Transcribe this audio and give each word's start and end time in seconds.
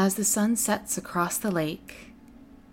As 0.00 0.14
the 0.14 0.22
sun 0.22 0.54
sets 0.54 0.96
across 0.96 1.38
the 1.38 1.50
lake, 1.50 2.12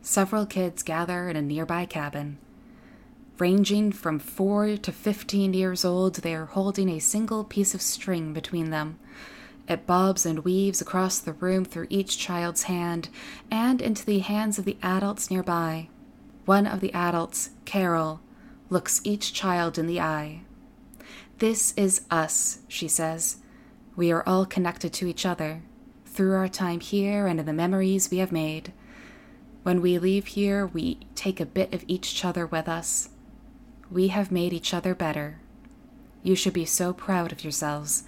several 0.04 0.46
kids 0.46 0.84
gather 0.84 1.28
in 1.28 1.36
a 1.36 1.42
nearby 1.42 1.88
cabin. 1.88 2.38
Ranging 3.40 3.92
from 3.92 4.20
4 4.20 4.78
to 4.78 4.92
15 4.92 5.56
years 5.56 5.84
old, 5.84 6.18
they 6.18 6.36
are 6.36 6.46
holding 6.46 6.88
a 6.88 7.00
single 7.00 7.44
piece 7.44 7.74
of 7.74 7.82
string 7.82 8.32
between 8.32 8.70
them. 8.70 9.00
It 9.68 9.88
bobs 9.88 10.24
and 10.24 10.46
weaves 10.46 10.82
across 10.82 11.18
the 11.18 11.34
room 11.34 11.66
through 11.66 11.88
each 11.90 12.20
child's 12.20 12.64
hand 12.70 13.10
and 13.50 13.82
into 13.82 14.06
the 14.06 14.20
hands 14.20 14.60
of 14.60 14.66
the 14.66 14.78
adults 14.84 15.32
nearby. 15.32 15.90
One 16.46 16.68
of 16.68 16.80
the 16.80 16.94
adults, 16.94 17.50
Carol, 17.66 18.22
looks 18.70 19.02
each 19.04 19.34
child 19.34 19.80
in 19.80 19.88
the 19.88 20.00
eye. 20.00 20.42
This 21.40 21.74
is 21.76 22.02
us, 22.12 22.60
she 22.68 22.88
says. 22.88 23.38
We 23.96 24.12
are 24.12 24.22
all 24.30 24.46
connected 24.46 24.94
to 24.94 25.08
each 25.08 25.26
other 25.26 25.64
through 26.16 26.34
our 26.36 26.48
time 26.48 26.80
here 26.80 27.28
and 27.28 27.40
in 27.40 27.46
the 27.46 27.54
memories 27.54 28.10
we 28.10 28.18
have 28.20 28.32
made. 28.32 28.72
When 29.64 29.82
we 29.82 30.00
leave 30.00 30.28
here, 30.28 30.66
we 30.66 31.00
take 31.16 31.40
a 31.40 31.46
bit 31.46 31.74
of 31.74 31.84
each 31.88 32.24
other 32.24 32.46
with 32.46 32.70
us. 32.70 33.10
We 33.92 34.08
have 34.08 34.32
made 34.32 34.54
each 34.54 34.74
other 34.74 34.96
better. 34.96 35.40
You 36.24 36.36
should 36.36 36.54
be 36.54 36.66
so 36.66 36.94
proud 36.94 37.32
of 37.32 37.44
yourselves. 37.44 38.04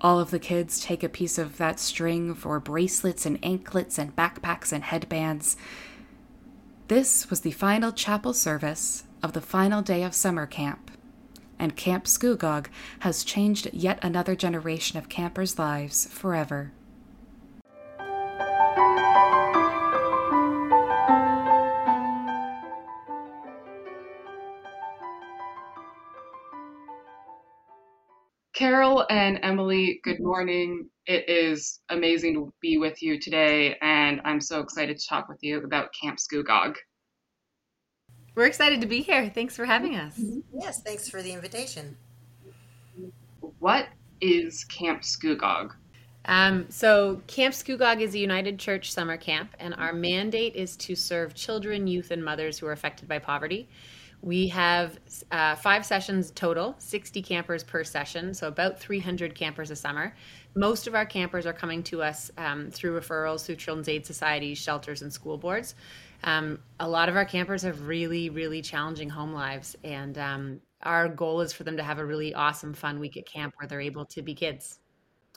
All 0.00 0.20
of 0.20 0.30
the 0.30 0.38
kids 0.38 0.80
take 0.80 1.02
a 1.02 1.08
piece 1.08 1.38
of 1.38 1.56
that 1.56 1.80
string 1.80 2.34
for 2.34 2.60
bracelets 2.60 3.26
and 3.26 3.38
anklets 3.42 3.98
and 3.98 4.14
backpacks 4.14 4.72
and 4.72 4.84
headbands. 4.84 5.56
This 6.88 7.28
was 7.30 7.40
the 7.40 7.50
final 7.50 7.92
chapel 7.92 8.32
service 8.32 9.04
of 9.22 9.32
the 9.32 9.40
final 9.40 9.82
day 9.82 10.02
of 10.02 10.14
summer 10.14 10.46
camp, 10.46 10.90
and 11.58 11.76
Camp 11.76 12.04
Scugog 12.04 12.66
has 13.00 13.24
changed 13.24 13.70
yet 13.72 13.98
another 14.02 14.36
generation 14.36 14.98
of 14.98 15.08
campers' 15.08 15.58
lives 15.58 16.06
forever. 16.06 16.72
Carol 28.56 29.04
and 29.10 29.38
Emily, 29.42 30.00
good 30.02 30.18
morning. 30.18 30.88
It 31.04 31.28
is 31.28 31.80
amazing 31.90 32.32
to 32.36 32.54
be 32.62 32.78
with 32.78 33.02
you 33.02 33.20
today, 33.20 33.76
and 33.82 34.18
I'm 34.24 34.40
so 34.40 34.60
excited 34.60 34.96
to 34.98 35.06
talk 35.06 35.28
with 35.28 35.36
you 35.42 35.62
about 35.62 35.90
Camp 35.92 36.18
Scugog. 36.18 36.74
We're 38.34 38.46
excited 38.46 38.80
to 38.80 38.86
be 38.86 39.02
here. 39.02 39.28
Thanks 39.28 39.54
for 39.54 39.66
having 39.66 39.96
us. 39.96 40.18
Yes, 40.54 40.80
thanks 40.80 41.06
for 41.06 41.20
the 41.20 41.34
invitation. 41.34 41.98
What 43.58 43.88
is 44.22 44.64
Camp 44.64 45.02
Scugog? 45.02 45.72
Um, 46.24 46.64
so, 46.70 47.20
Camp 47.26 47.52
Scugog 47.52 48.00
is 48.00 48.14
a 48.14 48.18
United 48.18 48.58
Church 48.58 48.90
summer 48.90 49.18
camp, 49.18 49.54
and 49.60 49.74
our 49.74 49.92
mandate 49.92 50.56
is 50.56 50.78
to 50.78 50.96
serve 50.96 51.34
children, 51.34 51.86
youth, 51.86 52.10
and 52.10 52.24
mothers 52.24 52.58
who 52.58 52.66
are 52.66 52.72
affected 52.72 53.06
by 53.06 53.18
poverty. 53.18 53.68
We 54.22 54.48
have 54.48 54.98
uh, 55.30 55.54
five 55.56 55.86
sessions 55.86 56.30
total, 56.32 56.74
60 56.78 57.22
campers 57.22 57.62
per 57.62 57.84
session, 57.84 58.34
so 58.34 58.48
about 58.48 58.78
300 58.78 59.34
campers 59.34 59.70
a 59.70 59.76
summer. 59.76 60.14
Most 60.54 60.86
of 60.86 60.94
our 60.94 61.06
campers 61.06 61.46
are 61.46 61.52
coming 61.52 61.82
to 61.84 62.02
us 62.02 62.30
um, 62.38 62.70
through 62.70 62.98
referrals 62.98 63.44
through 63.44 63.56
Children's 63.56 63.88
Aid 63.88 64.06
Societies, 64.06 64.58
shelters, 64.58 65.02
and 65.02 65.12
school 65.12 65.38
boards. 65.38 65.74
Um, 66.24 66.58
a 66.80 66.88
lot 66.88 67.08
of 67.08 67.16
our 67.16 67.24
campers 67.24 67.62
have 67.62 67.86
really, 67.86 68.30
really 68.30 68.62
challenging 68.62 69.10
home 69.10 69.32
lives, 69.32 69.76
and 69.84 70.18
um, 70.18 70.60
our 70.82 71.08
goal 71.08 71.40
is 71.40 71.52
for 71.52 71.64
them 71.64 71.76
to 71.76 71.82
have 71.82 71.98
a 71.98 72.04
really 72.04 72.34
awesome, 72.34 72.74
fun 72.74 72.98
week 72.98 73.16
at 73.16 73.26
camp 73.26 73.54
where 73.58 73.68
they're 73.68 73.80
able 73.80 74.06
to 74.06 74.22
be 74.22 74.34
kids. 74.34 74.78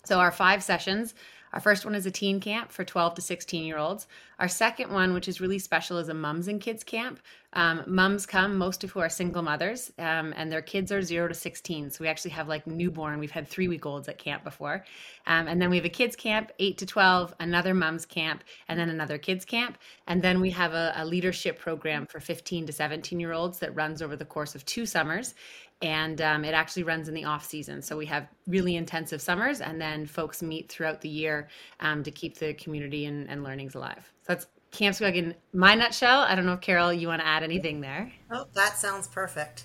So, 0.05 0.19
our 0.19 0.31
five 0.31 0.63
sessions 0.63 1.13
our 1.53 1.59
first 1.59 1.85
one 1.85 1.95
is 1.95 2.05
a 2.05 2.11
teen 2.11 2.39
camp 2.39 2.71
for 2.71 2.83
12 2.83 3.15
to 3.15 3.21
16 3.21 3.63
year 3.63 3.77
olds. 3.77 4.07
Our 4.37 4.47
second 4.47 4.91
one, 4.91 5.13
which 5.13 5.27
is 5.27 5.41
really 5.41 5.59
special, 5.59 5.97
is 5.97 6.09
a 6.09 6.13
mums 6.13 6.47
and 6.47 6.61
kids 6.61 6.83
camp. 6.83 7.19
Um, 7.53 7.83
mums 7.87 8.25
come, 8.25 8.57
most 8.57 8.83
of 8.83 8.91
who 8.91 8.99
are 8.99 9.09
single 9.09 9.41
mothers, 9.41 9.91
um, 9.97 10.33
and 10.37 10.51
their 10.51 10.61
kids 10.61 10.91
are 10.91 11.01
zero 11.01 11.27
to 11.27 11.33
16. 11.33 11.89
So 11.89 12.03
we 12.03 12.07
actually 12.07 12.31
have 12.31 12.47
like 12.47 12.67
newborn. 12.67 13.19
We've 13.19 13.31
had 13.31 13.47
three 13.47 13.67
week 13.67 13.85
olds 13.85 14.07
at 14.07 14.19
camp 14.19 14.43
before. 14.43 14.85
Um, 15.25 15.47
and 15.47 15.61
then 15.61 15.69
we 15.69 15.77
have 15.77 15.85
a 15.85 15.89
kids 15.89 16.15
camp, 16.15 16.51
eight 16.59 16.77
to 16.77 16.85
12, 16.85 17.33
another 17.39 17.73
mums 17.73 18.05
camp, 18.05 18.43
and 18.67 18.79
then 18.79 18.89
another 18.89 19.17
kids 19.17 19.45
camp. 19.45 19.77
And 20.05 20.21
then 20.21 20.41
we 20.41 20.51
have 20.51 20.73
a, 20.73 20.93
a 20.95 21.05
leadership 21.05 21.57
program 21.57 22.05
for 22.05 22.19
15 22.19 22.67
to 22.67 22.73
17 22.73 23.19
year 23.19 23.33
olds 23.33 23.59
that 23.59 23.75
runs 23.75 24.01
over 24.01 24.15
the 24.15 24.25
course 24.25 24.53
of 24.53 24.63
two 24.65 24.85
summers 24.85 25.33
and 25.81 26.19
um, 26.21 26.43
it 26.43 26.53
actually 26.53 26.83
runs 26.83 27.07
in 27.07 27.13
the 27.13 27.23
off 27.23 27.45
season. 27.45 27.81
So 27.81 27.95
we 27.95 28.05
have 28.07 28.27
really 28.47 28.75
intensive 28.75 29.21
summers, 29.21 29.61
and 29.61 29.79
then 29.79 30.05
folks 30.05 30.41
meet 30.41 30.69
throughout 30.69 31.01
the 31.01 31.09
year 31.09 31.47
um, 31.79 32.03
to 32.03 32.11
keep 32.11 32.37
the 32.37 32.53
community 32.55 33.05
and, 33.05 33.29
and, 33.29 33.43
learnings 33.43 33.75
alive. 33.75 34.11
So 34.23 34.33
that's 34.33 34.47
Camp 34.71 34.95
Scugog 34.95 35.15
in 35.15 35.35
my 35.53 35.75
nutshell. 35.75 36.19
I 36.21 36.35
don't 36.35 36.45
know 36.45 36.53
if 36.53 36.61
Carol, 36.61 36.93
you 36.93 37.07
want 37.07 37.21
to 37.21 37.27
add 37.27 37.43
anything 37.43 37.81
there? 37.81 38.11
Oh, 38.31 38.45
that 38.53 38.77
sounds 38.77 39.07
perfect. 39.07 39.63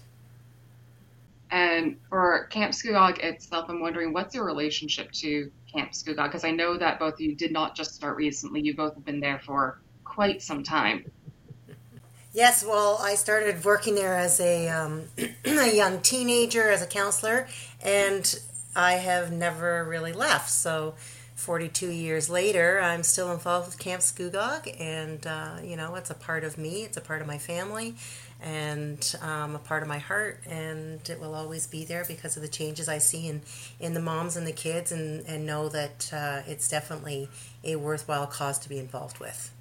And 1.51 1.99
for 2.09 2.47
Camp 2.51 2.73
Scugog 2.73 3.19
itself, 3.23 3.67
I'm 3.69 3.81
wondering 3.81 4.13
what's 4.13 4.35
your 4.35 4.45
relationship 4.45 5.13
to 5.13 5.51
Camp 5.73 5.93
Scugog? 5.93 6.25
Because 6.25 6.45
I 6.45 6.51
know 6.51 6.77
that 6.77 6.99
both 6.99 7.15
of 7.15 7.21
you 7.21 7.35
did 7.35 7.53
not 7.53 7.77
just 7.77 7.95
start 7.95 8.17
recently; 8.17 8.61
you 8.61 8.75
both 8.75 8.95
have 8.95 9.05
been 9.05 9.21
there 9.21 9.41
for 9.45 9.81
quite 10.05 10.43
some 10.43 10.63
time. 10.63 11.05
Yes, 12.33 12.65
well, 12.65 12.99
I 13.01 13.15
started 13.15 13.65
working 13.65 13.95
there 13.95 14.17
as 14.17 14.41
a, 14.41 14.69
um, 14.69 15.05
a 15.45 15.73
young 15.73 16.01
teenager 16.01 16.69
as 16.69 16.83
a 16.83 16.87
counselor, 16.87 17.47
and 17.81 18.41
I 18.75 18.95
have 18.95 19.31
never 19.31 19.85
really 19.85 20.13
left. 20.13 20.51
So, 20.51 20.95
42 21.45 21.91
years 21.91 22.31
later, 22.31 22.81
I'm 22.81 23.03
still 23.03 23.31
involved 23.31 23.67
with 23.67 23.79
Camp 23.79 24.01
Scugog, 24.01 24.75
and 24.81 25.27
uh, 25.27 25.59
you 25.63 25.77
know, 25.77 25.95
it's 25.95 26.09
a 26.09 26.15
part 26.15 26.43
of 26.43 26.57
me, 26.57 26.85
it's 26.85 26.97
a 26.97 27.03
part 27.03 27.21
of 27.21 27.27
my 27.27 27.37
family, 27.37 27.97
and 28.43 29.15
um, 29.21 29.55
a 29.55 29.59
part 29.59 29.83
of 29.83 29.89
my 29.89 29.99
heart, 29.99 30.41
and 30.49 31.07
it 31.09 31.21
will 31.21 31.35
always 31.35 31.67
be 31.67 31.85
there 31.85 32.07
because 32.09 32.37
of 32.37 32.43
the 32.43 32.49
changes 32.49 32.89
I 32.89 32.97
see 32.97 33.29
in, 33.29 33.43
in 33.79 33.93
the 33.93 34.01
moms 34.01 34.39
and 34.39 34.47
the 34.47 34.53
kids, 34.53 34.91
and, 34.91 35.23
and 35.27 35.45
know 35.45 35.69
that 35.69 36.11
uh, 36.15 36.41
it's 36.47 36.67
definitely 36.67 37.29
a 37.63 37.77
worthwhile 37.77 38.27
cause 38.27 38.59
to 38.61 38.71
be 38.71 38.79
involved 38.79 39.19
with. 39.19 39.53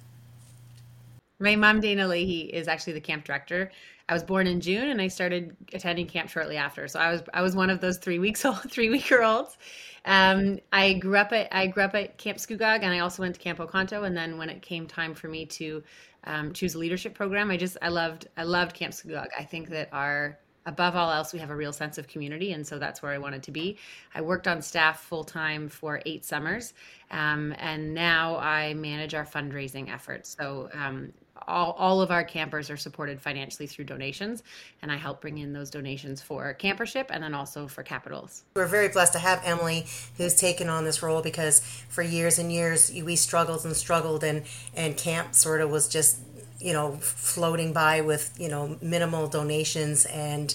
My 1.38 1.54
mom, 1.54 1.80
Dana 1.80 2.08
Leahey, 2.08 2.48
is 2.48 2.66
actually 2.66 2.94
the 2.94 3.00
camp 3.02 3.26
director. 3.26 3.70
I 4.08 4.14
was 4.14 4.22
born 4.22 4.46
in 4.46 4.62
June, 4.62 4.88
and 4.88 5.02
I 5.02 5.08
started 5.08 5.54
attending 5.74 6.06
camp 6.06 6.30
shortly 6.30 6.56
after. 6.56 6.88
So 6.88 6.98
I 6.98 7.12
was 7.12 7.22
I 7.34 7.42
was 7.42 7.54
one 7.54 7.68
of 7.68 7.82
those 7.82 7.98
three 7.98 8.18
weeks 8.18 8.42
old, 8.46 8.70
three 8.70 8.88
weeker 8.88 9.22
olds. 9.22 9.56
Um, 10.04 10.58
I 10.72 10.94
grew 10.94 11.16
up 11.16 11.32
at 11.32 11.48
I 11.52 11.66
grew 11.66 11.82
up 11.82 11.94
at 11.94 12.18
Camp 12.18 12.38
Scugog, 12.38 12.82
and 12.82 12.92
I 12.92 12.98
also 12.98 13.22
went 13.22 13.34
to 13.34 13.40
Camp 13.40 13.60
Oconto. 13.60 14.04
And 14.04 14.16
then 14.16 14.38
when 14.38 14.50
it 14.50 14.62
came 14.62 14.86
time 14.86 15.14
for 15.14 15.28
me 15.28 15.46
to 15.46 15.82
um, 16.24 16.52
choose 16.52 16.74
a 16.74 16.78
leadership 16.78 17.14
program, 17.14 17.50
I 17.50 17.56
just 17.56 17.76
I 17.82 17.88
loved 17.88 18.28
I 18.36 18.44
loved 18.44 18.74
Camp 18.74 18.92
Scugog. 18.92 19.28
I 19.38 19.44
think 19.44 19.70
that 19.70 19.88
our 19.92 20.38
above 20.66 20.96
all 20.96 21.10
else, 21.10 21.32
we 21.32 21.38
have 21.38 21.50
a 21.50 21.56
real 21.56 21.72
sense 21.72 21.98
of 21.98 22.08
community, 22.08 22.52
and 22.52 22.66
so 22.66 22.78
that's 22.78 23.02
where 23.02 23.12
I 23.12 23.18
wanted 23.18 23.42
to 23.44 23.50
be. 23.50 23.78
I 24.14 24.22
worked 24.22 24.48
on 24.48 24.62
staff 24.62 25.02
full 25.02 25.24
time 25.24 25.68
for 25.68 26.00
eight 26.06 26.24
summers, 26.24 26.74
um, 27.10 27.54
and 27.58 27.94
now 27.94 28.36
I 28.38 28.74
manage 28.74 29.14
our 29.14 29.26
fundraising 29.26 29.92
efforts. 29.92 30.36
So 30.38 30.68
um, 30.72 31.12
all, 31.46 31.72
all 31.72 32.00
of 32.00 32.10
our 32.10 32.24
campers 32.24 32.70
are 32.70 32.76
supported 32.76 33.20
financially 33.20 33.66
through 33.66 33.84
donations 33.84 34.42
and 34.82 34.90
i 34.90 34.96
help 34.96 35.20
bring 35.20 35.38
in 35.38 35.52
those 35.52 35.70
donations 35.70 36.20
for 36.20 36.56
campership 36.58 37.06
and 37.10 37.22
then 37.22 37.34
also 37.34 37.66
for 37.66 37.82
capitals. 37.82 38.44
We're 38.54 38.66
very 38.66 38.88
blessed 38.88 39.12
to 39.14 39.18
have 39.18 39.40
emily 39.44 39.86
who's 40.16 40.34
taken 40.34 40.68
on 40.68 40.84
this 40.84 41.02
role 41.02 41.22
because 41.22 41.60
for 41.88 42.02
years 42.02 42.38
and 42.38 42.52
years 42.52 42.92
we 42.92 43.16
struggled 43.16 43.64
and 43.64 43.76
struggled 43.76 44.24
and 44.24 44.44
and 44.74 44.96
camp 44.96 45.34
sort 45.34 45.60
of 45.60 45.70
was 45.70 45.88
just 45.88 46.18
you 46.60 46.72
know 46.72 46.92
floating 47.00 47.72
by 47.72 48.00
with 48.00 48.34
you 48.38 48.48
know 48.48 48.76
minimal 48.80 49.28
donations 49.28 50.06
and 50.06 50.54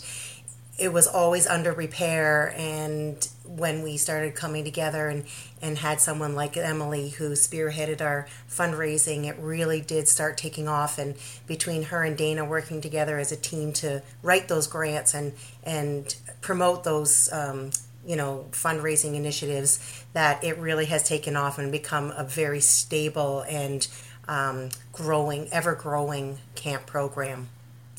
it 0.78 0.94
was 0.94 1.08
always 1.08 1.46
under 1.46 1.74
repair 1.74 2.54
and 2.58 3.30
when 3.56 3.82
we 3.82 3.98
started 3.98 4.36
coming 4.36 4.64
together 4.64 5.08
and, 5.08 5.26
and 5.62 5.78
had 5.78 6.00
someone 6.00 6.36
like 6.36 6.56
Emily 6.56 7.10
who 7.10 7.32
spearheaded 7.32 8.02
our 8.02 8.28
fundraising, 8.50 9.26
it 9.26 9.36
really 9.40 9.82
did 9.82 10.08
start 10.08 10.38
taking 10.38 10.68
off. 10.68 10.98
And 10.98 11.16
between 11.48 11.84
her 11.84 12.04
and 12.04 12.18
Dana 12.18 12.46
working 12.46 12.80
together 12.82 13.18
as 13.18 13.32
a 13.32 13.36
team 13.36 13.74
to 13.74 14.04
write 14.22 14.48
those 14.48 14.68
grants 14.68 15.14
and 15.14 15.34
and 15.64 16.16
promote 16.42 16.84
those 16.84 17.32
um, 17.34 17.72
you 18.06 18.16
know 18.16 18.46
fundraising 18.52 19.16
initiatives, 19.16 20.04
that 20.14 20.44
it 20.44 20.58
really 20.58 20.86
has 20.86 21.08
taken 21.08 21.36
off 21.36 21.58
and 21.58 21.72
become 21.72 22.12
a 22.12 22.24
very 22.24 22.62
stable 22.62 23.42
and 23.42 23.88
um, 24.28 24.70
growing, 24.94 25.50
ever 25.52 25.74
growing 25.74 26.38
camp 26.56 26.86
program. 26.86 27.50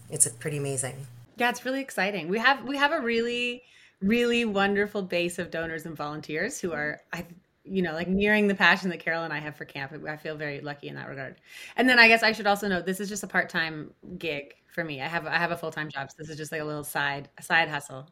It's 0.09 0.29
pretty 0.29 0.59
amazing. 0.59 1.07
Yeah, 1.37 1.51
it's 1.51 1.65
really 1.65 1.81
exciting. 1.81 2.29
We 2.29 2.39
have 2.39 2.65
we 2.65 2.77
have 2.77 2.93
a 2.93 3.01
really 3.01 3.65
really 4.01 4.45
wonderful 4.45 5.03
base 5.03 5.39
of 5.39 5.51
donors 5.51 5.87
and 5.87 5.97
volunteers 5.97 6.61
who 6.61 6.73
are 6.73 7.01
I 7.13 7.27
you 7.65 7.83
know 7.83 7.93
like 7.93 8.09
nearing 8.09 8.49
the 8.49 8.55
passion 8.55 8.89
that 8.91 9.01
Carol 9.01 9.25
and 9.25 9.33
I 9.33 9.39
have 9.39 9.57
for 9.57 9.65
camp. 9.65 9.93
I 10.09 10.17
feel 10.17 10.37
very 10.37 10.61
lucky 10.61 10.89
in 10.89 10.95
that 10.95 11.09
regard. 11.09 11.37
And 11.77 11.89
then 11.89 11.99
I 11.99 12.09
guess 12.09 12.23
I 12.23 12.33
should 12.33 12.47
also 12.47 12.69
note 12.69 12.87
this 12.87 13.01
is 13.01 13.09
just 13.09 13.23
a 13.23 13.27
part-time 13.27 13.93
gig 14.19 14.55
for 14.67 14.85
me. 14.85 15.01
I 15.03 15.07
have 15.07 15.27
I 15.27 15.37
have 15.37 15.51
a 15.51 15.57
full-time 15.57 15.91
job. 15.91 16.11
So 16.11 16.17
this 16.19 16.31
is 16.31 16.37
just 16.37 16.53
like 16.53 16.61
a 16.61 16.65
little 16.65 16.85
side 16.85 17.29
a 17.39 17.43
side 17.43 17.69
hustle. 17.69 18.09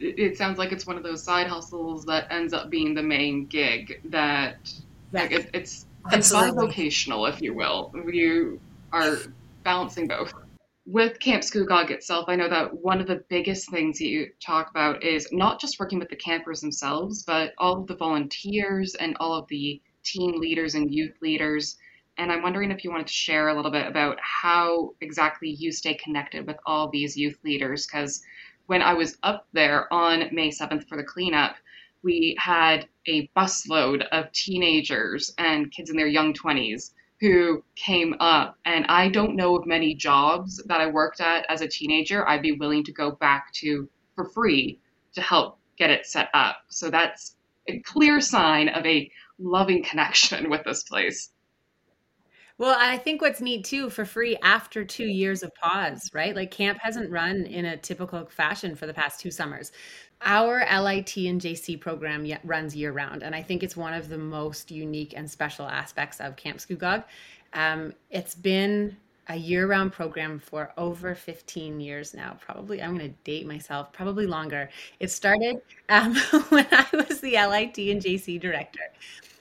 It 0.00 0.36
sounds 0.36 0.58
like 0.58 0.72
it's 0.72 0.86
one 0.86 0.96
of 0.96 1.04
those 1.04 1.22
side 1.22 1.46
hustles 1.46 2.04
that 2.06 2.26
ends 2.30 2.52
up 2.52 2.68
being 2.68 2.94
the 2.94 3.02
main 3.02 3.46
gig 3.46 4.00
that 4.06 4.56
like 5.12 5.30
it, 5.30 5.50
it's 5.54 5.86
it's 6.12 6.32
bivocational, 6.32 7.28
if 7.28 7.40
you 7.40 7.54
will. 7.54 7.92
You 8.12 8.60
are 8.92 9.18
balancing 9.62 10.08
both. 10.08 10.34
With 10.86 11.18
Camp 11.18 11.42
Scugog 11.42 11.90
itself, 11.90 12.26
I 12.28 12.36
know 12.36 12.48
that 12.50 12.74
one 12.74 13.00
of 13.00 13.06
the 13.06 13.24
biggest 13.30 13.70
things 13.70 13.98
that 13.98 14.06
you 14.06 14.30
talk 14.38 14.68
about 14.68 15.02
is 15.02 15.32
not 15.32 15.58
just 15.58 15.80
working 15.80 15.98
with 15.98 16.10
the 16.10 16.16
campers 16.16 16.60
themselves, 16.60 17.22
but 17.22 17.54
all 17.56 17.80
of 17.80 17.86
the 17.86 17.96
volunteers 17.96 18.94
and 18.94 19.16
all 19.18 19.34
of 19.34 19.48
the 19.48 19.80
team 20.02 20.38
leaders 20.38 20.74
and 20.74 20.92
youth 20.92 21.16
leaders. 21.22 21.78
And 22.18 22.30
I'm 22.30 22.42
wondering 22.42 22.70
if 22.70 22.84
you 22.84 22.90
wanted 22.90 23.06
to 23.06 23.14
share 23.14 23.48
a 23.48 23.54
little 23.54 23.70
bit 23.70 23.86
about 23.86 24.18
how 24.20 24.94
exactly 25.00 25.48
you 25.48 25.72
stay 25.72 25.94
connected 25.94 26.46
with 26.46 26.58
all 26.66 26.88
these 26.90 27.16
youth 27.16 27.38
leaders. 27.42 27.86
Because 27.86 28.22
when 28.66 28.82
I 28.82 28.92
was 28.92 29.16
up 29.22 29.48
there 29.54 29.90
on 29.90 30.28
May 30.32 30.50
7th 30.50 30.86
for 30.86 30.98
the 30.98 31.02
cleanup, 31.02 31.56
we 32.02 32.36
had 32.38 32.88
a 33.06 33.28
busload 33.28 34.06
of 34.12 34.30
teenagers 34.32 35.32
and 35.38 35.72
kids 35.72 35.88
in 35.88 35.96
their 35.96 36.06
young 36.06 36.34
20s 36.34 36.90
who 37.24 37.64
came 37.74 38.14
up. 38.20 38.58
And 38.66 38.84
I 38.86 39.08
don't 39.08 39.34
know 39.34 39.56
of 39.56 39.66
many 39.66 39.94
jobs 39.94 40.62
that 40.66 40.82
I 40.82 40.86
worked 40.88 41.22
at 41.22 41.46
as 41.48 41.62
a 41.62 41.68
teenager 41.68 42.28
I'd 42.28 42.42
be 42.42 42.52
willing 42.52 42.84
to 42.84 42.92
go 42.92 43.12
back 43.12 43.50
to 43.54 43.88
for 44.14 44.26
free 44.26 44.78
to 45.14 45.22
help 45.22 45.58
get 45.78 45.88
it 45.88 46.04
set 46.04 46.28
up. 46.34 46.58
So 46.68 46.90
that's 46.90 47.36
a 47.66 47.80
clear 47.80 48.20
sign 48.20 48.68
of 48.68 48.84
a 48.84 49.10
loving 49.38 49.82
connection 49.90 50.50
with 50.50 50.64
this 50.64 50.82
place. 50.82 51.30
Well, 52.56 52.76
I 52.78 52.98
think 52.98 53.20
what's 53.20 53.40
neat 53.40 53.64
too 53.64 53.90
for 53.90 54.04
free 54.04 54.36
after 54.40 54.84
two 54.84 55.06
years 55.06 55.42
of 55.42 55.52
pause, 55.56 56.08
right? 56.14 56.36
Like 56.36 56.52
camp 56.52 56.78
hasn't 56.80 57.10
run 57.10 57.46
in 57.46 57.64
a 57.64 57.76
typical 57.76 58.26
fashion 58.26 58.76
for 58.76 58.86
the 58.86 58.94
past 58.94 59.18
two 59.18 59.32
summers. 59.32 59.72
Our 60.22 60.60
LIT 60.60 61.16
and 61.16 61.40
JC 61.40 61.80
program 61.80 62.24
runs 62.44 62.76
year 62.76 62.92
round, 62.92 63.24
and 63.24 63.34
I 63.34 63.42
think 63.42 63.64
it's 63.64 63.76
one 63.76 63.92
of 63.92 64.08
the 64.08 64.18
most 64.18 64.70
unique 64.70 65.14
and 65.16 65.28
special 65.28 65.66
aspects 65.66 66.20
of 66.20 66.36
Camp 66.36 66.58
Scugog. 66.58 67.02
Um, 67.54 67.92
it's 68.10 68.36
been 68.36 68.96
a 69.28 69.36
year 69.36 69.66
round 69.66 69.92
program 69.92 70.38
for 70.38 70.72
over 70.76 71.14
15 71.16 71.80
years 71.80 72.14
now. 72.14 72.36
Probably, 72.40 72.80
I'm 72.80 72.96
going 72.96 73.10
to 73.10 73.16
date 73.24 73.48
myself, 73.48 73.92
probably 73.92 74.26
longer. 74.26 74.70
It 75.00 75.10
started 75.10 75.60
um, 75.88 76.14
when 76.50 76.68
I 76.70 76.86
was 76.92 77.20
the 77.20 77.32
LIT 77.32 77.78
and 77.78 78.00
JC 78.00 78.40
director 78.40 78.92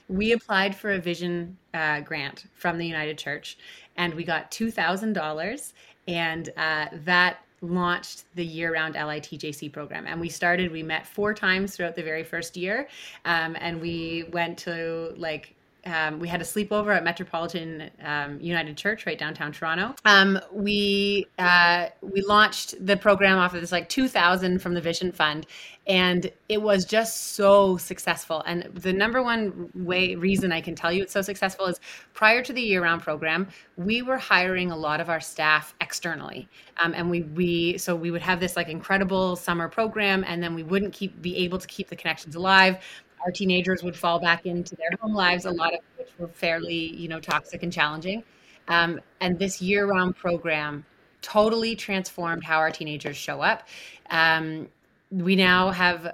we 0.09 0.33
applied 0.33 0.75
for 0.75 0.91
a 0.91 1.00
vision 1.00 1.57
uh, 1.73 2.01
grant 2.01 2.45
from 2.53 2.77
the 2.77 2.85
United 2.85 3.17
Church, 3.17 3.57
and 3.97 4.13
we 4.13 4.23
got 4.23 4.51
two 4.51 4.71
thousand 4.71 5.13
dollars, 5.13 5.73
and 6.07 6.50
uh, 6.57 6.88
that 7.05 7.38
launched 7.61 8.25
the 8.35 8.44
year-round 8.44 8.95
LITJC 8.95 9.71
program. 9.71 10.05
And 10.05 10.19
we 10.19 10.29
started. 10.29 10.71
We 10.71 10.83
met 10.83 11.07
four 11.07 11.33
times 11.33 11.75
throughout 11.75 11.95
the 11.95 12.03
very 12.03 12.23
first 12.23 12.57
year, 12.57 12.88
um, 13.25 13.55
and 13.59 13.79
we 13.79 14.25
went 14.31 14.57
to 14.59 15.13
like 15.17 15.55
um, 15.85 16.19
we 16.19 16.27
had 16.27 16.41
a 16.41 16.45
sleepover 16.45 16.95
at 16.95 17.03
Metropolitan 17.03 17.89
um, 18.03 18.39
United 18.39 18.77
Church 18.77 19.06
right 19.06 19.18
downtown 19.18 19.51
Toronto. 19.51 19.95
Um, 20.06 20.39
we 20.51 21.27
uh, 21.38 21.88
we 22.01 22.21
launched 22.21 22.85
the 22.85 22.95
program 22.95 23.38
off 23.38 23.53
of 23.53 23.62
this 23.62 23.71
like 23.71 23.89
2000 23.89 24.59
from 24.59 24.74
the 24.74 24.81
Vision 24.81 25.12
Fund, 25.12 25.45
and 25.85 26.31
it 26.47 26.62
was 26.62 26.85
just 26.85 27.33
so 27.33 27.75
successful. 27.75 28.41
And 28.45 28.63
the 28.75 28.94
number 28.94 29.21
one 29.21 29.69
way 29.75 30.15
reason 30.15 30.53
I 30.53 30.62
can 30.62 30.74
tell 30.74 30.91
you 30.91 31.03
it's 31.03 31.13
so 31.13 31.21
successful 31.21 31.65
is 31.65 31.81
prior 32.13 32.41
to 32.44 32.53
the 32.53 32.62
year-round 32.62 33.01
program, 33.01 33.50
we 33.75 34.01
were 34.01 34.18
hiring 34.18 34.71
a 34.71 34.77
lot 34.77 35.01
of 35.01 35.09
our 35.09 35.19
staff 35.19 35.75
externally, 35.81 36.47
um, 36.77 36.94
and 36.94 37.09
we 37.09 37.24
we 37.24 37.77
so 37.77 37.94
we 37.94 38.09
would 38.09 38.21
have 38.21 38.39
this 38.39 38.56
like 38.56 38.69
incredible 38.69 39.35
summer 39.35 39.68
program, 39.68 40.24
and 40.27 40.41
then 40.41 40.56
we 40.56 40.63
wouldn't 40.63 40.94
keep 40.94 41.21
be 41.21 41.35
able 41.38 41.57
to 41.57 41.68
keep 41.68 41.89
the 41.89 41.95
connections 41.95 42.35
alive 42.35 42.77
our 43.25 43.31
teenagers 43.31 43.83
would 43.83 43.95
fall 43.95 44.19
back 44.19 44.45
into 44.45 44.75
their 44.75 44.89
home 45.01 45.13
lives, 45.13 45.45
a 45.45 45.51
lot 45.51 45.73
of 45.73 45.79
which 45.97 46.09
were 46.17 46.27
fairly, 46.27 46.95
you 46.95 47.07
know, 47.07 47.19
toxic 47.19 47.63
and 47.63 47.71
challenging. 47.71 48.23
Um, 48.67 48.99
and 49.21 49.37
this 49.37 49.61
year-round 49.61 50.15
program 50.15 50.85
totally 51.21 51.75
transformed 51.75 52.43
how 52.43 52.57
our 52.57 52.71
teenagers 52.71 53.17
show 53.17 53.41
up. 53.41 53.67
Um, 54.09 54.67
we 55.13 55.35
now 55.35 55.69
have 55.69 56.05
uh, 56.05 56.09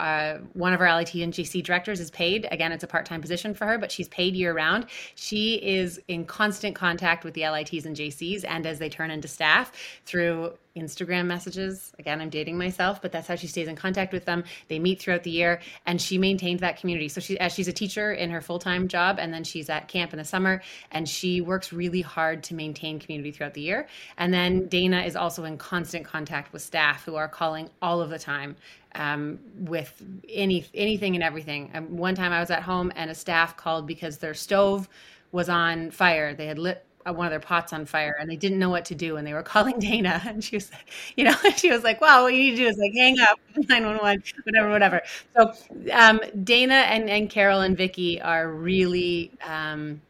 uh, 0.00 0.38
one 0.52 0.72
of 0.72 0.80
our 0.80 0.94
LIT 0.94 1.14
and 1.14 1.32
JC 1.32 1.64
directors 1.64 1.98
is 1.98 2.12
paid. 2.12 2.46
Again, 2.52 2.70
it's 2.70 2.84
a 2.84 2.86
part 2.86 3.04
time 3.04 3.20
position 3.20 3.54
for 3.54 3.66
her, 3.66 3.76
but 3.76 3.90
she's 3.90 4.08
paid 4.08 4.36
year 4.36 4.54
round. 4.54 4.86
She 5.16 5.54
is 5.56 6.00
in 6.06 6.24
constant 6.24 6.76
contact 6.76 7.24
with 7.24 7.34
the 7.34 7.48
LITs 7.48 7.86
and 7.86 7.96
JCs, 7.96 8.44
and 8.46 8.64
as 8.64 8.78
they 8.78 8.88
turn 8.88 9.10
into 9.10 9.26
staff 9.26 9.72
through 10.04 10.52
Instagram 10.76 11.26
messages. 11.26 11.92
Again, 11.98 12.20
I'm 12.20 12.30
dating 12.30 12.58
myself, 12.58 13.02
but 13.02 13.12
that's 13.12 13.26
how 13.26 13.34
she 13.34 13.46
stays 13.46 13.68
in 13.68 13.76
contact 13.76 14.12
with 14.12 14.24
them. 14.24 14.44
They 14.68 14.78
meet 14.78 15.00
throughout 15.00 15.22
the 15.22 15.30
year, 15.30 15.60
and 15.86 16.00
she 16.00 16.18
maintains 16.18 16.60
that 16.60 16.78
community. 16.78 17.08
So 17.08 17.20
she, 17.20 17.38
as 17.40 17.52
she's 17.52 17.68
a 17.68 17.72
teacher 17.72 18.12
in 18.12 18.30
her 18.30 18.40
full 18.40 18.58
time 18.58 18.88
job, 18.88 19.18
and 19.18 19.32
then 19.32 19.44
she's 19.44 19.68
at 19.68 19.88
camp 19.88 20.12
in 20.12 20.18
the 20.18 20.24
summer, 20.24 20.62
and 20.90 21.08
she 21.08 21.40
works 21.40 21.72
really 21.72 22.02
hard 22.02 22.42
to 22.44 22.54
maintain 22.54 22.98
community 22.98 23.32
throughout 23.32 23.54
the 23.54 23.62
year. 23.62 23.88
And 24.18 24.32
then 24.32 24.66
Dana 24.68 25.02
is 25.02 25.16
also 25.16 25.44
in 25.44 25.58
constant 25.58 26.04
contact 26.04 26.52
with 26.52 26.62
staff 26.62 27.04
who 27.04 27.16
are 27.16 27.28
calling 27.28 27.70
all 27.80 28.00
of 28.00 28.10
the 28.10 28.18
time 28.18 28.56
um, 28.94 29.38
with 29.58 30.02
any 30.28 30.66
anything 30.74 31.14
and 31.14 31.22
everything. 31.22 31.70
Um, 31.74 31.96
one 31.96 32.14
time 32.14 32.32
I 32.32 32.40
was 32.40 32.50
at 32.50 32.62
home, 32.62 32.92
and 32.96 33.10
a 33.10 33.14
staff 33.14 33.56
called 33.56 33.86
because 33.86 34.18
their 34.18 34.34
stove 34.34 34.88
was 35.32 35.48
on 35.48 35.90
fire. 35.90 36.34
They 36.34 36.46
had 36.46 36.58
lit 36.58 36.84
one 37.14 37.26
of 37.26 37.30
their 37.30 37.40
pots 37.40 37.72
on 37.72 37.86
fire 37.86 38.16
and 38.18 38.28
they 38.28 38.36
didn't 38.36 38.58
know 38.58 38.70
what 38.70 38.84
to 38.86 38.94
do 38.94 39.16
and 39.16 39.26
they 39.26 39.32
were 39.32 39.42
calling 39.54 39.78
Dana 39.78 40.22
and 40.26 40.42
she 40.42 40.56
was 40.56 40.70
you 41.16 41.24
know 41.24 41.34
she 41.56 41.70
was 41.70 41.84
like 41.84 42.00
wow 42.00 42.22
what 42.22 42.34
you 42.34 42.40
need 42.40 42.50
to 42.52 42.56
do 42.56 42.66
is 42.66 42.78
like 42.78 42.92
hang 42.94 43.18
up 43.20 43.38
911 43.68 44.22
whatever 44.44 44.70
whatever. 44.70 45.02
So 45.36 45.52
um, 45.92 46.20
Dana 46.42 46.74
and, 46.74 47.08
and 47.08 47.30
Carol 47.30 47.60
and 47.60 47.76
Vicky 47.76 48.20
are 48.20 48.50
really 48.50 49.30
um, 49.46 50.00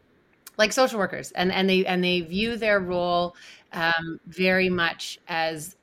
like 0.59 0.73
social 0.73 0.99
workers 0.99 1.33
and 1.33 1.53
and 1.53 1.69
they 1.69 1.85
and 1.87 2.03
they 2.03 2.21
view 2.21 2.57
their 2.57 2.81
role 2.81 3.37
um, 3.73 4.21
very 4.27 4.69
much 4.69 5.19
as 5.29 5.77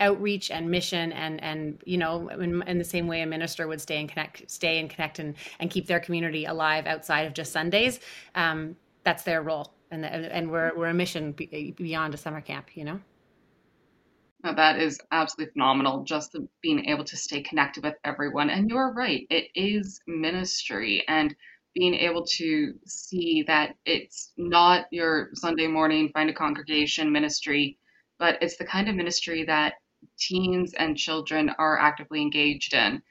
outreach 0.00 0.50
and 0.50 0.70
mission 0.70 1.12
and 1.12 1.42
and 1.42 1.78
you 1.84 1.98
know 1.98 2.28
in, 2.28 2.62
in, 2.62 2.78
the 2.78 2.84
same 2.84 3.06
way 3.06 3.20
a 3.20 3.26
minister 3.26 3.68
would 3.68 3.80
stay 3.80 4.00
and 4.00 4.08
connect 4.08 4.50
stay 4.50 4.78
and 4.78 4.88
connect 4.88 5.18
and 5.18 5.34
and 5.60 5.70
keep 5.70 5.86
their 5.86 6.00
community 6.00 6.46
alive 6.46 6.86
outside 6.86 7.26
of 7.26 7.34
just 7.34 7.52
sundays. 7.52 8.00
Um, 8.34 8.76
that's 9.02 9.24
their 9.24 9.42
role 9.42 9.73
and 9.90 10.04
and 10.04 10.50
we're 10.50 10.72
we're 10.76 10.88
a 10.88 10.94
mission 10.94 11.32
beyond 11.32 12.14
a 12.14 12.16
summer 12.16 12.40
camp, 12.40 12.76
you 12.76 12.84
know. 12.84 13.00
Now 14.42 14.52
that 14.54 14.78
is 14.78 15.00
absolutely 15.10 15.52
phenomenal. 15.52 16.04
Just 16.04 16.36
being 16.60 16.84
able 16.86 17.04
to 17.04 17.16
stay 17.16 17.42
connected 17.42 17.84
with 17.84 17.94
everyone, 18.04 18.50
and 18.50 18.68
you're 18.68 18.92
right, 18.92 19.26
it 19.30 19.48
is 19.54 20.00
ministry, 20.06 21.02
and 21.08 21.34
being 21.74 21.94
able 21.94 22.24
to 22.24 22.74
see 22.86 23.44
that 23.46 23.74
it's 23.84 24.32
not 24.36 24.86
your 24.90 25.30
Sunday 25.34 25.66
morning 25.66 26.10
find 26.12 26.30
a 26.30 26.34
congregation 26.34 27.10
ministry, 27.10 27.78
but 28.18 28.38
it's 28.42 28.56
the 28.56 28.64
kind 28.64 28.88
of 28.88 28.94
ministry 28.94 29.44
that 29.44 29.74
teens 30.18 30.74
and 30.74 30.96
children 30.96 31.50
are 31.58 31.78
actively 31.78 32.20
engaged 32.20 32.74
in. 32.74 33.02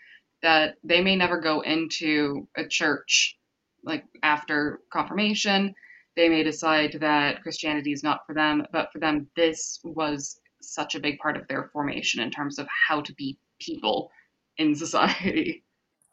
That 0.43 0.75
they 0.83 1.01
may 1.01 1.15
never 1.15 1.39
go 1.39 1.61
into 1.61 2.47
a 2.55 2.67
church 2.67 3.37
like 3.83 4.05
after 4.21 4.81
confirmation 4.91 5.73
they 6.15 6.29
may 6.29 6.43
decide 6.43 6.97
that 7.01 7.41
Christianity 7.41 7.91
is 7.91 8.03
not 8.03 8.21
for 8.25 8.33
them, 8.33 8.65
but 8.71 8.91
for 8.91 8.99
them, 8.99 9.27
this 9.35 9.79
was 9.83 10.39
such 10.61 10.95
a 10.95 10.99
big 10.99 11.19
part 11.19 11.37
of 11.37 11.47
their 11.47 11.69
formation 11.73 12.21
in 12.21 12.31
terms 12.31 12.59
of 12.59 12.67
how 12.87 13.01
to 13.01 13.13
be 13.13 13.37
people 13.59 14.09
in 14.57 14.75
society. 14.75 15.63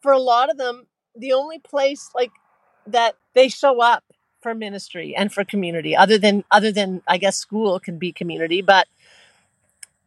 For 0.03 0.13
a 0.13 0.19
lot 0.19 0.51
of 0.51 0.57
them, 0.57 0.87
the 1.15 1.33
only 1.33 1.59
place 1.59 2.11
like 2.15 2.33
that 2.87 3.17
they 3.35 3.49
show 3.49 3.81
up 3.81 4.05
for 4.41 4.55
ministry 4.55 5.15
and 5.15 5.33
for 5.33 5.45
community, 5.45 5.95
other 5.95 6.17
than 6.17 6.45
other 6.51 6.73
than 6.73 7.03
I 7.07 7.19
guess 7.19 7.37
school 7.37 7.79
can 7.79 7.99
be 7.99 8.13
community, 8.13 8.63
but 8.63 8.89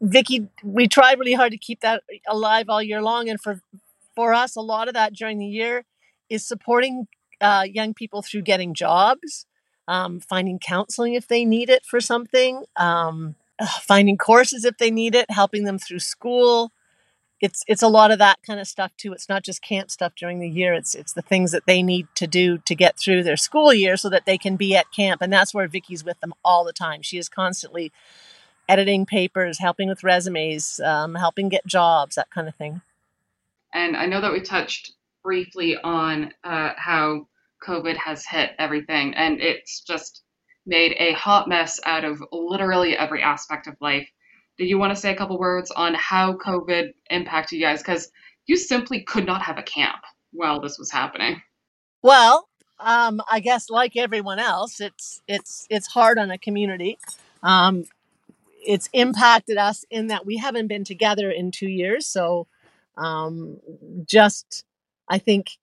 Vicky, 0.01 0.49
we 0.63 0.87
try 0.87 1.13
really 1.13 1.33
hard 1.33 1.51
to 1.51 1.57
keep 1.57 1.81
that 1.81 2.03
alive 2.27 2.69
all 2.69 2.81
year 2.81 3.01
long, 3.01 3.29
and 3.29 3.39
for 3.39 3.61
for 4.15 4.33
us, 4.33 4.55
a 4.55 4.61
lot 4.61 4.87
of 4.87 4.93
that 4.95 5.13
during 5.13 5.39
the 5.39 5.45
year 5.45 5.85
is 6.29 6.45
supporting 6.47 7.07
uh, 7.41 7.65
young 7.69 7.93
people 7.93 8.21
through 8.21 8.41
getting 8.41 8.73
jobs, 8.73 9.45
um, 9.87 10.19
finding 10.19 10.59
counseling 10.59 11.13
if 11.13 11.27
they 11.27 11.45
need 11.45 11.69
it 11.69 11.85
for 11.85 11.99
something, 11.99 12.63
um, 12.77 13.35
finding 13.81 14.17
courses 14.17 14.65
if 14.65 14.77
they 14.77 14.91
need 14.91 15.15
it, 15.15 15.29
helping 15.29 15.63
them 15.65 15.77
through 15.77 15.99
school. 15.99 16.71
It's 17.41 17.63
it's 17.67 17.83
a 17.83 17.89
lot 17.89 18.11
of 18.11 18.19
that 18.19 18.39
kind 18.47 18.59
of 18.59 18.67
stuff 18.67 18.91
too. 18.95 19.11
It's 19.11 19.27
not 19.27 19.43
just 19.43 19.61
camp 19.61 19.91
stuff 19.91 20.13
during 20.15 20.39
the 20.39 20.49
year. 20.49 20.73
It's 20.73 20.95
it's 20.95 21.11
the 21.11 21.21
things 21.21 21.51
that 21.51 21.65
they 21.65 21.83
need 21.83 22.07
to 22.15 22.25
do 22.25 22.57
to 22.59 22.75
get 22.75 22.97
through 22.97 23.23
their 23.23 23.35
school 23.35 23.73
year 23.73 23.97
so 23.97 24.09
that 24.09 24.25
they 24.25 24.37
can 24.37 24.55
be 24.55 24.75
at 24.77 24.91
camp. 24.93 25.21
And 25.21 25.33
that's 25.33 25.53
where 25.53 25.67
Vicky's 25.67 26.05
with 26.05 26.19
them 26.21 26.33
all 26.45 26.63
the 26.63 26.71
time. 26.71 27.01
She 27.01 27.17
is 27.17 27.27
constantly 27.27 27.91
editing 28.69 29.05
papers, 29.05 29.59
helping 29.59 29.89
with 29.89 30.03
resumes, 30.03 30.79
um, 30.79 31.15
helping 31.15 31.49
get 31.49 31.65
jobs, 31.65 32.15
that 32.15 32.29
kind 32.31 32.47
of 32.47 32.55
thing. 32.55 32.81
And 33.73 33.97
I 33.97 34.05
know 34.05 34.21
that 34.21 34.31
we 34.31 34.39
touched 34.39 34.93
briefly 35.23 35.77
on 35.83 36.33
uh, 36.43 36.71
how 36.77 37.27
COVID 37.63 37.97
has 37.97 38.25
hit 38.25 38.51
everything, 38.59 39.13
and 39.15 39.39
it's 39.41 39.81
just 39.81 40.23
made 40.65 40.95
a 40.97 41.13
hot 41.13 41.47
mess 41.47 41.79
out 41.85 42.03
of 42.03 42.23
literally 42.31 42.97
every 42.97 43.21
aspect 43.21 43.67
of 43.67 43.75
life. 43.81 44.07
Did 44.57 44.65
you 44.65 44.77
want 44.77 44.93
to 44.93 44.99
say 44.99 45.11
a 45.11 45.15
couple 45.15 45.39
words 45.39 45.71
on 45.71 45.93
how 45.95 46.33
COVID 46.33 46.93
impacted 47.09 47.59
you 47.59 47.65
guys? 47.65 47.81
Because 47.81 48.09
you 48.45 48.55
simply 48.55 49.03
could 49.03 49.25
not 49.25 49.41
have 49.41 49.57
a 49.57 49.63
camp 49.63 50.01
while 50.31 50.61
this 50.61 50.77
was 50.77 50.91
happening. 50.91 51.41
Well, 52.01 52.47
um, 52.79 53.21
I 53.31 53.39
guess 53.39 53.69
like 53.69 53.95
everyone 53.95 54.39
else, 54.39 54.81
it's 54.81 55.21
it's 55.27 55.65
it's 55.69 55.87
hard 55.87 56.17
on 56.17 56.31
a 56.31 56.37
community. 56.37 56.97
Um, 57.41 57.85
it's 58.65 58.89
impacted 58.93 59.57
us 59.57 59.85
in 59.89 60.07
that 60.07 60.25
we 60.25 60.37
haven't 60.37 60.67
been 60.67 60.83
together 60.83 61.29
in 61.29 61.51
two 61.51 61.69
years. 61.69 62.07
So, 62.07 62.47
um, 62.97 63.59
just 64.05 64.65
I 65.07 65.17
think 65.17 65.57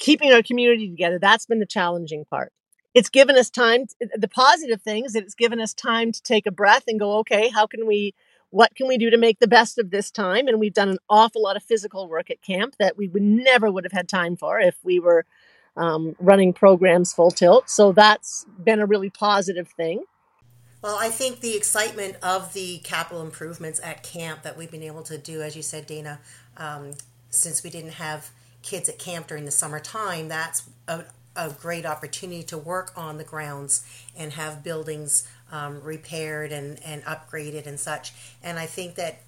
keeping 0.00 0.32
our 0.32 0.42
community 0.42 0.88
together 0.88 1.18
that's 1.20 1.46
been 1.46 1.60
the 1.60 1.66
challenging 1.66 2.24
part. 2.24 2.52
It's 2.92 3.08
given 3.08 3.36
us 3.36 3.48
time. 3.50 3.84
The 4.16 4.26
positive 4.26 4.82
thing 4.82 5.04
is 5.04 5.12
that 5.12 5.22
it's 5.22 5.36
given 5.36 5.60
us 5.60 5.72
time 5.72 6.10
to 6.10 6.20
take 6.22 6.46
a 6.46 6.50
breath 6.50 6.84
and 6.88 6.98
go, 6.98 7.18
okay, 7.18 7.48
how 7.48 7.68
can 7.68 7.86
we? 7.86 8.14
What 8.52 8.74
can 8.74 8.88
we 8.88 8.98
do 8.98 9.10
to 9.10 9.16
make 9.16 9.38
the 9.38 9.46
best 9.46 9.78
of 9.78 9.92
this 9.92 10.10
time? 10.10 10.48
And 10.48 10.58
we've 10.58 10.74
done 10.74 10.88
an 10.88 10.98
awful 11.08 11.40
lot 11.40 11.54
of 11.54 11.62
physical 11.62 12.08
work 12.08 12.32
at 12.32 12.42
camp 12.42 12.74
that 12.80 12.96
we 12.96 13.06
would 13.06 13.22
never 13.22 13.70
would 13.70 13.84
have 13.84 13.92
had 13.92 14.08
time 14.08 14.36
for 14.36 14.58
if 14.58 14.74
we 14.82 14.98
were 14.98 15.24
um, 15.76 16.16
running 16.18 16.52
programs 16.52 17.12
full 17.12 17.30
tilt. 17.30 17.70
So 17.70 17.92
that's 17.92 18.44
been 18.64 18.80
a 18.80 18.86
really 18.86 19.08
positive 19.08 19.68
thing. 19.68 20.02
Well, 20.82 20.96
I 20.98 21.10
think 21.10 21.38
the 21.38 21.56
excitement 21.56 22.16
of 22.24 22.52
the 22.52 22.78
capital 22.78 23.22
improvements 23.22 23.80
at 23.84 24.02
camp 24.02 24.42
that 24.42 24.56
we've 24.56 24.70
been 24.70 24.82
able 24.82 25.04
to 25.04 25.16
do, 25.16 25.42
as 25.42 25.54
you 25.54 25.62
said, 25.62 25.86
Dana, 25.86 26.18
um, 26.56 26.94
since 27.28 27.62
we 27.62 27.70
didn't 27.70 27.92
have 27.92 28.32
kids 28.62 28.88
at 28.88 28.98
camp 28.98 29.28
during 29.28 29.44
the 29.44 29.50
summertime, 29.50 30.28
that's 30.28 30.68
a, 30.88 31.04
a 31.36 31.50
great 31.50 31.86
opportunity 31.86 32.42
to 32.44 32.58
work 32.58 32.92
on 32.96 33.16
the 33.16 33.24
grounds 33.24 33.84
and 34.16 34.32
have 34.32 34.62
buildings 34.62 35.26
um, 35.52 35.80
repaired 35.82 36.52
and, 36.52 36.80
and 36.84 37.02
upgraded 37.04 37.66
and 37.66 37.78
such. 37.78 38.12
And 38.42 38.58
I 38.58 38.66
think 38.66 38.94
that 38.96 39.22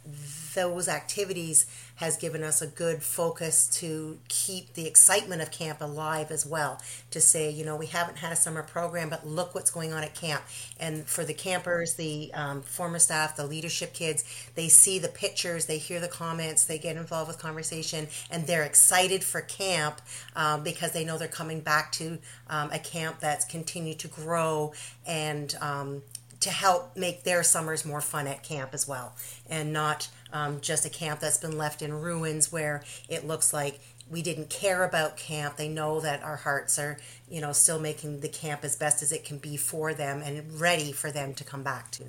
those 0.55 0.89
activities 0.89 1.67
has 2.03 2.17
given 2.17 2.43
us 2.43 2.61
a 2.61 2.67
good 2.67 3.01
focus 3.01 3.69
to 3.69 4.19
keep 4.27 4.75
the 4.75 4.89
excitement 4.89 5.41
of 5.41 5.53
camp 5.53 5.81
alive 5.81 6.33
as 6.33 6.45
well. 6.45 6.83
To 7.13 7.21
say, 7.21 7.49
you 7.49 7.65
know, 7.65 7.77
we 7.77 7.87
haven't 7.87 8.19
had 8.19 8.33
a 8.33 8.37
summer 8.37 8.65
program, 8.65 9.09
but 9.09 9.25
look 9.25 9.55
what's 9.55 9.71
going 9.71 9.93
on 9.93 10.03
at 10.03 10.13
camp. 10.13 10.43
And 10.81 11.07
for 11.07 11.25
the 11.25 11.33
campers, 11.33 11.95
the 11.95 12.35
um, 12.35 12.63
former 12.63 12.99
staff, 12.99 13.37
the 13.37 13.47
leadership 13.47 13.95
kids, 13.95 14.25
they 14.57 14.69
see 14.69 14.99
the 14.99 15.07
pictures, 15.07 15.67
they 15.67 15.79
hear 15.79 16.01
the 16.01 16.09
comments, 16.09 16.65
they 16.65 16.77
get 16.77 16.97
involved 16.97 17.29
with 17.29 17.39
conversation, 17.39 18.09
and 18.33 18.49
they're 18.49 18.65
excited 18.65 19.23
for 19.23 19.41
camp 19.41 20.01
um, 20.35 20.65
because 20.65 20.91
they 20.91 21.05
know 21.05 21.19
they're 21.19 21.29
coming 21.29 21.61
back 21.61 21.93
to 21.93 22.19
um, 22.51 22.69
a 22.73 22.81
camp 22.81 23.21
that's 23.21 23.45
continued 23.45 24.01
to 24.01 24.09
grow 24.09 24.73
and 25.07 25.55
um, 25.61 26.03
to 26.43 26.51
help 26.51 26.97
make 26.97 27.25
their 27.25 27.43
summers 27.43 27.85
more 27.85 28.01
fun 28.01 28.27
at 28.27 28.43
camp 28.43 28.71
as 28.73 28.87
well 28.87 29.15
and 29.49 29.73
not 29.73 30.09
um, 30.33 30.61
just 30.61 30.85
a 30.85 30.91
camp 30.91 31.21
that's 31.21 31.39
been 31.39 31.57
left 31.57 31.83
in 31.83 31.93
ruins 31.93 32.51
where 32.51 32.83
it 33.09 33.27
looks 33.27 33.53
like 33.53 33.81
we 34.11 34.23
didn't 34.23 34.51
care 34.51 34.85
about 34.85 35.17
camp. 35.17 35.57
They 35.57 35.69
know 35.69 36.01
that 36.01 36.23
our 36.23 36.37
hearts 36.37 36.79
are, 36.79 36.99
you 37.31 37.41
know, 37.41 37.53
still 37.53 37.81
making 37.81 38.21
the 38.21 38.29
camp 38.29 38.63
as 38.63 38.77
best 38.77 39.03
as 39.03 39.11
it 39.11 39.25
can 39.25 39.39
be 39.39 39.57
for 39.57 39.95
them 39.95 40.21
and 40.23 40.61
ready 40.61 40.93
for 40.93 41.11
them 41.11 41.33
to 41.35 41.45
come 41.45 41.63
back 41.63 41.91
to. 41.93 42.05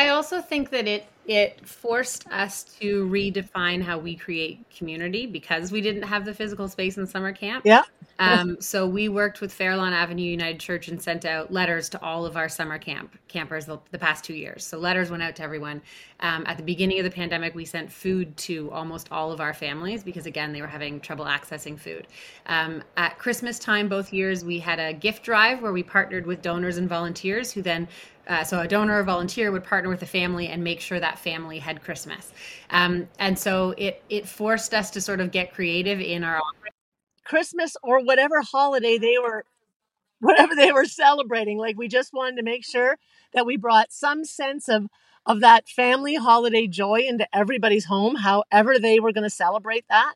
I 0.00 0.08
also 0.08 0.40
think 0.40 0.70
that 0.70 0.88
it 0.88 1.06
it 1.26 1.68
forced 1.68 2.26
us 2.28 2.64
to 2.80 3.06
redefine 3.08 3.82
how 3.82 3.98
we 3.98 4.16
create 4.16 4.64
community 4.74 5.26
because 5.26 5.70
we 5.70 5.80
didn't 5.82 6.02
have 6.02 6.24
the 6.24 6.32
physical 6.32 6.66
space 6.68 6.96
in 6.96 7.06
summer 7.06 7.32
camp. 7.32 7.64
Yeah. 7.64 7.82
Um, 8.20 8.60
so 8.60 8.86
we 8.86 9.08
worked 9.08 9.40
with 9.40 9.50
Fairlawn 9.50 9.94
Avenue 9.94 10.22
United 10.22 10.60
Church 10.60 10.88
and 10.88 11.00
sent 11.00 11.24
out 11.24 11.50
letters 11.50 11.88
to 11.88 12.02
all 12.02 12.26
of 12.26 12.36
our 12.36 12.50
summer 12.50 12.76
camp 12.76 13.18
campers 13.28 13.64
the, 13.64 13.78
the 13.92 13.98
past 13.98 14.24
two 14.24 14.34
years. 14.34 14.62
So 14.62 14.76
letters 14.76 15.10
went 15.10 15.22
out 15.22 15.34
to 15.36 15.42
everyone. 15.42 15.80
Um, 16.20 16.44
at 16.46 16.58
the 16.58 16.62
beginning 16.62 16.98
of 16.98 17.04
the 17.04 17.10
pandemic, 17.10 17.54
we 17.54 17.64
sent 17.64 17.90
food 17.90 18.36
to 18.36 18.70
almost 18.72 19.08
all 19.10 19.32
of 19.32 19.40
our 19.40 19.54
families 19.54 20.04
because 20.04 20.26
again 20.26 20.52
they 20.52 20.60
were 20.60 20.66
having 20.66 21.00
trouble 21.00 21.24
accessing 21.24 21.80
food. 21.80 22.08
Um, 22.44 22.82
at 22.98 23.18
Christmas 23.18 23.58
time, 23.58 23.88
both 23.88 24.12
years 24.12 24.44
we 24.44 24.58
had 24.58 24.78
a 24.78 24.92
gift 24.92 25.22
drive 25.22 25.62
where 25.62 25.72
we 25.72 25.82
partnered 25.82 26.26
with 26.26 26.42
donors 26.42 26.76
and 26.76 26.90
volunteers 26.90 27.50
who 27.50 27.62
then 27.62 27.88
uh, 28.30 28.44
so 28.44 28.60
a 28.60 28.68
donor 28.68 29.00
or 29.00 29.02
volunteer 29.02 29.50
would 29.50 29.64
partner 29.64 29.90
with 29.90 30.02
a 30.02 30.06
family 30.06 30.46
and 30.46 30.62
make 30.62 30.80
sure 30.80 31.00
that 31.00 31.18
family 31.18 31.58
had 31.58 31.82
Christmas. 31.82 32.32
Um, 32.70 33.08
and 33.18 33.36
so 33.36 33.74
it 33.76 34.02
it 34.08 34.28
forced 34.28 34.72
us 34.72 34.90
to 34.92 35.00
sort 35.00 35.20
of 35.20 35.32
get 35.32 35.52
creative 35.52 36.00
in 36.00 36.22
our 36.22 36.40
Christmas 37.24 37.76
or 37.82 38.02
whatever 38.02 38.40
holiday 38.40 38.98
they 38.98 39.16
were 39.18 39.44
whatever 40.20 40.54
they 40.54 40.70
were 40.70 40.84
celebrating. 40.84 41.58
Like 41.58 41.76
we 41.76 41.88
just 41.88 42.12
wanted 42.12 42.36
to 42.36 42.42
make 42.44 42.64
sure 42.64 42.98
that 43.32 43.46
we 43.46 43.56
brought 43.56 43.92
some 43.92 44.24
sense 44.24 44.68
of 44.68 44.86
of 45.26 45.40
that 45.40 45.68
family 45.68 46.14
holiday 46.14 46.68
joy 46.68 47.00
into 47.06 47.26
everybody's 47.36 47.84
home, 47.84 48.14
however 48.14 48.78
they 48.78 49.00
were 49.00 49.12
going 49.12 49.24
to 49.24 49.30
celebrate 49.30 49.84
that 49.88 50.14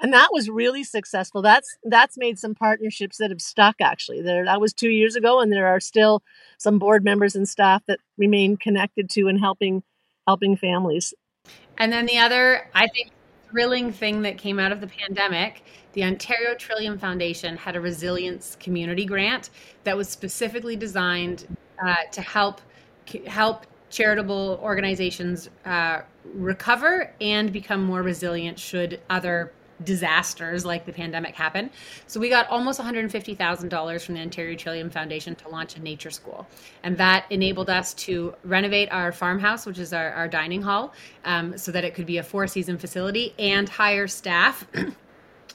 and 0.00 0.12
that 0.12 0.28
was 0.32 0.48
really 0.48 0.84
successful. 0.84 1.42
That's 1.42 1.76
that's 1.84 2.16
made 2.16 2.38
some 2.38 2.54
partnerships 2.54 3.18
that 3.18 3.30
have 3.30 3.40
stuck 3.40 3.76
actually. 3.80 4.22
There 4.22 4.44
that 4.44 4.60
was 4.60 4.72
two 4.72 4.90
years 4.90 5.16
ago 5.16 5.40
and 5.40 5.52
there 5.52 5.66
are 5.66 5.80
still 5.80 6.22
some 6.58 6.78
board 6.78 7.04
members 7.04 7.34
and 7.34 7.48
staff 7.48 7.82
that 7.86 7.98
remain 8.16 8.56
connected 8.56 9.10
to 9.10 9.28
and 9.28 9.40
helping 9.40 9.82
helping 10.26 10.56
families. 10.56 11.14
And 11.78 11.92
then 11.92 12.06
the 12.06 12.18
other 12.18 12.68
i 12.74 12.86
think 12.88 13.10
thrilling 13.50 13.92
thing 13.92 14.22
that 14.22 14.36
came 14.36 14.58
out 14.58 14.72
of 14.72 14.80
the 14.80 14.86
pandemic 14.86 15.64
the 15.94 16.04
ontario 16.04 16.54
trillium 16.54 16.98
foundation 16.98 17.56
had 17.56 17.76
a 17.76 17.80
resilience 17.80 18.56
community 18.60 19.06
grant 19.06 19.48
that 19.84 19.96
was 19.96 20.06
specifically 20.08 20.76
designed 20.76 21.46
uh, 21.82 21.94
to 22.12 22.20
help 22.20 22.60
help 23.26 23.66
charitable 23.90 24.60
organizations 24.62 25.48
uh, 25.64 26.02
recover 26.34 27.10
and 27.22 27.52
become 27.52 27.82
more 27.82 28.02
resilient 28.02 28.58
should 28.58 29.00
other 29.08 29.52
disasters 29.84 30.64
like 30.64 30.84
the 30.86 30.92
pandemic 30.92 31.34
happen. 31.34 31.70
So 32.06 32.20
we 32.20 32.28
got 32.28 32.48
almost 32.48 32.80
$150,000 32.80 34.04
from 34.04 34.14
the 34.14 34.20
Ontario 34.20 34.56
Trillium 34.56 34.90
Foundation 34.90 35.34
to 35.36 35.48
launch 35.48 35.76
a 35.76 35.80
nature 35.80 36.10
school. 36.10 36.46
And 36.82 36.96
that 36.98 37.26
enabled 37.30 37.70
us 37.70 37.94
to 37.94 38.34
renovate 38.44 38.90
our 38.90 39.12
farmhouse, 39.12 39.66
which 39.66 39.78
is 39.78 39.92
our, 39.92 40.10
our 40.12 40.28
dining 40.28 40.62
hall, 40.62 40.94
um, 41.24 41.56
so 41.56 41.72
that 41.72 41.84
it 41.84 41.94
could 41.94 42.06
be 42.06 42.18
a 42.18 42.22
four 42.22 42.46
season 42.46 42.78
facility 42.78 43.34
and 43.38 43.68
hire 43.68 44.08
staff. 44.08 44.66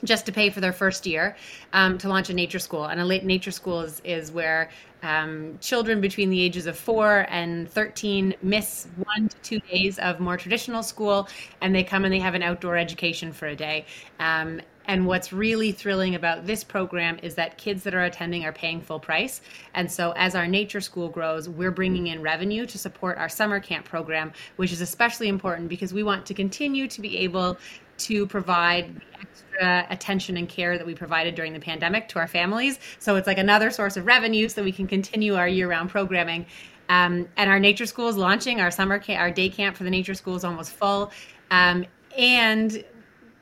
Just 0.04 0.26
to 0.26 0.32
pay 0.32 0.50
for 0.50 0.62
their 0.62 0.74
first 0.74 1.06
year 1.06 1.36
um, 1.74 1.98
to 1.98 2.10
launch 2.10 2.30
a 2.30 2.34
nature 2.34 2.60
school. 2.60 2.86
And 2.86 3.00
a 3.00 3.06
late 3.06 3.24
nature 3.24 3.52
school 3.52 3.82
is, 3.82 4.02
is 4.04 4.32
where 4.32 4.70
um, 5.02 5.58
children 5.60 6.02
between 6.02 6.30
the 6.30 6.42
ages 6.42 6.66
of 6.66 6.78
four 6.78 7.26
and 7.30 7.70
13 7.70 8.36
miss 8.42 8.88
one 9.04 9.28
to 9.30 9.38
two 9.38 9.60
days 9.60 10.00
of 10.00 10.20
more 10.20 10.38
traditional 10.38 10.82
school 10.82 11.28
and 11.62 11.76
they 11.76 11.84
come 11.84 12.06
and 12.06 12.14
they 12.14 12.20
have 12.20 12.36
an 12.36 12.44
outdoor 12.44 12.78
education 12.78 13.34
for 13.34 13.48
a 13.48 13.56
day. 13.56 13.86
Um, 14.20 14.62
and 14.86 15.08
what's 15.08 15.32
really 15.32 15.72
thrilling 15.72 16.16
about 16.16 16.46
this 16.46 16.64
program 16.64 17.18
is 17.24 17.36
that 17.36 17.58
kids 17.58 17.84
that 17.84 17.94
are 17.94 18.04
attending 18.04 18.44
are 18.44 18.52
paying 18.52 18.82
full 18.82 19.00
price. 19.00 19.42
And 19.74 19.90
so, 19.90 20.12
as 20.18 20.36
our 20.36 20.46
nature 20.46 20.82
school 20.82 21.08
grows, 21.08 21.48
we're 21.48 21.72
bringing 21.72 22.08
in 22.08 22.22
revenue 22.22 22.66
to 22.66 22.78
support 22.78 23.18
our 23.18 23.30
summer 23.30 23.60
camp 23.60 23.86
program, 23.86 24.34
which 24.58 24.74
is 24.74 24.82
especially 24.82 25.30
important 25.30 25.70
because 25.70 25.94
we 25.94 26.04
want 26.04 26.26
to 26.26 26.34
continue 26.34 26.88
to 26.88 27.02
be 27.02 27.18
able 27.20 27.58
to 28.04 28.28
provide 28.28 29.02
extra 29.22 29.86
attention 29.90 30.38
and 30.38 30.50
care 30.50 30.78
that 30.78 30.86
we 30.86 30.96
provided 30.96 31.36
during 31.36 31.54
the 31.54 31.60
pandemic 31.60 32.08
to 32.10 32.20
our 32.20 32.28
families. 32.28 32.80
So 33.00 33.16
it's 33.16 33.28
like 33.28 33.38
another 33.38 33.72
source 33.72 33.98
of 33.98 34.06
revenue 34.06 34.50
so 34.50 34.64
we 34.64 34.72
can 34.72 34.88
continue 34.88 35.36
our 35.36 35.48
year 35.48 35.70
round 35.70 35.90
programming. 35.90 36.46
Um, 36.90 37.28
and 37.38 37.50
our 37.50 37.60
nature 37.60 37.86
school 37.86 38.10
is 38.10 38.18
launching. 38.18 38.60
Our 38.60 38.72
summer 38.72 39.00
camp, 39.00 39.22
our 39.22 39.32
day 39.32 39.50
camp 39.50 39.78
for 39.78 39.84
the 39.84 39.90
nature 39.90 40.14
school 40.14 40.36
is 40.36 40.44
almost 40.44 40.72
full. 40.74 41.12
Um, 41.50 41.86
and 42.18 42.84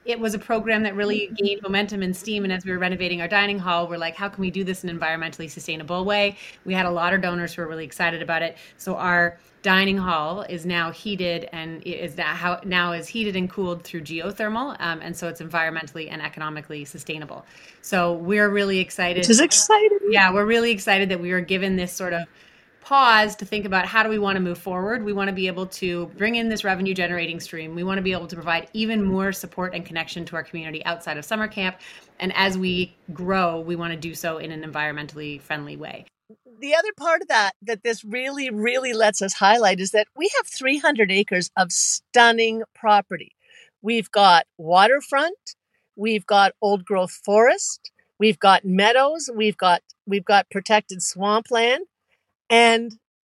it 0.06 0.20
was 0.20 0.34
a 0.34 0.40
program 0.40 0.84
that 0.84 0.96
really 0.96 1.32
gained 1.36 1.62
momentum 1.62 2.02
and 2.02 2.16
steam. 2.16 2.44
And 2.44 2.52
as 2.52 2.66
we 2.66 2.72
were 2.72 2.80
renovating 2.80 3.22
our 3.22 3.28
dining 3.28 3.60
hall, 3.60 3.88
we're 3.88 3.98
like, 3.98 4.16
how 4.16 4.30
can 4.30 4.42
we 4.42 4.52
do 4.52 4.64
this 4.64 4.84
in 4.84 4.90
an 4.90 5.00
environmentally 5.00 5.50
sustainable 5.50 6.06
way? 6.06 6.38
We 6.66 6.74
had 6.74 6.86
a 6.86 6.92
lot 6.92 7.14
of 7.14 7.22
donors 7.22 7.54
who 7.54 7.62
were 7.62 7.68
really 7.68 7.86
excited 7.86 8.22
about 8.22 8.42
it. 8.42 8.58
So 8.78 8.96
our 8.96 9.38
dining 9.62 9.98
hall 9.98 10.42
is 10.42 10.66
now 10.66 10.92
heated 10.92 11.48
and 11.52 11.84
is 11.84 12.18
now 12.18 12.34
how 12.34 12.60
now 12.64 12.94
is 12.94 13.08
heated 13.08 13.36
and 13.36 13.50
cooled 13.50 13.84
through 13.84 14.02
geothermal, 14.02 14.76
um, 14.80 15.02
and 15.02 15.16
so 15.16 15.28
it's 15.28 15.42
environmentally 15.42 16.10
and 16.12 16.22
economically 16.22 16.84
sustainable. 16.86 17.46
So 17.82 18.14
we're 18.14 18.50
really 18.50 18.80
excited. 18.80 19.20
Which 19.20 19.30
is 19.30 19.40
exciting. 19.40 20.00
Yeah, 20.10 20.34
we're 20.34 20.46
really 20.46 20.72
excited 20.72 21.10
that 21.10 21.20
we 21.20 21.32
were 21.32 21.42
given 21.42 21.76
this 21.76 21.94
sort 21.94 22.14
of 22.14 22.28
pause 22.82 23.36
to 23.38 23.46
think 23.46 23.66
about 23.66 23.86
how 23.86 24.04
do 24.04 24.10
we 24.10 24.20
want 24.20 24.36
to 24.36 24.42
move 24.42 24.58
forward. 24.58 25.04
We 25.06 25.14
want 25.14 25.30
to 25.30 25.34
be 25.34 25.48
able 25.48 25.68
to 25.68 26.08
bring 26.18 26.36
in 26.36 26.50
this 26.50 26.64
revenue 26.64 26.94
generating 26.94 27.40
stream. 27.40 27.76
We 27.76 27.84
want 27.84 27.98
to 28.00 28.02
be 28.02 28.12
able 28.12 28.28
to 28.28 28.36
provide 28.36 28.68
even 28.74 29.04
more 29.04 29.32
support 29.32 29.74
and 29.74 29.86
connection 29.86 30.26
to 30.26 30.36
our 30.36 30.44
community 30.44 30.84
outside 30.86 31.18
of 31.18 31.26
summer 31.26 31.48
camp. 31.48 31.78
And 32.20 32.34
as 32.36 32.58
we 32.58 32.96
grow, 33.14 33.62
we 33.62 33.76
want 33.76 33.94
to 33.94 34.00
do 34.00 34.14
so 34.14 34.38
in 34.38 34.52
an 34.52 34.70
environmentally 34.70 35.42
friendly 35.42 35.78
way 35.78 36.06
the 36.62 36.76
other 36.76 36.92
part 36.96 37.22
of 37.22 37.28
that 37.28 37.54
that 37.62 37.84
this 37.84 38.04
really 38.06 38.50
really 38.50 38.94
lets 38.94 39.22
us 39.22 39.34
highlight 39.34 39.80
is 39.80 39.92
that 39.92 40.08
we 40.16 40.30
have 40.38 40.48
300 40.48 41.12
acres 41.12 41.50
of 41.58 41.72
stunning 41.72 42.62
property 42.74 43.36
we've 43.82 44.12
got 44.12 44.46
waterfront 44.58 45.56
we've 45.96 46.26
got 46.26 46.54
old 46.62 46.86
growth 46.86 47.20
forest 47.26 47.92
we've 48.20 48.40
got 48.40 48.64
meadows 48.64 49.30
we've 49.36 49.58
got 49.58 49.82
we've 50.06 50.26
got 50.26 50.50
protected 50.50 51.02
swampland 51.02 51.86
and 52.52 52.94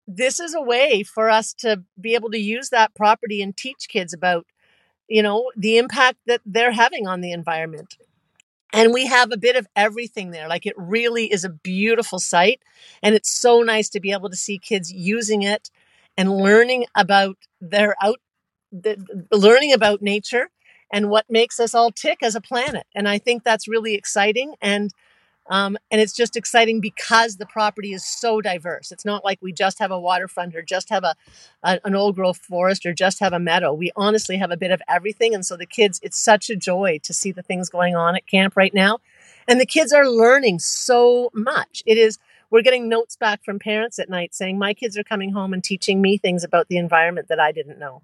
this 0.09 0.41
is 0.41 0.55
a 0.55 0.63
way 0.63 1.05
for 1.05 1.31
us 1.31 1.55
to 1.55 1.85
be 2.01 2.15
able 2.15 2.31
to 2.33 2.41
use 2.41 2.71
that 2.71 2.95
property 2.95 3.43
and 3.43 3.57
teach 3.57 3.89
kids 3.89 4.15
about 4.15 4.47
you 5.09 5.23
know 5.23 5.51
the 5.57 5.79
impact 5.79 6.19
that 6.27 6.43
they're 6.47 6.73
having 6.73 7.07
on 7.09 7.21
the 7.23 7.33
environment. 7.33 7.97
And 8.73 8.93
we 8.93 9.07
have 9.07 9.33
a 9.33 9.39
bit 9.39 9.57
of 9.57 9.67
everything 9.77 10.31
there 10.33 10.49
like 10.49 10.67
it 10.67 10.75
really 10.77 11.33
is 11.33 11.45
a 11.45 11.51
beautiful 11.51 12.19
site 12.19 12.61
and 13.03 13.15
it's 13.15 13.31
so 13.31 13.63
nice 13.63 13.89
to 13.91 14.01
be 14.01 14.13
able 14.13 14.31
to 14.31 14.37
see 14.37 14.59
kids 14.59 14.93
using 14.93 15.43
it 15.43 15.71
and 16.17 16.33
learning 16.37 16.87
about 16.97 17.37
their 17.61 17.97
out 18.03 18.21
the, 18.73 18.97
learning 19.33 19.73
about 19.73 20.03
nature 20.03 20.51
and 20.93 21.11
what 21.11 21.27
makes 21.31 21.61
us 21.61 21.75
all 21.75 21.91
tick 21.93 22.19
as 22.23 22.35
a 22.35 22.41
planet. 22.41 22.87
And 22.95 23.09
i 23.09 23.19
think 23.19 23.45
that's 23.45 23.69
really 23.69 23.95
exciting 23.95 24.55
and 24.61 24.91
um, 25.49 25.77
and 25.91 26.01
it's 26.01 26.13
just 26.13 26.37
exciting 26.37 26.81
because 26.81 27.37
the 27.37 27.47
property 27.47 27.93
is 27.93 28.05
so 28.05 28.41
diverse. 28.41 28.91
It's 28.91 29.05
not 29.05 29.25
like 29.25 29.39
we 29.41 29.53
just 29.53 29.79
have 29.79 29.91
a 29.91 30.01
waterfront 30.01 30.57
or 30.57 30.63
just 30.63 30.89
have 30.91 31.05
a, 31.05 31.15
a, 31.63 31.79
an 31.85 31.95
old 31.95 32.17
growth 32.17 32.39
forest 32.39 32.85
or 32.85 32.93
just 32.93 33.21
have 33.21 33.33
a 33.33 33.39
meadow. 33.39 33.73
We 33.73 33.93
honestly 33.97 34.37
have 34.39 34.51
a 34.51 34.57
bit 34.57 34.73
of 34.73 34.83
everything. 34.89 35.35
And 35.35 35.47
so 35.47 35.57
the 35.57 35.67
kids, 35.67 36.01
it's 36.03 36.19
such 36.19 36.51
a 36.51 36.57
joy 36.57 36.99
to 37.05 37.15
see 37.15 37.31
the 37.31 37.43
things 37.43 37.69
going 37.69 37.95
on 37.95 38.17
at 38.17 38.27
camp 38.27 38.57
right 38.57 38.75
now. 38.75 38.99
And 39.47 39.61
the 39.61 39.67
kids 39.67 39.93
are 39.93 40.09
learning 40.09 40.59
so 40.59 41.31
much. 41.33 41.83
It 41.87 41.97
is, 41.97 42.19
we're 42.51 42.63
getting 42.63 42.89
notes 42.89 43.17
back 43.17 43.45
from 43.45 43.61
parents 43.61 44.01
at 44.01 44.11
night 44.11 44.35
saying, 44.35 44.59
My 44.59 44.75
kids 44.75 44.99
are 44.99 45.05
coming 45.05 45.31
home 45.33 45.53
and 45.53 45.63
teaching 45.63 46.03
me 46.03 46.19
things 46.19 46.43
about 46.43 46.69
the 46.69 46.79
environment 46.79 47.29
that 47.29 47.39
I 47.39 47.53
didn't 47.53 47.79
know. 47.79 48.03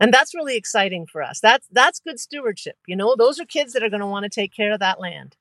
And 0.00 0.14
that's 0.14 0.32
really 0.32 0.56
exciting 0.56 1.06
for 1.06 1.24
us. 1.24 1.40
That's 1.40 1.66
that's 1.72 1.98
good 1.98 2.20
stewardship. 2.20 2.76
You 2.86 2.94
know, 2.94 3.16
those 3.16 3.40
are 3.40 3.44
kids 3.44 3.72
that 3.72 3.82
are 3.82 3.90
going 3.90 4.00
to 4.00 4.06
want 4.06 4.22
to 4.22 4.28
take 4.28 4.54
care 4.54 4.72
of 4.72 4.78
that 4.78 5.00
land 5.00 5.34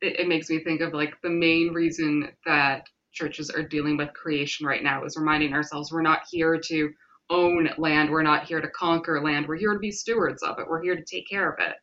it, 0.00 0.20
it 0.20 0.28
makes 0.28 0.48
me 0.48 0.62
think 0.62 0.80
of 0.80 0.92
like 0.92 1.14
the 1.22 1.30
main 1.30 1.72
reason 1.72 2.28
that 2.46 2.88
churches 3.12 3.50
are 3.50 3.62
dealing 3.62 3.96
with 3.96 4.12
creation 4.14 4.66
right 4.66 4.82
now 4.82 5.04
is 5.04 5.16
reminding 5.16 5.52
ourselves 5.52 5.90
we're 5.92 6.02
not 6.02 6.22
here 6.30 6.58
to 6.58 6.90
own 7.28 7.70
land. 7.78 8.10
We're 8.10 8.22
not 8.22 8.44
here 8.44 8.60
to 8.60 8.68
conquer 8.68 9.20
land. 9.22 9.46
We're 9.46 9.56
here 9.56 9.72
to 9.72 9.78
be 9.78 9.92
stewards 9.92 10.42
of 10.42 10.58
it. 10.58 10.66
We're 10.68 10.82
here 10.82 10.96
to 10.96 11.04
take 11.04 11.28
care 11.28 11.50
of 11.50 11.58
it. 11.60 11.76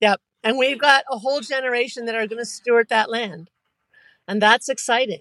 Yep. 0.00 0.20
And 0.42 0.58
we've 0.58 0.80
got 0.80 1.04
a 1.10 1.18
whole 1.18 1.40
generation 1.40 2.06
that 2.06 2.14
are 2.14 2.26
going 2.26 2.38
to 2.38 2.46
steward 2.46 2.88
that 2.88 3.10
land. 3.10 3.50
And 4.26 4.40
that's 4.40 4.68
exciting. 4.68 5.20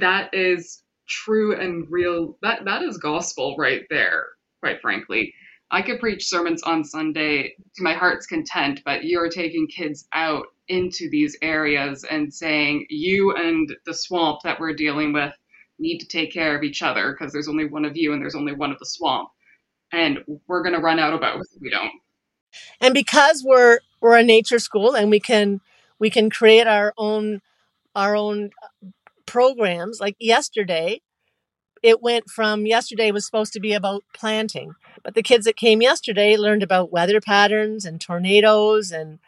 That 0.00 0.32
is 0.32 0.82
true 1.08 1.58
and 1.58 1.86
real. 1.90 2.36
That 2.42 2.64
that 2.64 2.82
is 2.82 2.98
gospel 2.98 3.56
right 3.58 3.82
there, 3.90 4.26
quite 4.60 4.80
frankly. 4.80 5.34
I 5.74 5.82
could 5.82 5.98
preach 5.98 6.28
sermons 6.28 6.62
on 6.62 6.84
Sunday 6.84 7.56
to 7.74 7.82
my 7.82 7.94
heart's 7.94 8.28
content, 8.28 8.80
but 8.84 9.02
you're 9.02 9.28
taking 9.28 9.66
kids 9.66 10.06
out 10.12 10.46
into 10.68 11.10
these 11.10 11.36
areas 11.42 12.04
and 12.04 12.32
saying, 12.32 12.86
you 12.90 13.34
and 13.34 13.74
the 13.84 13.92
swamp 13.92 14.42
that 14.44 14.60
we're 14.60 14.74
dealing 14.74 15.12
with 15.12 15.34
need 15.80 15.98
to 15.98 16.06
take 16.06 16.32
care 16.32 16.56
of 16.56 16.62
each 16.62 16.80
other 16.80 17.10
because 17.10 17.32
there's 17.32 17.48
only 17.48 17.64
one 17.64 17.84
of 17.84 17.96
you 17.96 18.12
and 18.12 18.22
there's 18.22 18.36
only 18.36 18.54
one 18.54 18.70
of 18.70 18.78
the 18.78 18.86
swamp. 18.86 19.30
And 19.90 20.20
we're 20.46 20.62
going 20.62 20.76
to 20.76 20.80
run 20.80 21.00
out 21.00 21.12
of 21.12 21.20
both 21.20 21.46
if 21.56 21.60
we 21.60 21.70
don't. 21.70 21.90
And 22.80 22.94
because 22.94 23.42
we're 23.44 23.80
we're 24.00 24.16
a 24.16 24.22
nature 24.22 24.60
school 24.60 24.94
and 24.94 25.10
we 25.10 25.18
can 25.18 25.60
we 25.98 26.08
can 26.08 26.30
create 26.30 26.68
our 26.68 26.94
own 26.96 27.40
our 27.96 28.14
own 28.14 28.50
uh, 28.62 28.90
programs 29.26 29.98
like 29.98 30.14
yesterday 30.20 31.00
it 31.84 32.02
went 32.02 32.30
from 32.30 32.64
yesterday 32.64 33.10
was 33.10 33.26
supposed 33.26 33.52
to 33.52 33.60
be 33.60 33.74
about 33.74 34.02
planting, 34.14 34.74
but 35.02 35.14
the 35.14 35.22
kids 35.22 35.44
that 35.44 35.54
came 35.54 35.82
yesterday 35.82 36.34
learned 36.34 36.62
about 36.62 36.90
weather 36.90 37.20
patterns 37.20 37.84
and 37.84 38.00
tornadoes 38.00 38.90
and 38.90 39.18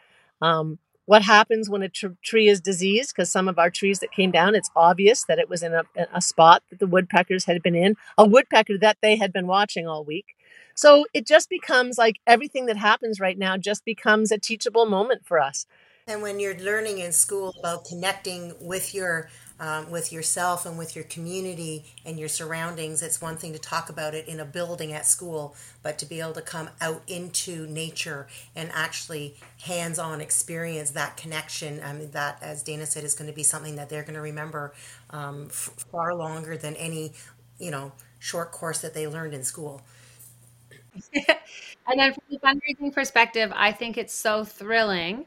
um, 0.41 0.79
what 1.05 1.21
happens 1.21 1.69
when 1.69 1.83
a 1.83 1.89
tr- 1.89 2.07
tree 2.23 2.47
is 2.47 2.59
diseased. 2.59 3.13
Because 3.15 3.31
some 3.31 3.47
of 3.47 3.59
our 3.59 3.69
trees 3.69 3.99
that 3.99 4.11
came 4.11 4.31
down, 4.31 4.55
it's 4.55 4.71
obvious 4.75 5.23
that 5.25 5.37
it 5.37 5.51
was 5.51 5.61
in 5.61 5.75
a, 5.75 5.83
a 6.11 6.19
spot 6.19 6.63
that 6.71 6.79
the 6.79 6.87
woodpeckers 6.87 7.45
had 7.45 7.61
been 7.61 7.75
in, 7.75 7.95
a 8.17 8.25
woodpecker 8.25 8.79
that 8.79 8.97
they 9.03 9.17
had 9.17 9.31
been 9.31 9.45
watching 9.45 9.87
all 9.87 10.03
week. 10.03 10.35
So 10.73 11.05
it 11.13 11.27
just 11.27 11.51
becomes 11.51 11.99
like 11.99 12.15
everything 12.25 12.65
that 12.65 12.77
happens 12.77 13.19
right 13.19 13.37
now 13.37 13.57
just 13.57 13.85
becomes 13.85 14.31
a 14.31 14.39
teachable 14.39 14.87
moment 14.87 15.27
for 15.27 15.39
us. 15.39 15.67
And 16.07 16.23
when 16.23 16.39
you're 16.39 16.57
learning 16.57 16.99
in 16.99 17.11
school 17.11 17.53
about 17.59 17.85
connecting 17.85 18.55
with 18.59 18.95
your 18.95 19.29
um, 19.59 19.89
with 19.89 20.11
yourself 20.11 20.65
and 20.65 20.77
with 20.77 20.95
your 20.95 21.05
community 21.05 21.85
and 22.05 22.19
your 22.19 22.29
surroundings. 22.29 23.01
It's 23.01 23.21
one 23.21 23.37
thing 23.37 23.53
to 23.53 23.59
talk 23.59 23.89
about 23.89 24.13
it 24.13 24.27
in 24.27 24.39
a 24.39 24.45
building 24.45 24.93
at 24.93 25.05
school, 25.05 25.55
but 25.83 25.97
to 25.99 26.05
be 26.05 26.19
able 26.19 26.33
to 26.33 26.41
come 26.41 26.69
out 26.81 27.01
into 27.07 27.65
nature 27.67 28.27
and 28.55 28.69
actually 28.73 29.35
hands 29.63 29.99
on 29.99 30.21
experience 30.21 30.91
that 30.91 31.17
connection, 31.17 31.81
I 31.83 31.93
mean, 31.93 32.11
that, 32.11 32.37
as 32.41 32.63
Dana 32.63 32.85
said, 32.85 33.03
is 33.03 33.13
going 33.15 33.29
to 33.29 33.35
be 33.35 33.43
something 33.43 33.75
that 33.75 33.89
they're 33.89 34.03
going 34.03 34.15
to 34.15 34.21
remember 34.21 34.73
um, 35.09 35.47
f- 35.49 35.73
far 35.91 36.13
longer 36.15 36.57
than 36.57 36.75
any, 36.75 37.13
you 37.59 37.71
know, 37.71 37.91
short 38.19 38.51
course 38.51 38.81
that 38.81 38.93
they 38.93 39.07
learned 39.07 39.33
in 39.33 39.43
school. 39.43 39.81
and 41.15 41.99
then 41.99 42.13
from 42.13 42.23
the 42.29 42.39
fundraising 42.39 42.93
perspective, 42.93 43.51
I 43.55 43.71
think 43.71 43.97
it's 43.97 44.13
so 44.13 44.43
thrilling 44.43 45.25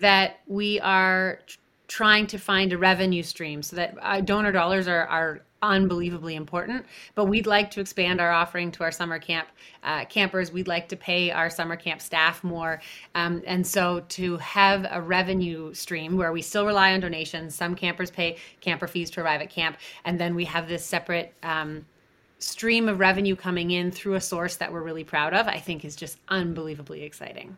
that 0.00 0.40
we 0.46 0.80
are 0.80 1.40
trying 1.88 2.26
to 2.26 2.38
find 2.38 2.72
a 2.72 2.78
revenue 2.78 3.22
stream 3.22 3.62
so 3.62 3.76
that 3.76 3.96
uh, 4.02 4.20
donor 4.20 4.52
dollars 4.52 4.88
are, 4.88 5.06
are 5.06 5.40
unbelievably 5.62 6.34
important. 6.36 6.84
But 7.14 7.26
we'd 7.26 7.46
like 7.46 7.70
to 7.72 7.80
expand 7.80 8.20
our 8.20 8.30
offering 8.30 8.70
to 8.72 8.84
our 8.84 8.92
summer 8.92 9.18
camp 9.18 9.48
uh, 9.82 10.04
campers. 10.04 10.52
We'd 10.52 10.68
like 10.68 10.88
to 10.88 10.96
pay 10.96 11.30
our 11.30 11.48
summer 11.48 11.76
camp 11.76 12.00
staff 12.00 12.44
more. 12.44 12.80
Um, 13.14 13.42
and 13.46 13.66
so 13.66 14.00
to 14.08 14.36
have 14.38 14.86
a 14.90 15.00
revenue 15.00 15.72
stream 15.74 16.16
where 16.16 16.32
we 16.32 16.42
still 16.42 16.66
rely 16.66 16.92
on 16.92 17.00
donations 17.00 17.54
some 17.54 17.74
campers 17.74 18.10
pay 18.10 18.36
camper 18.60 18.86
fees 18.86 19.10
to 19.10 19.20
arrive 19.20 19.40
at 19.40 19.50
camp 19.50 19.76
and 20.04 20.18
then 20.20 20.34
we 20.34 20.44
have 20.44 20.68
this 20.68 20.84
separate 20.84 21.34
um, 21.42 21.84
stream 22.38 22.88
of 22.88 23.00
revenue 23.00 23.34
coming 23.34 23.70
in 23.70 23.90
through 23.90 24.14
a 24.14 24.20
source 24.20 24.56
that 24.56 24.72
we're 24.72 24.82
really 24.82 25.04
proud 25.04 25.32
of 25.32 25.46
i 25.46 25.58
think 25.58 25.84
is 25.84 25.96
just 25.96 26.18
unbelievably 26.28 27.02
exciting 27.02 27.56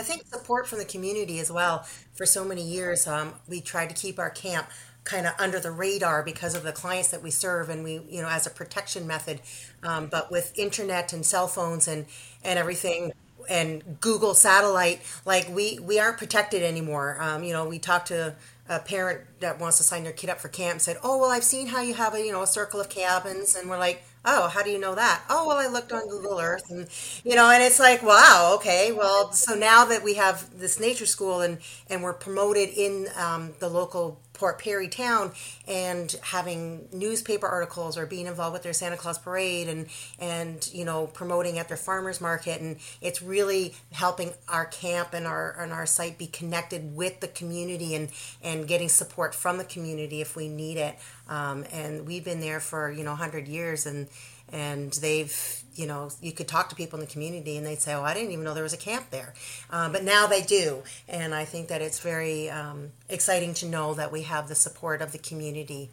I 0.00 0.02
think 0.02 0.26
support 0.26 0.66
from 0.66 0.78
the 0.78 0.86
community 0.86 1.40
as 1.40 1.52
well. 1.52 1.84
For 2.14 2.24
so 2.24 2.42
many 2.42 2.62
years, 2.62 3.06
um, 3.06 3.34
we 3.46 3.60
tried 3.60 3.90
to 3.90 3.94
keep 3.94 4.18
our 4.18 4.30
camp 4.30 4.68
kind 5.04 5.26
of 5.26 5.34
under 5.38 5.60
the 5.60 5.70
radar 5.70 6.22
because 6.22 6.54
of 6.54 6.62
the 6.62 6.72
clients 6.72 7.08
that 7.10 7.22
we 7.22 7.30
serve 7.30 7.68
and 7.68 7.84
we 7.84 8.00
you 8.08 8.20
know 8.20 8.28
as 8.28 8.46
a 8.46 8.50
protection 8.50 9.06
method 9.06 9.40
um, 9.82 10.08
but 10.08 10.30
with 10.30 10.52
internet 10.58 11.14
and 11.14 11.24
cell 11.24 11.48
phones 11.48 11.88
and 11.88 12.04
and 12.44 12.58
everything 12.58 13.10
and 13.48 13.82
google 14.02 14.34
satellite 14.34 15.00
like 15.24 15.48
we 15.48 15.78
we 15.78 15.98
aren't 15.98 16.18
protected 16.18 16.62
anymore 16.62 17.16
um, 17.18 17.42
you 17.42 17.50
know 17.50 17.66
we 17.66 17.78
talked 17.78 18.08
to 18.08 18.34
a 18.68 18.78
parent 18.78 19.22
that 19.40 19.58
wants 19.58 19.78
to 19.78 19.82
sign 19.82 20.04
their 20.04 20.12
kid 20.12 20.28
up 20.28 20.38
for 20.38 20.48
camp 20.48 20.82
said 20.82 20.98
oh 21.02 21.16
well 21.16 21.30
i've 21.30 21.44
seen 21.44 21.68
how 21.68 21.80
you 21.80 21.94
have 21.94 22.14
a 22.14 22.20
you 22.20 22.30
know 22.30 22.42
a 22.42 22.46
circle 22.46 22.78
of 22.78 22.90
cabins 22.90 23.56
and 23.56 23.70
we're 23.70 23.78
like 23.78 24.04
oh 24.24 24.48
how 24.48 24.62
do 24.62 24.70
you 24.70 24.78
know 24.78 24.94
that? 24.94 25.22
Oh 25.28 25.46
well 25.46 25.56
i 25.56 25.66
looked 25.66 25.92
on 25.92 26.08
google 26.08 26.38
earth 26.40 26.70
and 26.70 26.88
you 27.24 27.36
know 27.36 27.50
and 27.50 27.62
it's 27.62 27.78
like 27.78 28.02
wow 28.02 28.52
okay 28.56 28.92
well 28.92 29.32
so 29.32 29.54
now 29.54 29.84
that 29.86 30.02
we 30.02 30.14
have 30.14 30.58
this 30.58 30.78
nature 30.80 31.06
school 31.06 31.40
and 31.40 31.58
and 31.88 32.02
we're 32.02 32.12
promoted 32.12 32.68
in 32.70 33.08
um, 33.16 33.52
the 33.60 33.68
local 33.68 34.20
Port 34.40 34.58
Perry 34.58 34.88
town 34.88 35.32
and 35.68 36.16
having 36.22 36.88
newspaper 36.94 37.46
articles 37.46 37.98
or 37.98 38.06
being 38.06 38.26
involved 38.26 38.54
with 38.54 38.62
their 38.62 38.72
Santa 38.72 38.96
Claus 38.96 39.18
parade 39.18 39.68
and 39.68 39.86
and 40.18 40.66
you 40.72 40.86
know 40.86 41.08
promoting 41.08 41.58
at 41.58 41.68
their 41.68 41.76
farmers 41.76 42.22
market 42.22 42.58
and 42.58 42.78
it's 43.02 43.20
really 43.20 43.74
helping 43.92 44.32
our 44.48 44.64
camp 44.64 45.12
and 45.12 45.26
our 45.26 45.54
and 45.60 45.72
our 45.72 45.84
site 45.84 46.16
be 46.16 46.26
connected 46.26 46.96
with 46.96 47.20
the 47.20 47.28
community 47.28 47.94
and 47.94 48.08
and 48.42 48.66
getting 48.66 48.88
support 48.88 49.34
from 49.34 49.58
the 49.58 49.64
community 49.64 50.22
if 50.22 50.34
we 50.34 50.48
need 50.48 50.78
it 50.78 50.96
um, 51.30 51.64
and 51.72 52.06
we've 52.06 52.24
been 52.24 52.40
there 52.40 52.60
for 52.60 52.90
you 52.90 53.02
know 53.02 53.12
100 53.12 53.48
years 53.48 53.86
and 53.86 54.08
and 54.52 54.92
they've 54.94 55.62
you 55.74 55.86
know 55.86 56.10
you 56.20 56.32
could 56.32 56.48
talk 56.48 56.68
to 56.68 56.74
people 56.74 56.98
in 56.98 57.06
the 57.06 57.10
community 57.10 57.56
and 57.56 57.64
they'd 57.64 57.80
say 57.80 57.94
oh 57.94 58.02
i 58.02 58.12
didn't 58.12 58.32
even 58.32 58.44
know 58.44 58.52
there 58.52 58.62
was 58.62 58.74
a 58.74 58.78
camp 58.78 59.08
there 59.10 59.32
uh, 59.70 59.88
but 59.88 60.04
now 60.04 60.26
they 60.26 60.42
do 60.42 60.82
and 61.08 61.34
i 61.34 61.44
think 61.44 61.68
that 61.68 61.80
it's 61.80 62.00
very 62.00 62.50
um, 62.50 62.90
exciting 63.08 63.54
to 63.54 63.64
know 63.64 63.94
that 63.94 64.12
we 64.12 64.22
have 64.22 64.48
the 64.48 64.54
support 64.54 65.00
of 65.00 65.12
the 65.12 65.18
community 65.18 65.88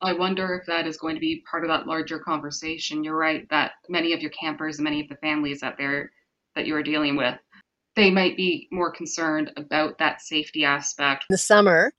I 0.00 0.12
wonder 0.12 0.54
if 0.54 0.66
that 0.66 0.86
is 0.86 0.98
going 0.98 1.14
to 1.14 1.20
be 1.20 1.42
part 1.50 1.64
of 1.64 1.70
that 1.70 1.86
larger 1.86 2.18
conversation. 2.18 3.04
You're 3.04 3.16
right 3.16 3.48
that 3.48 3.72
many 3.88 4.12
of 4.12 4.20
your 4.20 4.32
campers 4.32 4.76
and 4.76 4.84
many 4.84 5.00
of 5.00 5.08
the 5.08 5.16
families 5.16 5.60
that 5.60 5.76
they're 5.78 6.10
that 6.54 6.66
you 6.66 6.76
are 6.76 6.82
dealing 6.82 7.16
with, 7.16 7.36
they 7.96 8.10
might 8.10 8.36
be 8.36 8.68
more 8.70 8.92
concerned 8.92 9.50
about 9.56 9.98
that 9.98 10.20
safety 10.20 10.64
aspect. 10.64 11.24
In 11.30 11.34
the 11.34 11.38
summer, 11.38 11.92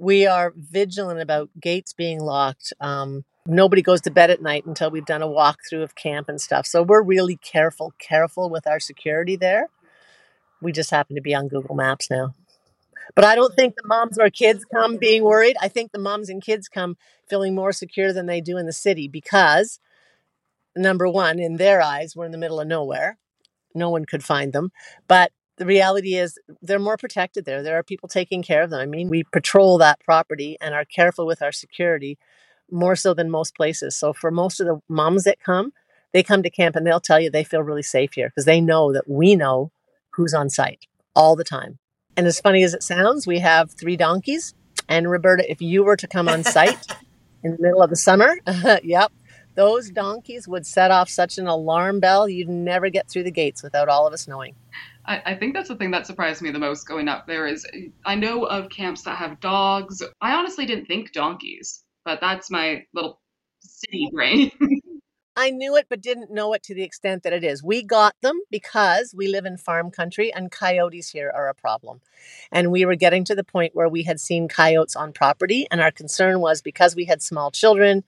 we 0.00 0.26
are 0.26 0.54
vigilant 0.56 1.20
about 1.20 1.50
gates 1.60 1.92
being 1.92 2.20
locked. 2.20 2.72
Um, 2.80 3.24
nobody 3.46 3.82
goes 3.82 4.00
to 4.02 4.10
bed 4.10 4.30
at 4.30 4.40
night 4.40 4.64
until 4.64 4.90
we've 4.90 5.04
done 5.04 5.20
a 5.20 5.28
walkthrough 5.28 5.82
of 5.82 5.94
camp 5.94 6.30
and 6.30 6.40
stuff. 6.40 6.66
So 6.66 6.82
we're 6.82 7.02
really 7.02 7.36
careful, 7.36 7.92
careful 7.98 8.48
with 8.48 8.66
our 8.66 8.80
security 8.80 9.36
there. 9.36 9.66
We 10.62 10.72
just 10.72 10.90
happen 10.90 11.16
to 11.16 11.22
be 11.22 11.34
on 11.34 11.48
Google 11.48 11.74
Maps 11.74 12.10
now. 12.10 12.34
But 13.14 13.26
I 13.26 13.34
don't 13.34 13.54
think 13.54 13.74
the 13.76 13.86
moms 13.86 14.18
or 14.18 14.30
kids 14.30 14.64
come 14.64 14.96
being 14.96 15.22
worried. 15.22 15.56
I 15.60 15.68
think 15.68 15.92
the 15.92 15.98
moms 15.98 16.30
and 16.30 16.42
kids 16.42 16.66
come 16.66 16.96
feeling 17.28 17.54
more 17.54 17.72
secure 17.72 18.14
than 18.14 18.24
they 18.24 18.40
do 18.40 18.56
in 18.56 18.64
the 18.64 18.72
city 18.72 19.06
because, 19.06 19.80
number 20.74 21.08
one, 21.08 21.38
in 21.38 21.58
their 21.58 21.82
eyes, 21.82 22.16
we're 22.16 22.24
in 22.24 22.32
the 22.32 22.38
middle 22.38 22.60
of 22.60 22.68
nowhere. 22.68 23.18
No 23.74 23.90
one 23.90 24.06
could 24.06 24.24
find 24.24 24.54
them. 24.54 24.72
But 25.08 25.32
the 25.60 25.66
reality 25.66 26.14
is 26.14 26.38
they're 26.62 26.78
more 26.78 26.96
protected 26.96 27.44
there. 27.44 27.62
There 27.62 27.76
are 27.78 27.82
people 27.82 28.08
taking 28.08 28.42
care 28.42 28.62
of 28.62 28.70
them. 28.70 28.80
I 28.80 28.86
mean, 28.86 29.10
we 29.10 29.24
patrol 29.24 29.76
that 29.76 30.00
property 30.00 30.56
and 30.58 30.74
are 30.74 30.86
careful 30.86 31.26
with 31.26 31.42
our 31.42 31.52
security 31.52 32.16
more 32.70 32.96
so 32.96 33.12
than 33.12 33.30
most 33.30 33.54
places. 33.54 33.94
So 33.94 34.14
for 34.14 34.30
most 34.30 34.60
of 34.60 34.66
the 34.66 34.80
moms 34.88 35.24
that 35.24 35.38
come, 35.38 35.74
they 36.14 36.22
come 36.22 36.42
to 36.42 36.48
camp 36.48 36.76
and 36.76 36.86
they'll 36.86 36.98
tell 36.98 37.20
you 37.20 37.28
they 37.28 37.44
feel 37.44 37.62
really 37.62 37.82
safe 37.82 38.14
here 38.14 38.30
because 38.30 38.46
they 38.46 38.62
know 38.62 38.94
that 38.94 39.06
we 39.06 39.36
know 39.36 39.70
who's 40.14 40.32
on 40.32 40.48
site 40.48 40.86
all 41.14 41.36
the 41.36 41.44
time. 41.44 41.78
And 42.16 42.26
as 42.26 42.40
funny 42.40 42.62
as 42.62 42.72
it 42.72 42.82
sounds, 42.82 43.26
we 43.26 43.40
have 43.40 43.70
three 43.70 43.98
donkeys. 43.98 44.54
And 44.88 45.10
Roberta, 45.10 45.44
if 45.50 45.60
you 45.60 45.84
were 45.84 45.96
to 45.96 46.08
come 46.08 46.26
on 46.26 46.42
site 46.42 46.86
in 47.44 47.52
the 47.52 47.58
middle 47.60 47.82
of 47.82 47.90
the 47.90 47.96
summer, 47.96 48.34
yep, 48.82 49.12
those 49.56 49.90
donkeys 49.90 50.48
would 50.48 50.66
set 50.66 50.90
off 50.90 51.10
such 51.10 51.36
an 51.36 51.46
alarm 51.46 52.00
bell 52.00 52.26
you'd 52.26 52.48
never 52.48 52.88
get 52.88 53.10
through 53.10 53.24
the 53.24 53.30
gates 53.30 53.62
without 53.62 53.90
all 53.90 54.06
of 54.06 54.14
us 54.14 54.26
knowing. 54.26 54.54
I, 55.10 55.32
I 55.32 55.34
think 55.34 55.54
that's 55.54 55.68
the 55.68 55.74
thing 55.74 55.90
that 55.90 56.06
surprised 56.06 56.40
me 56.40 56.52
the 56.52 56.60
most 56.60 56.86
going 56.86 57.08
up 57.08 57.26
there 57.26 57.48
is 57.48 57.66
I 58.06 58.14
know 58.14 58.44
of 58.44 58.70
camps 58.70 59.02
that 59.02 59.16
have 59.16 59.40
dogs. 59.40 60.02
I 60.20 60.34
honestly 60.34 60.66
didn't 60.66 60.86
think 60.86 61.12
donkeys, 61.12 61.82
but 62.04 62.20
that's 62.20 62.48
my 62.48 62.84
little 62.94 63.20
city 63.60 64.08
brain. 64.12 64.52
I 65.36 65.50
knew 65.50 65.74
it, 65.74 65.86
but 65.88 66.00
didn't 66.00 66.30
know 66.30 66.52
it 66.52 66.62
to 66.64 66.74
the 66.74 66.82
extent 66.84 67.24
that 67.24 67.32
it 67.32 67.42
is. 67.42 67.62
We 67.62 67.82
got 67.82 68.14
them 68.22 68.38
because 68.50 69.12
we 69.16 69.26
live 69.26 69.46
in 69.46 69.56
farm 69.56 69.90
country 69.90 70.32
and 70.32 70.50
coyotes 70.50 71.10
here 71.10 71.32
are 71.34 71.48
a 71.48 71.54
problem. 71.54 72.00
And 72.52 72.70
we 72.70 72.84
were 72.84 72.96
getting 72.96 73.24
to 73.24 73.34
the 73.34 73.44
point 73.44 73.74
where 73.74 73.88
we 73.88 74.04
had 74.04 74.20
seen 74.20 74.48
coyotes 74.48 74.94
on 74.94 75.12
property, 75.12 75.66
and 75.70 75.80
our 75.80 75.90
concern 75.90 76.40
was 76.40 76.62
because 76.62 76.94
we 76.94 77.06
had 77.06 77.22
small 77.22 77.50
children, 77.50 78.04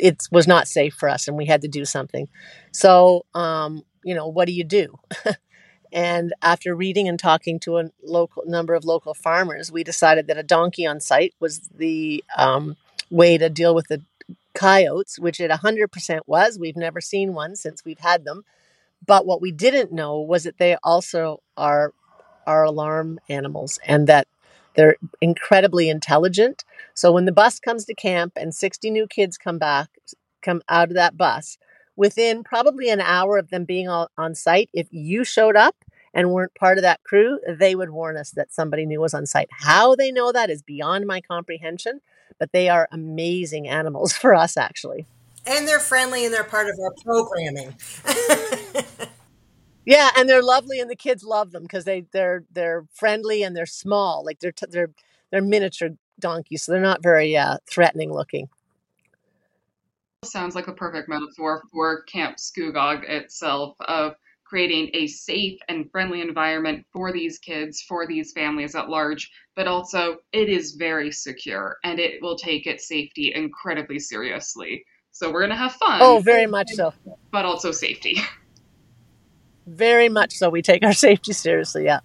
it 0.00 0.26
was 0.30 0.46
not 0.46 0.68
safe 0.68 0.94
for 0.94 1.08
us 1.08 1.28
and 1.28 1.36
we 1.36 1.46
had 1.46 1.62
to 1.62 1.68
do 1.68 1.84
something. 1.84 2.28
So, 2.72 3.26
um, 3.34 3.84
you 4.04 4.14
know, 4.14 4.26
what 4.26 4.46
do 4.46 4.52
you 4.52 4.64
do? 4.64 4.98
and 5.92 6.34
after 6.42 6.74
reading 6.74 7.08
and 7.08 7.18
talking 7.18 7.58
to 7.60 7.78
a 7.78 7.90
local 8.02 8.42
number 8.46 8.74
of 8.74 8.84
local 8.84 9.14
farmers, 9.14 9.70
we 9.70 9.84
decided 9.84 10.26
that 10.26 10.38
a 10.38 10.42
donkey 10.42 10.86
on 10.86 11.00
site 11.00 11.34
was 11.40 11.60
the 11.74 12.22
um, 12.36 12.76
way 13.10 13.38
to 13.38 13.48
deal 13.48 13.74
with 13.74 13.88
the 13.88 14.02
coyotes, 14.54 15.18
which 15.18 15.40
it 15.40 15.50
100% 15.50 16.20
was. 16.26 16.58
We've 16.58 16.76
never 16.76 17.00
seen 17.00 17.34
one 17.34 17.56
since 17.56 17.84
we've 17.84 17.98
had 17.98 18.24
them. 18.24 18.44
But 19.06 19.26
what 19.26 19.40
we 19.40 19.50
didn't 19.50 19.92
know 19.92 20.20
was 20.20 20.44
that 20.44 20.58
they 20.58 20.76
also 20.82 21.42
are 21.56 21.92
are 22.46 22.64
alarm 22.64 23.20
animals 23.28 23.78
and 23.86 24.08
that 24.08 24.26
they're 24.74 24.96
incredibly 25.20 25.88
intelligent. 25.88 26.64
So 26.94 27.12
when 27.12 27.24
the 27.24 27.32
bus 27.32 27.60
comes 27.60 27.84
to 27.84 27.94
camp 27.94 28.32
and 28.36 28.52
60 28.52 28.90
new 28.90 29.06
kids 29.06 29.38
come 29.38 29.58
back 29.58 29.90
come 30.40 30.60
out 30.68 30.88
of 30.88 30.94
that 30.94 31.16
bus, 31.16 31.56
within 31.96 32.42
probably 32.42 32.88
an 32.90 33.00
hour 33.00 33.38
of 33.38 33.50
them 33.50 33.64
being 33.64 33.88
on 33.88 34.34
site, 34.34 34.70
if 34.72 34.88
you 34.90 35.24
showed 35.24 35.56
up 35.56 35.76
and 36.14 36.30
weren't 36.30 36.54
part 36.54 36.78
of 36.78 36.82
that 36.82 37.02
crew, 37.04 37.38
they 37.48 37.74
would 37.74 37.90
warn 37.90 38.16
us 38.16 38.30
that 38.32 38.52
somebody 38.52 38.86
new 38.86 39.00
was 39.00 39.14
on 39.14 39.26
site. 39.26 39.48
How 39.50 39.94
they 39.94 40.12
know 40.12 40.32
that 40.32 40.50
is 40.50 40.62
beyond 40.62 41.06
my 41.06 41.20
comprehension, 41.20 42.00
but 42.38 42.52
they 42.52 42.68
are 42.68 42.88
amazing 42.92 43.68
animals 43.68 44.12
for 44.16 44.34
us, 44.34 44.56
actually. 44.56 45.06
And 45.46 45.66
they're 45.66 45.80
friendly 45.80 46.24
and 46.24 46.32
they're 46.32 46.44
part 46.44 46.68
of 46.68 46.78
our 46.78 46.92
programming. 47.02 47.74
yeah, 49.84 50.10
and 50.16 50.28
they're 50.28 50.42
lovely, 50.42 50.78
and 50.78 50.88
the 50.88 50.96
kids 50.96 51.24
love 51.24 51.50
them 51.50 51.62
because 51.62 51.84
they 51.84 52.04
they're 52.12 52.44
they're 52.52 52.84
friendly 52.92 53.42
and 53.42 53.56
they're 53.56 53.66
small, 53.66 54.24
like 54.24 54.38
they're 54.38 54.52
t- 54.52 54.66
they're 54.70 54.92
they're 55.32 55.42
miniature 55.42 55.90
donkeys, 56.20 56.62
so 56.62 56.70
they're 56.70 56.80
not 56.80 57.02
very 57.02 57.36
uh, 57.36 57.56
threatening 57.68 58.12
looking 58.12 58.48
sounds 60.24 60.54
like 60.54 60.68
a 60.68 60.72
perfect 60.72 61.08
metaphor 61.08 61.62
for 61.72 62.02
Camp 62.02 62.36
Scugog 62.36 63.08
itself 63.08 63.74
of 63.80 64.14
creating 64.44 64.90
a 64.94 65.06
safe 65.06 65.58
and 65.68 65.90
friendly 65.90 66.20
environment 66.20 66.84
for 66.92 67.12
these 67.12 67.38
kids, 67.38 67.82
for 67.82 68.06
these 68.06 68.32
families 68.32 68.74
at 68.74 68.88
large, 68.88 69.30
but 69.56 69.66
also 69.66 70.18
it 70.32 70.48
is 70.48 70.72
very 70.72 71.10
secure 71.10 71.78
and 71.84 71.98
it 71.98 72.22
will 72.22 72.36
take 72.36 72.66
its 72.66 72.86
safety 72.86 73.32
incredibly 73.34 73.98
seriously. 73.98 74.84
So 75.10 75.32
we're 75.32 75.40
going 75.40 75.50
to 75.50 75.56
have 75.56 75.72
fun. 75.72 75.98
Oh, 76.00 76.20
very 76.20 76.46
much 76.46 76.70
so. 76.70 76.92
But 77.32 77.44
also 77.44 77.72
safety. 77.72 78.18
Very 79.64 80.08
much 80.08 80.32
so. 80.32 80.50
We 80.50 80.60
take 80.60 80.82
our 80.82 80.92
safety 80.92 81.32
seriously, 81.32 81.84
yeah. 81.84 82.00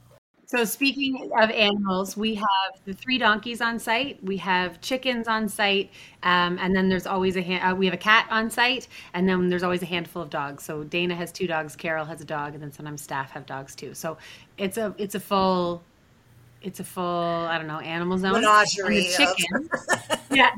So 0.47 0.63
speaking 0.63 1.29
of 1.37 1.51
animals, 1.51 2.15
we 2.15 2.35
have 2.35 2.79
the 2.85 2.93
three 2.93 3.17
donkeys 3.17 3.59
on 3.59 3.79
site. 3.79 4.23
We 4.23 4.37
have 4.37 4.79
chickens 4.79 5.27
on 5.27 5.49
site, 5.49 5.91
um, 6.23 6.57
and 6.61 6.73
then 6.73 6.87
there's 6.87 7.05
always 7.05 7.35
a 7.35 7.41
ha- 7.41 7.71
uh, 7.71 7.75
we 7.75 7.85
have 7.85 7.93
a 7.93 7.97
cat 7.97 8.27
on 8.31 8.49
site, 8.49 8.87
and 9.13 9.27
then 9.27 9.49
there's 9.49 9.63
always 9.63 9.81
a 9.81 9.85
handful 9.85 10.21
of 10.21 10.29
dogs. 10.29 10.63
So 10.63 10.85
Dana 10.85 11.15
has 11.15 11.33
two 11.33 11.47
dogs, 11.47 11.75
Carol 11.75 12.05
has 12.05 12.21
a 12.21 12.25
dog, 12.25 12.53
and 12.53 12.63
then 12.63 12.71
sometimes 12.71 13.01
staff 13.01 13.31
have 13.31 13.45
dogs 13.45 13.75
too. 13.75 13.93
So 13.93 14.17
it's 14.57 14.77
a 14.77 14.95
it's 14.97 15.15
a 15.15 15.19
full 15.19 15.83
it's 16.61 16.79
a 16.79 16.85
full 16.85 17.03
I 17.03 17.57
don't 17.57 17.67
know 17.67 17.79
animal 17.81 18.17
zone. 18.17 18.31
Menagerie. 18.31 18.99
And 18.99 19.05
the 19.05 19.35
chickens, 19.35 20.21
yeah. 20.31 20.51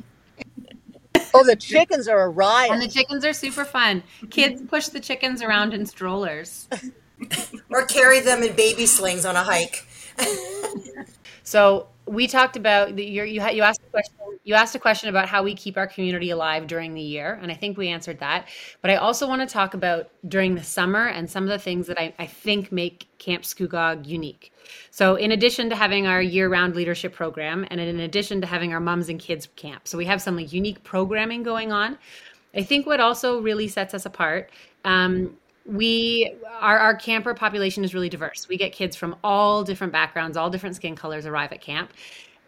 Oh, 1.34 1.43
the 1.43 1.56
chickens 1.56 2.08
are 2.08 2.21
a 2.21 2.30
riot. 2.30 2.71
And 2.71 2.82
the 2.82 2.88
chickens 2.88 3.25
are 3.25 3.34
super 3.34 3.65
fun. 3.65 4.04
Kids 4.30 4.62
push 4.67 4.89
the 4.89 4.99
chickens 4.99 5.41
around 5.41 5.73
in 5.73 5.88
strollers. 5.88 6.67
or 7.70 7.86
carry 7.86 8.20
them 8.20 8.44
in 8.44 8.56
baby 8.56 8.86
slings 8.86 9.26
on 9.26 9.36
a 9.36 9.44
hike. 9.44 9.86
so 11.44 11.88
we 12.10 12.28
talked 12.28 12.58
about 12.58 12.96
the, 12.96 13.06
you 13.06 13.24
you 13.24 13.62
asked 13.62 13.82
a 13.82 13.92
question 13.92 14.16
you 14.44 14.56
asked 14.56 14.74
a 14.74 14.80
question 14.80 15.10
about 15.10 15.30
how 15.30 15.44
we 15.44 15.54
keep 15.54 15.78
our 15.78 15.86
community 15.86 16.32
alive 16.32 16.66
during 16.66 16.96
the 16.96 17.02
year 17.02 17.38
and 17.42 17.52
i 17.52 17.56
think 17.56 17.78
we 17.78 17.88
answered 17.88 18.20
that 18.20 18.48
but 18.82 18.90
i 18.90 18.96
also 18.96 19.28
want 19.28 19.48
to 19.48 19.52
talk 19.52 19.76
about 19.76 20.10
during 20.28 20.56
the 20.56 20.64
summer 20.64 21.08
and 21.08 21.30
some 21.30 21.44
of 21.44 21.50
the 21.50 21.60
things 21.60 21.86
that 21.86 22.00
i, 22.00 22.14
I 22.18 22.26
think 22.26 22.72
make 22.72 23.08
camp 23.20 23.44
scugog 23.44 24.08
unique 24.08 24.52
so 24.90 25.16
in 25.16 25.32
addition 25.32 25.70
to 25.70 25.76
having 25.76 26.08
our 26.08 26.22
year-round 26.22 26.76
leadership 26.76 27.14
program 27.14 27.68
and 27.70 27.80
in 27.80 28.00
addition 28.00 28.42
to 28.42 28.48
having 28.48 28.74
our 28.74 28.80
moms 28.80 29.08
and 29.08 29.20
kids 29.20 29.48
camp 29.56 29.88
so 29.88 29.98
we 29.98 30.06
have 30.06 30.22
some 30.22 30.36
like 30.36 30.52
unique 30.52 30.84
programming 30.84 31.44
going 31.44 31.72
on 31.72 31.98
i 32.56 32.64
think 32.64 32.88
what 32.88 33.00
also 33.00 33.40
really 33.40 33.68
sets 33.68 33.94
us 33.94 34.06
apart 34.06 34.50
um, 34.86 35.38
we 35.70 36.36
our, 36.60 36.78
our 36.80 36.96
camper 36.96 37.34
population 37.34 37.84
is 37.84 37.94
really 37.94 38.10
diverse. 38.10 38.48
We 38.50 38.58
get 38.58 38.74
kids 38.74 38.96
from 38.96 39.16
all 39.24 39.64
different 39.64 39.94
backgrounds 39.94 40.36
all 40.36 40.50
different 40.50 40.76
skin 40.76 40.96
colors 40.96 41.26
arrive 41.26 41.52
at 41.52 41.62
camp. 41.62 41.92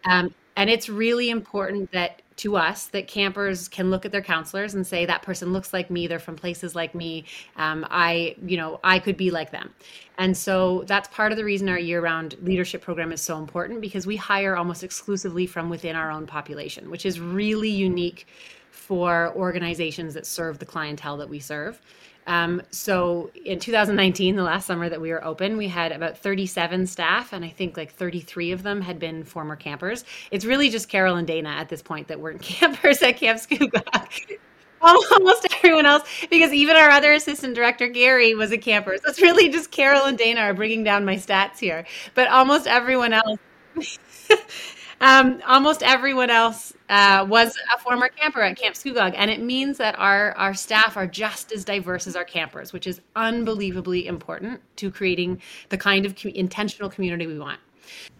Um, 0.06 0.34
and 0.56 0.70
it's 0.70 0.90
really 0.90 1.30
important 1.30 1.92
that 1.92 2.22
to 2.38 2.58
us 2.58 2.88
that 2.88 3.08
campers 3.08 3.68
can 3.68 3.92
look 3.92 4.04
at 4.04 4.12
their 4.12 4.22
counselors 4.22 4.74
and 4.74 4.86
say 4.86 5.06
that 5.06 5.22
person 5.22 5.54
looks 5.54 5.74
like 5.74 5.92
me. 5.92 6.08
They're 6.08 6.18
from 6.18 6.36
places 6.36 6.74
like 6.76 6.96
me. 6.96 7.26
Um, 7.56 7.86
i 7.90 8.36
you 8.46 8.58
know 8.58 8.80
i 8.84 8.98
could 8.98 9.18
be 9.18 9.30
like 9.30 9.52
them. 9.52 9.74
And 10.18 10.36
so 10.36 10.84
that's 10.88 11.08
part 11.10 11.32
of 11.32 11.38
the 11.38 11.44
reason 11.44 11.70
our 11.70 11.80
year-round 11.80 12.38
leadership 12.42 12.82
program 12.82 13.12
is 13.12 13.22
so 13.22 13.38
important 13.38 13.82
because 13.82 14.06
we 14.08 14.16
hire 14.16 14.56
almost 14.56 14.84
exclusively 14.84 15.46
from 15.46 15.70
within 15.70 15.96
our 15.96 16.12
own 16.12 16.26
population 16.26 16.90
which 16.90 17.06
is 17.06 17.20
really 17.20 17.70
unique 17.70 18.28
for 18.72 19.34
organizations 19.36 20.14
that 20.14 20.26
serve 20.26 20.60
the 20.60 20.66
clientele 20.66 21.18
that 21.18 21.30
we 21.30 21.40
serve 21.40 21.82
um, 22.28 22.62
so 22.72 23.32
in 23.46 23.60
2019, 23.60 24.36
the 24.36 24.44
last 24.44 24.68
summer 24.68 24.90
that 24.90 25.02
we 25.02 25.10
were 25.12 25.24
open, 25.24 25.58
we 25.58 25.68
had 25.68 25.92
about 25.92 26.18
37 26.18 26.86
staff, 26.88 27.34
and 27.34 27.44
I 27.44 27.50
think 27.50 27.78
like 27.78 27.92
33 27.94 28.52
of 28.52 28.64
them 28.64 28.82
had 28.82 29.00
been 29.00 29.24
former 29.24 29.56
campers. 29.56 30.06
It's 30.30 30.46
really 30.46 30.70
just 30.70 30.88
Carol 30.88 31.16
and 31.16 31.28
Dana 31.28 31.50
at 31.50 31.70
this 31.70 31.82
point 31.82 32.08
that 32.08 32.20
weren't 32.20 32.42
campers 32.42 33.02
at 33.02 33.18
Camp 33.18 33.40
Scugog. 33.40 34.38
Almost 34.82 35.48
everyone 35.58 35.86
else, 35.86 36.10
because 36.32 36.52
even 36.54 36.76
our 36.76 36.90
other 36.90 37.14
assistant 37.14 37.54
director, 37.54 37.88
Gary, 37.88 38.34
was 38.34 38.52
a 38.52 38.58
camper. 38.58 38.98
So 38.98 39.10
it's 39.10 39.22
really 39.22 39.50
just 39.50 39.70
Carol 39.70 40.06
and 40.06 40.18
Dana 40.18 40.42
are 40.42 40.56
bringing 40.56 40.84
down 40.84 41.06
my 41.06 41.18
stats 41.18 41.60
here. 41.60 41.86
But 42.16 42.30
almost 42.30 42.66
everyone 42.66 43.14
else. 43.14 43.38
Um, 45.02 45.42
almost 45.48 45.82
everyone 45.82 46.30
else 46.30 46.74
uh, 46.88 47.26
was 47.28 47.58
a 47.74 47.80
former 47.80 48.08
camper 48.08 48.42
at 48.42 48.56
Camp 48.56 48.76
Scugog, 48.76 49.16
and 49.18 49.32
it 49.32 49.42
means 49.42 49.80
that 49.80 49.98
our 49.98 50.34
our 50.34 50.54
staff 50.54 50.96
are 50.96 51.08
just 51.08 51.52
as 51.52 51.66
diverse 51.66 52.06
as 52.06 52.16
our 52.16 52.24
campers, 52.24 52.72
which 52.72 52.86
is 52.86 53.02
unbelievably 53.16 54.06
important 54.06 54.62
to 54.76 54.92
creating 54.92 55.42
the 55.70 55.78
kind 55.78 56.06
of 56.06 56.16
co- 56.16 56.30
intentional 56.30 56.88
community 56.88 57.26
we 57.26 57.40
want. 57.40 57.60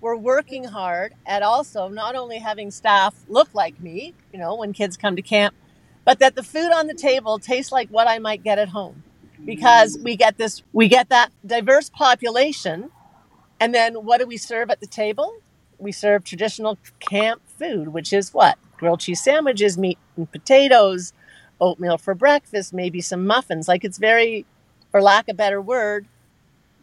We're 0.02 0.16
working 0.16 0.64
hard 0.64 1.14
at 1.28 1.44
also 1.44 1.88
not 1.88 2.16
only 2.16 2.40
having 2.40 2.72
staff 2.72 3.14
look 3.30 3.54
like 3.54 3.80
me, 3.80 4.16
you 4.34 4.40
know, 4.40 4.56
when 4.56 4.74
kids 4.74 4.98
come 4.98 5.16
to 5.16 5.22
camp, 5.22 5.54
but 6.04 6.18
that 6.18 6.34
the 6.36 6.44
food 6.44 6.72
on 6.74 6.88
the 6.88 6.96
table 6.96 7.38
tastes 7.38 7.72
like 7.72 7.90
what 7.90 8.08
I 8.08 8.18
might 8.18 8.44
get 8.44 8.58
at 8.58 8.70
home, 8.70 9.04
because 9.46 10.00
we 10.04 10.16
get 10.16 10.40
this, 10.40 10.64
we 10.74 10.88
get 10.88 11.10
that 11.10 11.32
diverse 11.46 11.92
population, 11.92 12.90
and 13.60 13.72
then 13.72 13.94
what 13.94 14.20
do 14.20 14.26
we 14.26 14.38
serve 14.38 14.72
at 14.72 14.80
the 14.80 14.88
table? 14.88 15.36
We 15.82 15.92
serve 15.92 16.24
traditional 16.24 16.78
camp 17.00 17.42
food, 17.58 17.90
which 17.90 18.14
is 18.14 18.34
what? 18.34 18.58
Grilled 18.78 19.00
cheese 19.02 19.24
sandwiches, 19.24 19.78
meat 19.78 19.98
and 20.16 20.32
potatoes, 20.32 21.14
oatmeal 21.60 21.98
for 21.98 22.16
breakfast, 22.16 22.74
maybe 22.74 23.02
some 23.02 23.26
muffins. 23.26 23.68
Like 23.68 23.84
it's 23.84 23.98
very, 23.98 24.46
for 24.92 25.02
lack 25.02 25.28
of 25.28 25.36
a 25.36 25.38
better 25.38 25.62
word, 25.62 26.06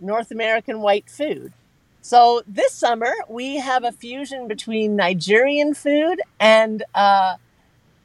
North 0.01 0.31
American 0.31 0.81
white 0.81 1.11
food. 1.11 1.53
So 2.01 2.43
this 2.47 2.73
summer 2.73 3.13
we 3.29 3.57
have 3.57 3.85
a 3.85 3.93
fusion 3.93 4.49
between 4.49 4.97
Nigerian 4.97 5.75
food 5.75 6.21
and 6.39 6.83
uh, 6.95 7.37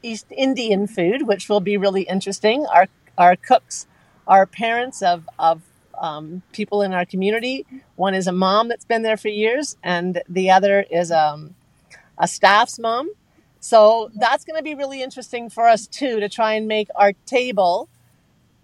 East 0.02 0.26
Indian 0.30 0.86
food, 0.86 1.26
which 1.26 1.48
will 1.48 1.60
be 1.60 1.76
really 1.76 2.02
interesting. 2.02 2.66
Our 2.66 2.88
our 3.16 3.36
cooks 3.36 3.86
are 4.26 4.46
parents 4.46 5.02
of 5.02 5.28
of 5.38 5.62
um, 5.98 6.42
people 6.52 6.82
in 6.82 6.92
our 6.92 7.04
community. 7.04 7.66
One 7.96 8.14
is 8.14 8.26
a 8.26 8.32
mom 8.32 8.68
that's 8.68 8.84
been 8.84 9.02
there 9.02 9.16
for 9.16 9.28
years, 9.28 9.76
and 9.82 10.22
the 10.28 10.50
other 10.50 10.84
is 10.90 11.10
um, 11.10 11.54
a 12.18 12.28
staff's 12.28 12.78
mom. 12.78 13.10
So 13.60 14.10
that's 14.14 14.44
going 14.44 14.58
to 14.58 14.62
be 14.62 14.74
really 14.74 15.02
interesting 15.02 15.48
for 15.48 15.66
us 15.66 15.86
too 15.86 16.20
to 16.20 16.28
try 16.28 16.54
and 16.54 16.68
make 16.68 16.88
our 16.94 17.12
table 17.24 17.88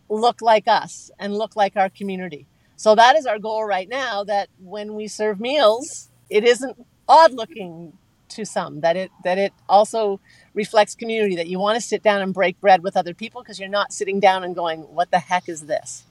look 0.08 0.42
like 0.42 0.68
us 0.68 1.10
and 1.18 1.36
look 1.36 1.56
like 1.56 1.76
our 1.76 1.88
community. 1.88 2.46
So 2.76 2.94
that 2.94 3.16
is 3.16 3.26
our 3.26 3.38
goal 3.38 3.64
right 3.64 3.88
now 3.88 4.24
that 4.24 4.48
when 4.62 4.94
we 4.94 5.08
serve 5.08 5.40
meals, 5.40 6.08
it 6.28 6.44
isn't 6.44 6.86
odd 7.08 7.32
looking 7.32 7.92
to 8.30 8.44
some 8.44 8.80
that 8.80 8.96
it 8.96 9.10
that 9.24 9.38
it 9.38 9.52
also 9.68 10.20
reflects 10.54 10.94
community 10.94 11.36
that 11.36 11.48
you 11.48 11.58
want 11.58 11.76
to 11.76 11.80
sit 11.80 12.02
down 12.02 12.22
and 12.22 12.32
break 12.32 12.60
bread 12.60 12.82
with 12.82 12.96
other 12.96 13.12
people 13.12 13.42
because 13.42 13.58
you're 13.58 13.68
not 13.68 13.92
sitting 13.92 14.20
down 14.20 14.44
and 14.44 14.54
going 14.54 14.80
what 14.82 15.10
the 15.10 15.18
heck 15.18 15.48
is 15.48 15.62
this 15.62 16.04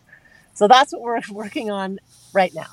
so 0.60 0.68
that's 0.68 0.92
what 0.92 1.02
we're 1.02 1.22
working 1.32 1.72
on 1.72 1.98
right 2.34 2.54
now 2.54 2.68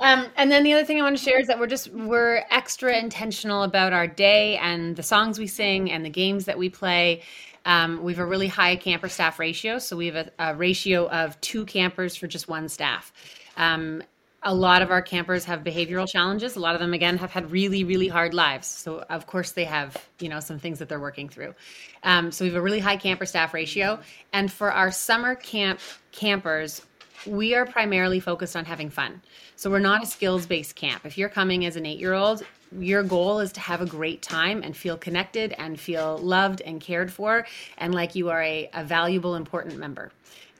um, 0.00 0.26
and 0.36 0.50
then 0.50 0.64
the 0.64 0.72
other 0.72 0.84
thing 0.84 0.98
I 0.98 1.02
want 1.02 1.16
to 1.16 1.22
share 1.22 1.38
is 1.40 1.46
that 1.46 1.60
we're 1.60 1.68
just 1.68 1.92
we're 1.92 2.44
extra 2.50 2.98
intentional 2.98 3.62
about 3.62 3.92
our 3.92 4.08
day 4.08 4.56
and 4.56 4.96
the 4.96 5.02
songs 5.02 5.38
we 5.38 5.46
sing 5.46 5.92
and 5.92 6.04
the 6.04 6.10
games 6.10 6.44
that 6.46 6.58
we 6.58 6.68
play. 6.68 7.22
Um, 7.64 8.02
we 8.02 8.12
have 8.12 8.18
a 8.18 8.26
really 8.26 8.48
high 8.48 8.74
camper 8.74 9.08
staff 9.08 9.38
ratio, 9.38 9.78
so 9.78 9.96
we 9.96 10.06
have 10.06 10.16
a, 10.16 10.32
a 10.40 10.54
ratio 10.56 11.08
of 11.08 11.40
two 11.40 11.64
campers 11.66 12.16
for 12.16 12.26
just 12.26 12.48
one 12.48 12.68
staff. 12.68 13.12
Um, 13.56 14.02
a 14.44 14.52
lot 14.52 14.82
of 14.82 14.90
our 14.90 15.02
campers 15.02 15.44
have 15.44 15.60
behavioral 15.60 16.08
challenges. 16.08 16.56
A 16.56 16.60
lot 16.60 16.74
of 16.74 16.80
them, 16.80 16.94
again, 16.94 17.16
have 17.18 17.30
had 17.30 17.52
really, 17.52 17.84
really 17.84 18.08
hard 18.08 18.34
lives. 18.34 18.66
So, 18.66 19.04
of 19.08 19.26
course, 19.28 19.52
they 19.52 19.64
have, 19.64 19.96
you 20.18 20.28
know, 20.28 20.40
some 20.40 20.58
things 20.58 20.80
that 20.80 20.88
they're 20.88 20.98
working 20.98 21.28
through. 21.28 21.54
Um, 22.02 22.32
so, 22.32 22.44
we 22.44 22.48
have 22.48 22.56
a 22.56 22.62
really 22.62 22.80
high 22.80 22.96
camper 22.96 23.24
staff 23.24 23.54
ratio. 23.54 24.00
And 24.32 24.50
for 24.50 24.72
our 24.72 24.90
summer 24.90 25.36
camp 25.36 25.78
campers, 26.10 26.82
we 27.26 27.54
are 27.54 27.66
primarily 27.66 28.20
focused 28.20 28.56
on 28.56 28.64
having 28.64 28.90
fun. 28.90 29.22
So, 29.56 29.70
we're 29.70 29.78
not 29.78 30.02
a 30.02 30.06
skills 30.06 30.46
based 30.46 30.76
camp. 30.76 31.04
If 31.04 31.16
you're 31.18 31.28
coming 31.28 31.64
as 31.64 31.76
an 31.76 31.86
eight 31.86 31.98
year 31.98 32.14
old, 32.14 32.44
your 32.78 33.02
goal 33.02 33.40
is 33.40 33.52
to 33.52 33.60
have 33.60 33.80
a 33.80 33.86
great 33.86 34.22
time 34.22 34.62
and 34.62 34.76
feel 34.76 34.96
connected 34.96 35.54
and 35.58 35.78
feel 35.78 36.18
loved 36.18 36.60
and 36.62 36.80
cared 36.80 37.12
for 37.12 37.46
and 37.78 37.94
like 37.94 38.14
you 38.14 38.30
are 38.30 38.42
a, 38.42 38.70
a 38.72 38.84
valuable, 38.84 39.34
important 39.34 39.78
member. 39.78 40.10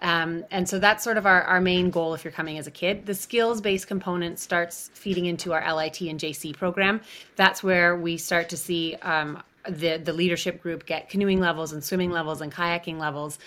Um, 0.03 0.44
and 0.51 0.68
so 0.68 0.81
that's 0.81 1.05
sort 1.05 1.16
of 1.16 1.27
our, 1.27 1.42
our 1.44 1.61
main 1.61 1.90
goal 1.90 2.12
if 2.12 2.25
you're 2.25 2.33
coming 2.33 2.59
as 2.59 2.66
a 2.66 2.72
kid. 2.72 3.07
The 3.07 3.14
skills 3.14 3.61
based 3.61 3.87
component 3.87 4.40
starts 4.40 4.90
feeding 4.94 5.27
into 5.27 5.53
our 5.53 5.75
LIT 5.75 6.01
and 6.03 6.18
JC 6.18 6.57
program. 6.57 7.01
That's 7.37 7.62
where 7.62 7.96
we 7.96 8.16
start 8.16 8.48
to 8.48 8.57
see 8.57 8.96
um, 8.96 9.40
the, 9.68 9.98
the 9.98 10.12
leadership 10.12 10.61
group 10.61 10.87
get 10.87 11.09
canoeing 11.09 11.38
levels 11.38 11.72
and 11.72 11.85
swimming 11.85 12.11
levels 12.11 12.40
and 12.40 12.53
kayaking 12.53 12.98
levels 12.98 13.38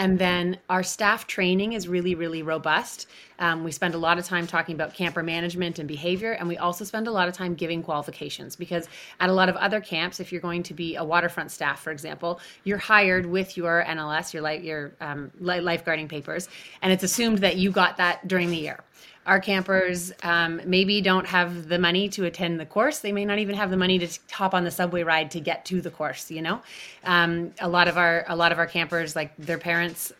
and 0.00 0.18
then 0.18 0.56
our 0.70 0.82
staff 0.82 1.26
training 1.26 1.74
is 1.74 1.86
really, 1.86 2.14
really 2.14 2.42
robust. 2.42 3.06
Um, 3.38 3.64
we 3.64 3.70
spend 3.70 3.94
a 3.94 3.98
lot 3.98 4.18
of 4.18 4.24
time 4.24 4.46
talking 4.46 4.74
about 4.74 4.94
camper 4.94 5.22
management 5.22 5.78
and 5.78 5.86
behavior, 5.86 6.32
and 6.32 6.48
we 6.48 6.56
also 6.56 6.86
spend 6.86 7.06
a 7.06 7.10
lot 7.10 7.28
of 7.28 7.34
time 7.34 7.54
giving 7.54 7.82
qualifications 7.82 8.56
because 8.56 8.88
at 9.20 9.28
a 9.28 9.32
lot 9.34 9.50
of 9.50 9.56
other 9.56 9.78
camps, 9.78 10.18
if 10.18 10.32
you're 10.32 10.40
going 10.40 10.62
to 10.62 10.72
be 10.72 10.96
a 10.96 11.04
waterfront 11.04 11.50
staff, 11.50 11.82
for 11.82 11.90
example, 11.90 12.40
you're 12.64 12.78
hired 12.78 13.26
with 13.26 13.58
your 13.58 13.84
NLS, 13.86 14.32
your, 14.32 14.50
your 14.52 14.92
um, 15.02 15.30
lifeguarding 15.38 16.08
papers, 16.08 16.48
and 16.80 16.94
it's 16.94 17.04
assumed 17.04 17.36
that 17.38 17.56
you 17.56 17.70
got 17.70 17.98
that 17.98 18.26
during 18.26 18.48
the 18.48 18.56
year 18.56 18.80
our 19.30 19.38
campers 19.38 20.12
um, 20.24 20.60
maybe 20.64 21.00
don't 21.00 21.24
have 21.24 21.68
the 21.68 21.78
money 21.78 22.08
to 22.08 22.24
attend 22.24 22.58
the 22.58 22.66
course. 22.66 22.98
They 22.98 23.12
may 23.12 23.24
not 23.24 23.38
even 23.38 23.54
have 23.54 23.70
the 23.70 23.76
money 23.76 23.96
to 24.00 24.18
hop 24.32 24.54
on 24.54 24.64
the 24.64 24.72
subway 24.72 25.04
ride 25.04 25.30
to 25.30 25.40
get 25.40 25.64
to 25.66 25.80
the 25.80 25.90
course. 25.90 26.32
You 26.32 26.42
know, 26.42 26.60
um, 27.04 27.52
a 27.60 27.68
lot 27.68 27.86
of 27.86 27.96
our 27.96 28.24
a 28.26 28.34
lot 28.34 28.50
of 28.50 28.58
our 28.58 28.66
campers, 28.66 29.14
like 29.14 29.32
their 29.38 29.56
parents 29.56 30.12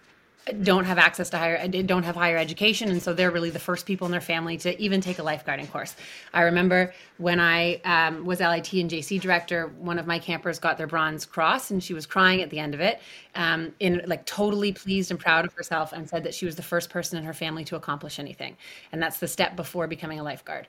don't 0.52 0.84
have 0.84 0.98
access 0.98 1.30
to 1.30 1.38
higher 1.38 1.66
don't 1.68 2.02
have 2.02 2.16
higher 2.16 2.36
education 2.36 2.90
and 2.90 3.02
so 3.02 3.12
they're 3.12 3.30
really 3.30 3.50
the 3.50 3.58
first 3.58 3.86
people 3.86 4.06
in 4.06 4.10
their 4.10 4.20
family 4.20 4.56
to 4.56 4.80
even 4.80 5.00
take 5.00 5.18
a 5.18 5.22
lifeguarding 5.22 5.70
course. 5.70 5.94
I 6.32 6.42
remember 6.42 6.92
when 7.18 7.40
i 7.40 7.80
um, 7.84 8.24
was 8.24 8.40
lit 8.40 8.72
and 8.72 8.90
jc 8.90 9.20
director 9.20 9.68
one 9.78 9.98
of 9.98 10.06
my 10.06 10.18
campers 10.18 10.58
got 10.58 10.78
their 10.78 10.86
bronze 10.86 11.26
cross 11.26 11.70
and 11.70 11.82
she 11.82 11.94
was 11.94 12.06
crying 12.06 12.42
at 12.42 12.50
the 12.50 12.58
end 12.58 12.74
of 12.74 12.80
it 12.80 13.00
um, 13.34 13.72
in 13.80 14.02
like 14.06 14.24
totally 14.26 14.72
pleased 14.72 15.10
and 15.10 15.20
proud 15.20 15.44
of 15.44 15.52
herself 15.54 15.92
and 15.92 16.08
said 16.08 16.24
that 16.24 16.34
she 16.34 16.46
was 16.46 16.56
the 16.56 16.62
first 16.62 16.90
person 16.90 17.18
in 17.18 17.24
her 17.24 17.32
family 17.32 17.64
to 17.64 17.76
accomplish 17.76 18.18
anything. 18.18 18.56
And 18.92 19.02
that's 19.02 19.18
the 19.18 19.28
step 19.28 19.56
before 19.56 19.86
becoming 19.86 20.20
a 20.20 20.22
lifeguard 20.22 20.66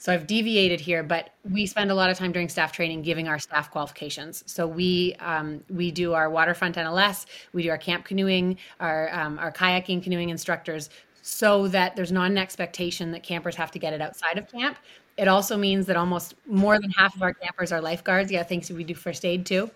so 0.00 0.12
I've 0.12 0.28
deviated 0.28 0.80
here, 0.80 1.02
but 1.02 1.30
we 1.50 1.66
spend 1.66 1.90
a 1.90 1.94
lot 1.94 2.08
of 2.08 2.16
time 2.16 2.30
during 2.30 2.48
staff 2.48 2.70
training 2.70 3.02
giving 3.02 3.26
our 3.26 3.40
staff 3.40 3.68
qualifications. 3.68 4.44
So 4.46 4.64
we 4.64 5.16
um, 5.18 5.64
we 5.68 5.90
do 5.90 6.14
our 6.14 6.30
waterfront 6.30 6.76
NLS, 6.76 7.26
we 7.52 7.64
do 7.64 7.70
our 7.70 7.78
camp 7.78 8.04
canoeing, 8.04 8.58
our 8.78 9.12
um, 9.12 9.40
our 9.40 9.50
kayaking 9.50 10.00
canoeing 10.00 10.28
instructors, 10.28 10.88
so 11.22 11.66
that 11.68 11.96
there's 11.96 12.12
not 12.12 12.30
an 12.30 12.38
expectation 12.38 13.10
that 13.10 13.24
campers 13.24 13.56
have 13.56 13.72
to 13.72 13.80
get 13.80 13.92
it 13.92 14.00
outside 14.00 14.38
of 14.38 14.46
camp. 14.46 14.78
It 15.16 15.26
also 15.26 15.56
means 15.56 15.86
that 15.86 15.96
almost 15.96 16.36
more 16.46 16.78
than 16.78 16.90
half 16.92 17.16
of 17.16 17.22
our 17.22 17.34
campers 17.34 17.72
are 17.72 17.80
lifeguards. 17.80 18.30
Yeah, 18.30 18.44
thanks. 18.44 18.70
We 18.70 18.84
do 18.84 18.94
first 18.94 19.24
aid 19.24 19.46
too. 19.46 19.68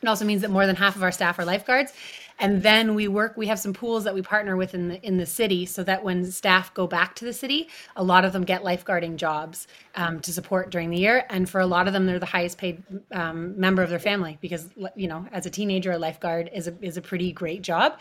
It 0.00 0.08
also 0.08 0.24
means 0.24 0.40
that 0.42 0.50
more 0.50 0.64
than 0.64 0.76
half 0.76 0.96
of 0.96 1.02
our 1.02 1.12
staff 1.12 1.38
are 1.38 1.44
lifeguards 1.44 1.92
and 2.38 2.62
then 2.62 2.94
we 2.94 3.08
work 3.08 3.36
we 3.36 3.46
have 3.46 3.58
some 3.58 3.72
pools 3.72 4.04
that 4.04 4.14
we 4.14 4.22
partner 4.22 4.56
with 4.56 4.74
in 4.74 4.88
the 4.88 5.06
in 5.06 5.16
the 5.16 5.26
city 5.26 5.66
so 5.66 5.82
that 5.82 6.02
when 6.02 6.24
staff 6.30 6.72
go 6.74 6.86
back 6.86 7.14
to 7.16 7.24
the 7.24 7.32
city 7.32 7.68
a 7.96 8.02
lot 8.02 8.24
of 8.24 8.32
them 8.32 8.44
get 8.44 8.62
lifeguarding 8.62 9.16
jobs 9.16 9.66
um, 9.94 10.20
to 10.20 10.32
support 10.32 10.70
during 10.70 10.90
the 10.90 10.98
year. 10.98 11.24
And 11.28 11.48
for 11.48 11.60
a 11.60 11.66
lot 11.66 11.86
of 11.86 11.92
them 11.92 12.06
they're 12.06 12.18
the 12.18 12.26
highest 12.26 12.58
paid 12.58 12.82
um, 13.12 13.58
member 13.58 13.82
of 13.82 13.90
their 13.90 13.98
family 13.98 14.38
because 14.40 14.68
you 14.94 15.08
know 15.08 15.26
as 15.32 15.46
a 15.46 15.50
teenager 15.50 15.92
a 15.92 15.98
lifeguard 15.98 16.50
is 16.52 16.68
a 16.68 16.74
is 16.80 16.96
a 16.96 17.02
pretty 17.02 17.32
great 17.32 17.62
job. 17.62 17.98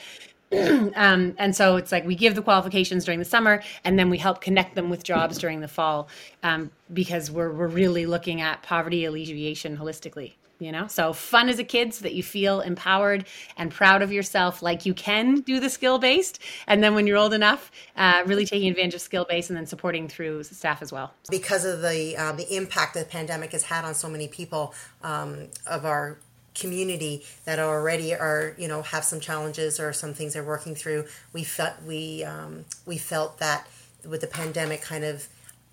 Um, 0.95 1.35
and 1.37 1.53
so 1.53 1.75
it's 1.75 1.91
like 1.91 2.05
we 2.05 2.15
give 2.15 2.33
the 2.33 2.41
qualifications 2.41 3.03
during 3.03 3.19
the 3.19 3.25
summer 3.25 3.61
and 3.83 3.99
then 3.99 4.09
we 4.09 4.17
help 4.17 4.39
connect 4.39 4.75
them 4.75 4.89
with 4.89 5.03
jobs 5.03 5.37
during 5.37 5.59
the 5.59 5.67
fall 5.67 6.07
um, 6.41 6.71
because 6.93 7.29
we're, 7.29 7.51
we're 7.51 7.67
really 7.67 8.05
looking 8.05 8.39
at 8.39 8.63
poverty 8.63 9.03
alleviation 9.03 9.75
holistically 9.75 10.35
you 10.59 10.71
know? 10.71 10.87
So 10.87 11.13
fun 11.13 11.49
as 11.49 11.59
a 11.59 11.63
kid 11.63 11.93
so 11.93 12.03
that 12.03 12.13
you 12.13 12.23
feel 12.23 12.61
empowered 12.61 13.25
and 13.57 13.71
proud 13.71 14.01
of 14.01 14.11
yourself 14.11 14.61
like 14.61 14.85
you 14.85 14.93
can 14.93 15.41
do 15.41 15.59
the 15.59 15.69
skill 15.69 15.99
based 15.99 16.39
and 16.67 16.83
then 16.83 16.95
when 16.95 17.07
you're 17.07 17.17
old 17.17 17.33
enough 17.33 17.71
uh, 17.95 18.23
really 18.25 18.45
taking 18.45 18.69
advantage 18.69 18.95
of 18.95 19.01
skill 19.01 19.25
based 19.27 19.49
and 19.49 19.57
then 19.57 19.65
supporting 19.65 20.07
through 20.07 20.43
staff 20.43 20.81
as 20.81 20.91
well. 20.91 21.13
Because 21.29 21.65
of 21.65 21.81
the 21.81 22.15
um, 22.17 22.37
the 22.37 22.55
impact 22.55 22.93
the 22.93 23.05
pandemic 23.05 23.51
has 23.51 23.63
had 23.63 23.85
on 23.85 23.95
so 23.95 24.09
many 24.09 24.27
people 24.27 24.73
um, 25.03 25.47
of 25.65 25.85
our 25.85 26.17
community 26.55 27.23
that 27.45 27.59
already 27.59 28.15
are 28.15 28.55
you 28.57 28.67
know 28.67 28.81
have 28.81 29.03
some 29.03 29.19
challenges 29.19 29.79
or 29.79 29.93
some 29.93 30.13
things 30.13 30.33
they're 30.33 30.43
working 30.43 30.73
through 30.73 31.05
we 31.31 31.43
felt 31.43 31.73
we 31.85 32.23
um, 32.23 32.65
we 32.85 32.97
felt 32.97 33.37
that 33.37 33.67
with 34.07 34.21
the 34.21 34.27
pandemic 34.27 34.81
kind 34.81 35.03
of 35.03 35.27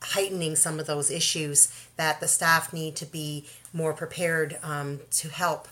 heightening 0.04 0.56
some 0.56 0.78
of 0.78 0.86
those 0.86 1.10
issues 1.10 1.72
that 1.96 2.20
the 2.20 2.28
staff 2.28 2.72
need 2.72 2.96
to 2.96 3.06
be 3.06 3.46
more 3.72 3.92
prepared 3.92 4.58
um, 4.62 5.00
to 5.10 5.28
help 5.28 5.68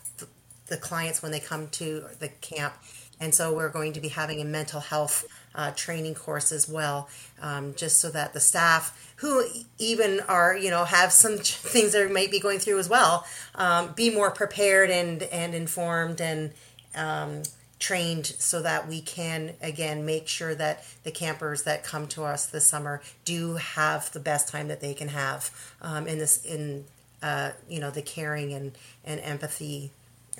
the 0.66 0.76
clients 0.76 1.22
when 1.22 1.32
they 1.32 1.40
come 1.40 1.68
to 1.68 2.04
the 2.18 2.28
camp. 2.28 2.74
And 3.20 3.34
so 3.34 3.54
we're 3.54 3.68
going 3.68 3.92
to 3.92 4.00
be 4.00 4.08
having 4.08 4.40
a 4.40 4.44
mental 4.44 4.80
health 4.80 5.24
uh, 5.54 5.70
training 5.72 6.14
course 6.14 6.50
as 6.50 6.68
well, 6.68 7.08
um, 7.40 7.74
just 7.74 8.00
so 8.00 8.10
that 8.10 8.32
the 8.32 8.40
staff 8.40 9.12
who 9.16 9.44
even 9.78 10.20
are, 10.28 10.56
you 10.56 10.70
know, 10.70 10.84
have 10.84 11.12
some 11.12 11.36
things 11.36 11.92
they 11.92 12.08
might 12.08 12.30
be 12.30 12.40
going 12.40 12.58
through 12.58 12.78
as 12.78 12.88
well, 12.88 13.26
um, 13.54 13.92
be 13.94 14.10
more 14.10 14.30
prepared 14.30 14.90
and, 14.90 15.22
and 15.24 15.54
informed 15.54 16.20
and 16.20 16.52
um, 16.94 17.42
trained 17.82 18.26
so 18.26 18.62
that 18.62 18.86
we 18.86 19.00
can 19.00 19.54
again 19.60 20.06
make 20.06 20.28
sure 20.28 20.54
that 20.54 20.84
the 21.02 21.10
campers 21.10 21.64
that 21.64 21.82
come 21.82 22.06
to 22.06 22.22
us 22.22 22.46
this 22.46 22.64
summer 22.64 23.02
do 23.24 23.54
have 23.54 24.10
the 24.12 24.20
best 24.20 24.48
time 24.48 24.68
that 24.68 24.80
they 24.80 24.94
can 24.94 25.08
have 25.08 25.50
um, 25.82 26.06
in 26.06 26.16
this 26.16 26.44
in 26.44 26.84
uh, 27.24 27.50
you 27.68 27.80
know 27.80 27.90
the 27.90 28.00
caring 28.00 28.52
and 28.52 28.70
and 29.04 29.18
empathy 29.22 29.90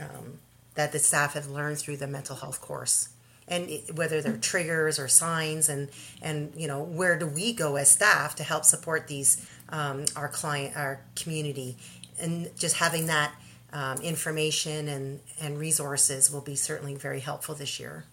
um, 0.00 0.38
that 0.76 0.92
the 0.92 1.00
staff 1.00 1.34
have 1.34 1.48
learned 1.48 1.78
through 1.78 1.96
the 1.96 2.06
mental 2.06 2.36
health 2.36 2.60
course. 2.60 3.08
And 3.48 3.68
whether 3.94 4.22
they're 4.22 4.36
triggers 4.36 5.00
or 5.00 5.08
signs 5.08 5.68
and 5.68 5.88
and 6.22 6.52
you 6.56 6.68
know 6.68 6.80
where 6.80 7.18
do 7.18 7.26
we 7.26 7.52
go 7.52 7.74
as 7.74 7.90
staff 7.90 8.36
to 8.36 8.44
help 8.44 8.64
support 8.64 9.08
these 9.08 9.44
um, 9.70 10.04
our 10.14 10.28
client 10.28 10.76
our 10.76 11.00
community? 11.16 11.76
And 12.20 12.56
just 12.56 12.76
having 12.76 13.06
that 13.06 13.32
um, 13.72 13.98
information 14.02 14.88
and, 14.88 15.20
and 15.40 15.58
resources 15.58 16.30
will 16.30 16.40
be 16.40 16.54
certainly 16.54 16.94
very 16.94 17.20
helpful 17.20 17.54
this 17.54 17.80
year. 17.80 18.04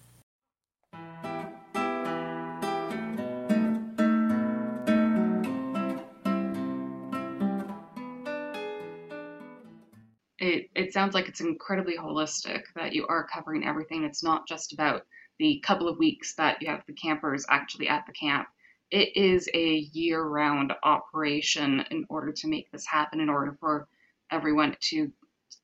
It, 10.41 10.69
it 10.73 10.93
sounds 10.93 11.13
like 11.13 11.27
it's 11.27 11.41
incredibly 11.41 11.97
holistic 11.97 12.61
that 12.75 12.93
you 12.93 13.05
are 13.07 13.27
covering 13.27 13.65
everything. 13.65 14.05
It's 14.05 14.23
not 14.23 14.47
just 14.47 14.71
about 14.71 15.05
the 15.37 15.61
couple 15.65 15.89
of 15.89 15.97
weeks 15.97 16.35
that 16.35 16.61
you 16.61 16.69
have 16.69 16.83
the 16.87 16.93
campers 16.93 17.45
actually 17.49 17.89
at 17.89 18.05
the 18.05 18.13
camp. 18.13 18.47
It 18.89 19.15
is 19.15 19.49
a 19.53 19.75
year 19.93 20.23
round 20.23 20.73
operation 20.83 21.85
in 21.91 22.05
order 22.09 22.31
to 22.31 22.47
make 22.47 22.71
this 22.71 22.85
happen, 22.85 23.19
in 23.19 23.29
order 23.29 23.55
for 23.59 23.87
everyone 24.31 24.75
to 24.79 25.11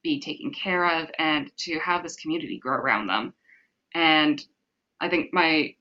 be 0.03 0.19
taken 0.19 0.51
care 0.51 0.85
of 0.85 1.09
and 1.17 1.51
to 1.57 1.79
have 1.79 2.03
this 2.03 2.15
community 2.15 2.57
grow 2.57 2.75
around 2.75 3.07
them. 3.07 3.33
And 3.93 4.43
I 4.99 5.09
think 5.09 5.33
my 5.33 5.75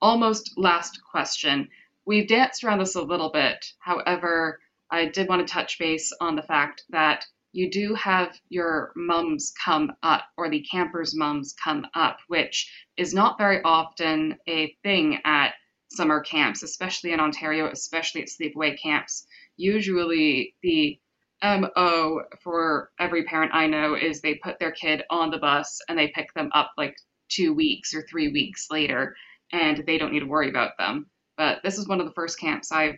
almost 0.00 0.52
last 0.56 1.00
question. 1.10 1.68
We've 2.06 2.28
danced 2.28 2.64
around 2.64 2.78
this 2.78 2.94
a 2.94 3.02
little 3.02 3.30
bit. 3.30 3.64
However, 3.80 4.60
I 4.90 5.06
did 5.06 5.28
want 5.28 5.46
to 5.46 5.52
touch 5.52 5.78
base 5.78 6.12
on 6.20 6.36
the 6.36 6.42
fact 6.42 6.84
that 6.90 7.26
you 7.52 7.70
do 7.70 7.94
have 7.94 8.38
your 8.48 8.92
mums 8.94 9.52
come 9.62 9.92
up 10.02 10.24
or 10.36 10.48
the 10.48 10.64
campers' 10.70 11.16
mums 11.16 11.54
come 11.62 11.86
up, 11.94 12.18
which 12.28 12.70
is 12.96 13.14
not 13.14 13.38
very 13.38 13.62
often 13.62 14.38
a 14.46 14.76
thing 14.82 15.18
at 15.24 15.54
summer 15.90 16.20
camps, 16.20 16.62
especially 16.62 17.12
in 17.12 17.20
Ontario, 17.20 17.68
especially 17.70 18.22
at 18.22 18.28
sleepaway 18.28 18.78
camps. 18.80 19.26
Usually, 19.56 20.54
the 20.62 21.00
MO 21.42 22.22
for 22.42 22.90
every 22.98 23.24
parent 23.24 23.52
I 23.54 23.66
know 23.66 23.94
is 23.94 24.20
they 24.20 24.34
put 24.36 24.58
their 24.58 24.72
kid 24.72 25.04
on 25.10 25.30
the 25.30 25.38
bus 25.38 25.80
and 25.88 25.98
they 25.98 26.08
pick 26.08 26.32
them 26.34 26.50
up 26.52 26.72
like 26.76 26.96
two 27.28 27.52
weeks 27.52 27.94
or 27.94 28.02
three 28.02 28.28
weeks 28.32 28.68
later, 28.70 29.14
and 29.52 29.84
they 29.86 29.98
don't 29.98 30.12
need 30.12 30.20
to 30.20 30.26
worry 30.26 30.48
about 30.48 30.76
them. 30.78 31.06
But 31.36 31.60
this 31.62 31.78
is 31.78 31.86
one 31.86 32.00
of 32.00 32.06
the 32.06 32.14
first 32.14 32.40
camps 32.40 32.72
I've 32.72 32.96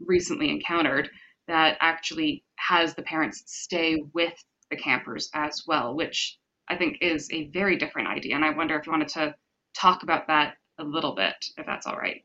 recently 0.00 0.50
encountered 0.50 1.10
that 1.48 1.76
actually 1.80 2.44
has 2.56 2.94
the 2.94 3.02
parents 3.02 3.42
stay 3.46 4.02
with 4.14 4.32
the 4.70 4.76
campers 4.76 5.30
as 5.34 5.64
well, 5.66 5.94
which 5.94 6.38
I 6.68 6.76
think 6.76 6.98
is 7.00 7.28
a 7.32 7.48
very 7.48 7.76
different 7.76 8.08
idea. 8.08 8.34
And 8.34 8.44
I 8.44 8.50
wonder 8.50 8.78
if 8.78 8.86
you 8.86 8.92
wanted 8.92 9.08
to 9.08 9.34
talk 9.74 10.02
about 10.02 10.26
that 10.28 10.54
a 10.78 10.84
little 10.84 11.14
bit, 11.14 11.34
if 11.56 11.66
that's 11.66 11.86
all 11.86 11.96
right. 11.96 12.24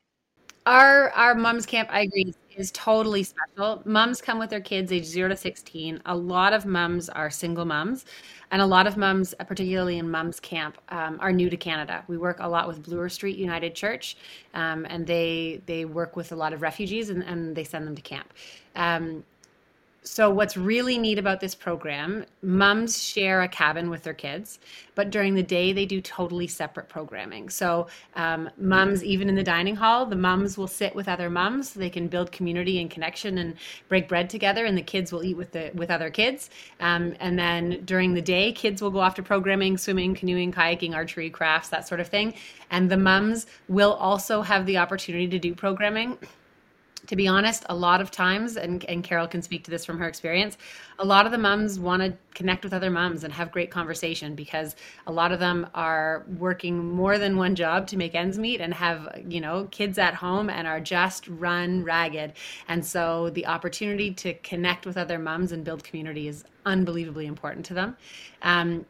Our 0.65 1.09
our 1.11 1.35
mums 1.35 1.65
camp, 1.65 1.89
I 1.91 2.01
agree, 2.01 2.33
is 2.57 2.71
totally 2.71 3.23
special. 3.23 3.81
Mums 3.85 4.21
come 4.21 4.39
with 4.39 4.49
their 4.49 4.61
kids 4.61 4.91
age 4.91 5.05
zero 5.05 5.29
to 5.29 5.35
sixteen. 5.35 6.01
A 6.05 6.15
lot 6.15 6.53
of 6.53 6.65
mums 6.65 7.09
are 7.09 7.29
single 7.29 7.65
mums, 7.65 8.05
and 8.51 8.61
a 8.61 8.65
lot 8.65 8.87
of 8.87 8.97
mums, 8.97 9.33
particularly 9.47 9.97
in 9.97 10.09
mums 10.09 10.39
camp, 10.39 10.77
um, 10.89 11.17
are 11.19 11.31
new 11.31 11.49
to 11.49 11.57
Canada. 11.57 12.03
We 12.07 12.17
work 12.17 12.37
a 12.39 12.47
lot 12.47 12.67
with 12.67 12.83
Bloor 12.83 13.09
Street 13.09 13.37
United 13.37 13.75
Church, 13.75 14.17
um, 14.53 14.85
and 14.89 15.05
they 15.05 15.61
they 15.65 15.85
work 15.85 16.15
with 16.15 16.31
a 16.31 16.35
lot 16.35 16.53
of 16.53 16.61
refugees, 16.61 17.09
and, 17.09 17.23
and 17.23 17.55
they 17.55 17.63
send 17.63 17.87
them 17.87 17.95
to 17.95 18.01
camp. 18.01 18.33
Um, 18.75 19.23
so 20.03 20.29
what's 20.29 20.57
really 20.57 20.97
neat 20.97 21.17
about 21.17 21.39
this 21.39 21.55
program 21.55 22.25
mums 22.41 23.01
share 23.01 23.41
a 23.41 23.47
cabin 23.47 23.89
with 23.89 24.03
their 24.03 24.13
kids 24.13 24.59
but 24.95 25.09
during 25.09 25.35
the 25.35 25.43
day 25.43 25.73
they 25.73 25.85
do 25.85 26.01
totally 26.01 26.47
separate 26.47 26.89
programming. 26.89 27.49
So 27.49 27.87
um, 28.15 28.49
mums 28.57 29.03
even 29.03 29.29
in 29.29 29.35
the 29.35 29.43
dining 29.43 29.75
hall 29.75 30.05
the 30.05 30.15
mums 30.15 30.57
will 30.57 30.67
sit 30.67 30.95
with 30.95 31.07
other 31.07 31.29
mums 31.29 31.71
so 31.71 31.79
they 31.79 31.89
can 31.89 32.07
build 32.07 32.31
community 32.31 32.79
and 32.79 32.89
connection 32.89 33.37
and 33.37 33.55
break 33.89 34.07
bread 34.07 34.29
together 34.29 34.65
and 34.65 34.77
the 34.77 34.81
kids 34.81 35.11
will 35.11 35.23
eat 35.23 35.37
with 35.37 35.51
the 35.51 35.71
with 35.73 35.89
other 35.89 36.09
kids. 36.09 36.49
Um, 36.79 37.15
and 37.19 37.37
then 37.37 37.83
during 37.85 38.13
the 38.13 38.21
day 38.21 38.51
kids 38.51 38.81
will 38.81 38.91
go 38.91 38.99
off 38.99 39.15
to 39.15 39.23
programming 39.23 39.77
swimming 39.77 40.15
canoeing 40.15 40.51
kayaking 40.51 40.93
archery 40.93 41.29
crafts 41.29 41.69
that 41.69 41.87
sort 41.87 41.99
of 41.99 42.07
thing. 42.07 42.33
And 42.69 42.89
the 42.89 42.97
mums 42.97 43.45
will 43.67 43.93
also 43.93 44.41
have 44.41 44.65
the 44.65 44.77
opportunity 44.77 45.27
to 45.27 45.39
do 45.39 45.53
programming 45.55 46.17
to 47.07 47.15
be 47.15 47.27
honest, 47.27 47.65
a 47.69 47.75
lot 47.75 47.99
of 47.99 48.11
times, 48.11 48.55
and, 48.55 48.85
and 48.85 49.03
Carol 49.03 49.27
can 49.27 49.41
speak 49.41 49.63
to 49.65 49.71
this 49.71 49.83
from 49.83 49.97
her 49.99 50.07
experience, 50.07 50.57
a 50.99 51.05
lot 51.05 51.25
of 51.25 51.31
the 51.31 51.37
moms 51.37 51.79
want 51.79 52.01
to 52.01 52.13
connect 52.33 52.63
with 52.63 52.73
other 52.73 52.89
moms 52.89 53.23
and 53.23 53.33
have 53.33 53.51
great 53.51 53.69
conversation 53.69 54.35
because 54.35 54.75
a 55.07 55.11
lot 55.11 55.31
of 55.31 55.39
them 55.39 55.67
are 55.73 56.25
working 56.37 56.93
more 56.93 57.17
than 57.17 57.35
one 57.35 57.55
job 57.55 57.87
to 57.87 57.97
make 57.97 58.15
ends 58.15 58.37
meet 58.37 58.61
and 58.61 58.73
have, 58.73 59.21
you 59.27 59.41
know, 59.41 59.67
kids 59.71 59.97
at 59.97 60.13
home 60.13 60.49
and 60.49 60.65
are 60.65 60.79
just 60.79 61.27
run 61.27 61.83
ragged. 61.83 62.33
And 62.67 62.85
so 62.85 63.29
the 63.31 63.45
opportunity 63.47 64.11
to 64.15 64.33
connect 64.35 64.85
with 64.85 64.97
other 64.97 65.19
moms 65.19 65.51
and 65.51 65.63
build 65.63 65.83
community 65.83 66.27
is 66.27 66.45
unbelievably 66.65 67.25
important 67.25 67.65
to 67.65 67.73
them. 67.73 67.97
Um, 68.43 68.85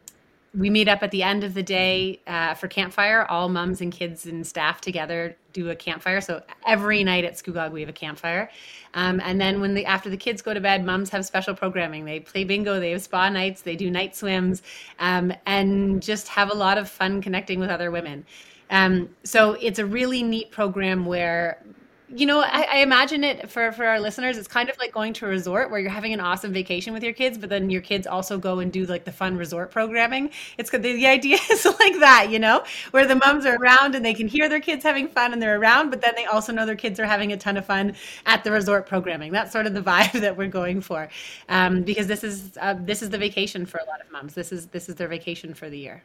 we 0.56 0.70
meet 0.70 0.86
up 0.86 1.02
at 1.02 1.10
the 1.10 1.22
end 1.22 1.42
of 1.42 1.54
the 1.54 1.64
day 1.64 2.20
uh, 2.28 2.54
for 2.54 2.68
campfire. 2.68 3.24
All 3.24 3.48
mums 3.48 3.80
and 3.80 3.92
kids 3.92 4.24
and 4.26 4.46
staff 4.46 4.80
together 4.80 5.36
do 5.54 5.70
a 5.70 5.74
campfire. 5.74 6.20
So 6.20 6.42
every 6.66 7.02
night 7.02 7.24
at 7.24 7.34
Scugog 7.34 7.72
we 7.72 7.80
have 7.80 7.88
a 7.88 7.94
campfire. 7.94 8.50
Um, 8.92 9.20
and 9.24 9.40
then 9.40 9.60
when 9.62 9.72
the 9.72 9.86
after 9.86 10.10
the 10.10 10.16
kids 10.16 10.42
go 10.42 10.52
to 10.52 10.60
bed, 10.60 10.84
mums 10.84 11.08
have 11.10 11.24
special 11.24 11.54
programming. 11.54 12.04
They 12.04 12.20
play 12.20 12.44
bingo, 12.44 12.78
they 12.78 12.90
have 12.90 13.02
spa 13.02 13.30
nights, 13.30 13.62
they 13.62 13.76
do 13.76 13.90
night 13.90 14.14
swims, 14.14 14.62
um, 14.98 15.32
and 15.46 16.02
just 16.02 16.28
have 16.28 16.50
a 16.50 16.54
lot 16.54 16.76
of 16.76 16.90
fun 16.90 17.22
connecting 17.22 17.58
with 17.58 17.70
other 17.70 17.90
women. 17.90 18.26
Um, 18.70 19.08
so 19.22 19.52
it's 19.54 19.78
a 19.78 19.86
really 19.86 20.22
neat 20.22 20.50
program 20.50 21.06
where 21.06 21.62
you 22.08 22.26
know, 22.26 22.40
I, 22.40 22.66
I, 22.70 22.76
imagine 22.78 23.24
it 23.24 23.50
for 23.50 23.72
for 23.72 23.86
our 23.86 23.98
listeners. 23.98 24.36
It's 24.36 24.46
kind 24.46 24.68
of 24.68 24.76
like 24.78 24.92
going 24.92 25.14
to 25.14 25.26
a 25.26 25.28
resort 25.28 25.70
where 25.70 25.80
you're 25.80 25.90
having 25.90 26.12
an 26.12 26.20
awesome 26.20 26.52
vacation 26.52 26.92
with 26.92 27.02
your 27.02 27.14
kids, 27.14 27.38
but 27.38 27.48
then 27.48 27.70
your 27.70 27.80
kids 27.80 28.06
also 28.06 28.36
go 28.36 28.58
and 28.58 28.70
do 28.70 28.84
like 28.84 29.04
the 29.04 29.12
fun 29.12 29.38
resort 29.38 29.70
programming. 29.70 30.30
It's 30.58 30.70
the, 30.70 30.78
the 30.78 31.06
idea 31.06 31.38
is 31.50 31.64
like 31.64 31.98
that, 32.00 32.28
you 32.30 32.38
know, 32.38 32.62
where 32.90 33.06
the 33.06 33.16
moms 33.16 33.46
are 33.46 33.56
around 33.56 33.94
and 33.94 34.04
they 34.04 34.12
can 34.12 34.28
hear 34.28 34.50
their 34.50 34.60
kids 34.60 34.84
having 34.84 35.08
fun 35.08 35.32
and 35.32 35.40
they're 35.40 35.58
around, 35.58 35.90
but 35.90 36.02
then 36.02 36.12
they 36.14 36.26
also 36.26 36.52
know 36.52 36.66
their 36.66 36.76
kids 36.76 37.00
are 37.00 37.06
having 37.06 37.32
a 37.32 37.38
ton 37.38 37.56
of 37.56 37.64
fun 37.64 37.94
at 38.26 38.44
the 38.44 38.50
resort 38.50 38.86
programming. 38.86 39.32
That's 39.32 39.50
sort 39.50 39.66
of 39.66 39.72
the 39.72 39.82
vibe 39.94 40.20
that 40.20 40.36
we're 40.36 40.48
going 40.48 40.82
for, 40.82 41.08
um, 41.48 41.82
because 41.82 42.06
this 42.06 42.22
is 42.22 42.58
uh, 42.60 42.74
this 42.80 43.02
is 43.02 43.10
the 43.10 43.18
vacation 43.18 43.64
for 43.64 43.78
a 43.78 43.84
lot 43.86 44.00
of 44.02 44.10
moms. 44.12 44.34
This 44.34 44.52
is 44.52 44.66
this 44.66 44.90
is 44.90 44.96
their 44.96 45.08
vacation 45.08 45.54
for 45.54 45.70
the 45.70 45.78
year. 45.78 46.02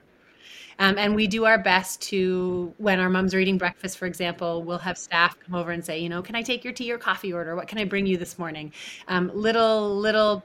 Um, 0.79 0.97
and 0.97 1.13
we 1.15 1.27
do 1.27 1.45
our 1.45 1.57
best 1.57 2.01
to, 2.03 2.73
when 2.77 2.99
our 2.99 3.09
moms 3.09 3.33
are 3.33 3.39
eating 3.39 3.57
breakfast, 3.57 3.97
for 3.97 4.05
example, 4.05 4.63
we'll 4.63 4.77
have 4.77 4.97
staff 4.97 5.37
come 5.39 5.53
over 5.53 5.71
and 5.71 5.85
say, 5.85 5.99
you 5.99 6.09
know, 6.09 6.21
can 6.21 6.35
I 6.35 6.41
take 6.41 6.63
your 6.63 6.73
tea 6.73 6.91
or 6.91 6.97
coffee 6.97 7.33
order? 7.33 7.55
What 7.55 7.67
can 7.67 7.77
I 7.77 7.83
bring 7.83 8.05
you 8.05 8.17
this 8.17 8.39
morning? 8.39 8.71
Um, 9.07 9.29
little, 9.33 9.95
little 9.95 10.43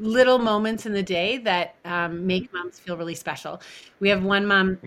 little 0.00 0.38
moments 0.38 0.86
in 0.86 0.92
the 0.92 1.02
day 1.02 1.36
that 1.36 1.74
um, 1.84 2.26
make 2.26 2.50
moms 2.54 2.78
feel 2.78 2.96
really 2.96 3.14
special. 3.14 3.60
We 4.00 4.08
have 4.08 4.24
one 4.24 4.46
mom 4.46 4.78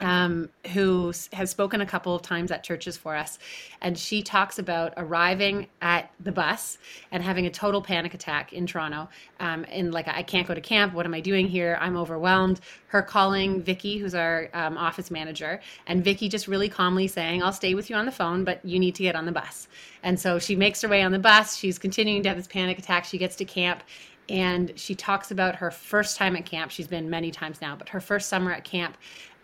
um, 0.00 0.50
who 0.72 1.12
has 1.32 1.50
spoken 1.50 1.80
a 1.80 1.86
couple 1.86 2.14
of 2.14 2.22
times 2.22 2.50
at 2.50 2.62
churches 2.62 2.96
for 2.96 3.16
us. 3.16 3.38
And 3.80 3.98
she 3.98 4.22
talks 4.22 4.58
about 4.58 4.92
arriving 4.96 5.68
at 5.80 6.10
the 6.20 6.32
bus 6.32 6.78
and 7.10 7.22
having 7.22 7.46
a 7.46 7.50
total 7.50 7.80
panic 7.80 8.12
attack 8.12 8.52
in 8.52 8.66
Toronto. 8.66 9.08
Um, 9.40 9.64
and 9.70 9.92
like, 9.92 10.06
I 10.08 10.22
can't 10.22 10.46
go 10.46 10.54
to 10.54 10.60
camp. 10.60 10.92
What 10.92 11.06
am 11.06 11.14
I 11.14 11.20
doing 11.20 11.48
here? 11.48 11.78
I'm 11.80 11.96
overwhelmed. 11.96 12.60
Her 12.88 13.02
calling 13.02 13.62
Vicky, 13.62 13.98
who's 13.98 14.14
our 14.14 14.50
um, 14.52 14.76
office 14.76 15.10
manager, 15.10 15.60
and 15.86 16.04
Vicky 16.04 16.28
just 16.28 16.46
really 16.46 16.68
calmly 16.68 17.08
saying, 17.08 17.42
I'll 17.42 17.52
stay 17.52 17.74
with 17.74 17.88
you 17.88 17.96
on 17.96 18.04
the 18.06 18.12
phone, 18.12 18.44
but 18.44 18.62
you 18.64 18.78
need 18.78 18.94
to 18.96 19.02
get 19.02 19.16
on 19.16 19.24
the 19.24 19.32
bus. 19.32 19.68
And 20.02 20.20
so 20.20 20.38
she 20.38 20.56
makes 20.56 20.82
her 20.82 20.88
way 20.88 21.02
on 21.02 21.12
the 21.12 21.18
bus. 21.18 21.56
She's 21.56 21.78
continuing 21.78 22.22
to 22.24 22.28
have 22.28 22.36
this 22.36 22.46
panic 22.46 22.78
attack. 22.78 23.04
She 23.04 23.18
gets 23.18 23.36
to 23.36 23.44
camp 23.44 23.82
and 24.28 24.72
she 24.76 24.94
talks 24.94 25.30
about 25.30 25.56
her 25.56 25.70
first 25.70 26.16
time 26.16 26.36
at 26.36 26.44
camp. 26.44 26.70
She's 26.70 26.88
been 26.88 27.08
many 27.08 27.30
times 27.30 27.60
now, 27.60 27.76
but 27.76 27.88
her 27.90 28.00
first 28.00 28.28
summer 28.28 28.52
at 28.52 28.64
camp 28.64 28.96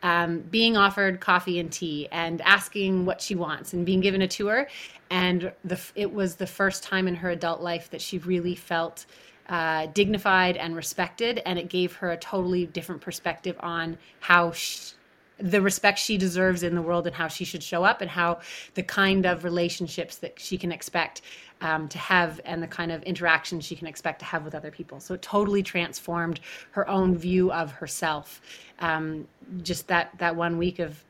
um, 0.02 0.40
being 0.50 0.76
offered 0.76 1.20
coffee 1.20 1.58
and 1.58 1.70
tea 1.72 2.08
and 2.10 2.40
asking 2.42 3.04
what 3.04 3.20
she 3.20 3.34
wants 3.34 3.72
and 3.72 3.86
being 3.86 4.00
given 4.00 4.22
a 4.22 4.28
tour. 4.28 4.66
And 5.10 5.52
the, 5.64 5.80
it 5.94 6.12
was 6.12 6.36
the 6.36 6.46
first 6.46 6.82
time 6.82 7.06
in 7.06 7.14
her 7.16 7.30
adult 7.30 7.60
life 7.60 7.90
that 7.90 8.00
she 8.00 8.18
really 8.18 8.54
felt 8.54 9.06
uh, 9.48 9.86
dignified 9.86 10.56
and 10.56 10.74
respected. 10.74 11.42
And 11.44 11.58
it 11.58 11.68
gave 11.68 11.94
her 11.96 12.10
a 12.10 12.16
totally 12.16 12.66
different 12.66 13.00
perspective 13.00 13.56
on 13.60 13.98
how 14.20 14.52
she, 14.52 14.94
the 15.38 15.60
respect 15.60 15.98
she 15.98 16.16
deserves 16.16 16.62
in 16.62 16.74
the 16.74 16.82
world 16.82 17.06
and 17.06 17.16
how 17.16 17.28
she 17.28 17.44
should 17.44 17.62
show 17.62 17.84
up 17.84 18.00
and 18.00 18.10
how 18.10 18.40
the 18.74 18.82
kind 18.82 19.26
of 19.26 19.44
relationships 19.44 20.16
that 20.18 20.38
she 20.38 20.56
can 20.56 20.70
expect 20.70 21.22
um, 21.62 21.88
to 21.88 21.98
have 21.98 22.40
and 22.44 22.62
the 22.62 22.66
kind 22.66 22.90
of 22.90 23.02
interaction 23.04 23.60
she 23.60 23.76
can 23.76 23.86
expect 23.86 24.18
to 24.18 24.24
have 24.24 24.44
with 24.44 24.54
other 24.54 24.70
people. 24.70 25.00
So 25.00 25.14
it 25.14 25.22
totally 25.22 25.62
transformed 25.62 26.40
her 26.72 26.86
own 26.88 27.16
view 27.16 27.52
of 27.52 27.70
herself. 27.70 28.42
Um, 28.80 29.28
just 29.62 29.86
that 29.86 30.18
that 30.18 30.34
one 30.36 30.58
week 30.58 30.80
of 30.80 31.02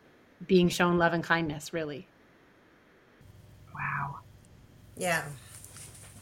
being 0.46 0.68
shown 0.68 0.98
love 0.98 1.14
and 1.14 1.24
kindness, 1.24 1.72
really. 1.72 2.06
Wow. 3.74 4.18
Yeah. 4.96 5.24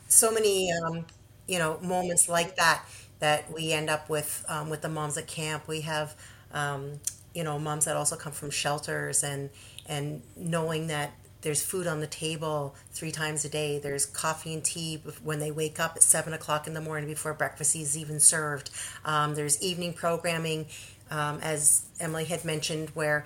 So 0.08 0.30
many, 0.30 0.72
um, 0.72 1.06
you 1.48 1.58
know, 1.58 1.78
moments 1.80 2.28
like 2.28 2.56
that 2.56 2.84
that 3.18 3.52
we 3.52 3.72
end 3.72 3.90
up 3.90 4.08
with 4.08 4.44
um, 4.48 4.70
with 4.70 4.82
the 4.82 4.88
moms 4.88 5.18
at 5.18 5.26
camp. 5.26 5.66
We 5.66 5.80
have 5.82 6.16
um, 6.52 7.00
you 7.34 7.42
know 7.42 7.58
moms 7.58 7.84
that 7.86 7.96
also 7.96 8.16
come 8.16 8.32
from 8.32 8.50
shelters 8.50 9.24
and 9.24 9.50
and 9.86 10.22
knowing 10.36 10.86
that 10.86 11.12
there's 11.42 11.62
food 11.62 11.86
on 11.86 12.00
the 12.00 12.06
table 12.06 12.74
three 12.92 13.10
times 13.10 13.44
a 13.44 13.48
day. 13.48 13.78
There's 13.78 14.06
coffee 14.06 14.52
and 14.52 14.64
tea 14.64 15.02
when 15.22 15.38
they 15.38 15.50
wake 15.50 15.80
up 15.80 15.96
at 15.96 16.02
seven 16.02 16.32
o'clock 16.32 16.66
in 16.66 16.74
the 16.74 16.80
morning 16.80 17.08
before 17.08 17.32
breakfast 17.34 17.74
is 17.76 17.96
even 17.96 18.20
served. 18.20 18.70
Um, 19.04 19.34
there's 19.34 19.62
evening 19.62 19.94
programming 19.94 20.66
um, 21.10 21.40
as 21.42 21.86
emily 21.98 22.24
had 22.24 22.44
mentioned 22.44 22.90
where 22.90 23.24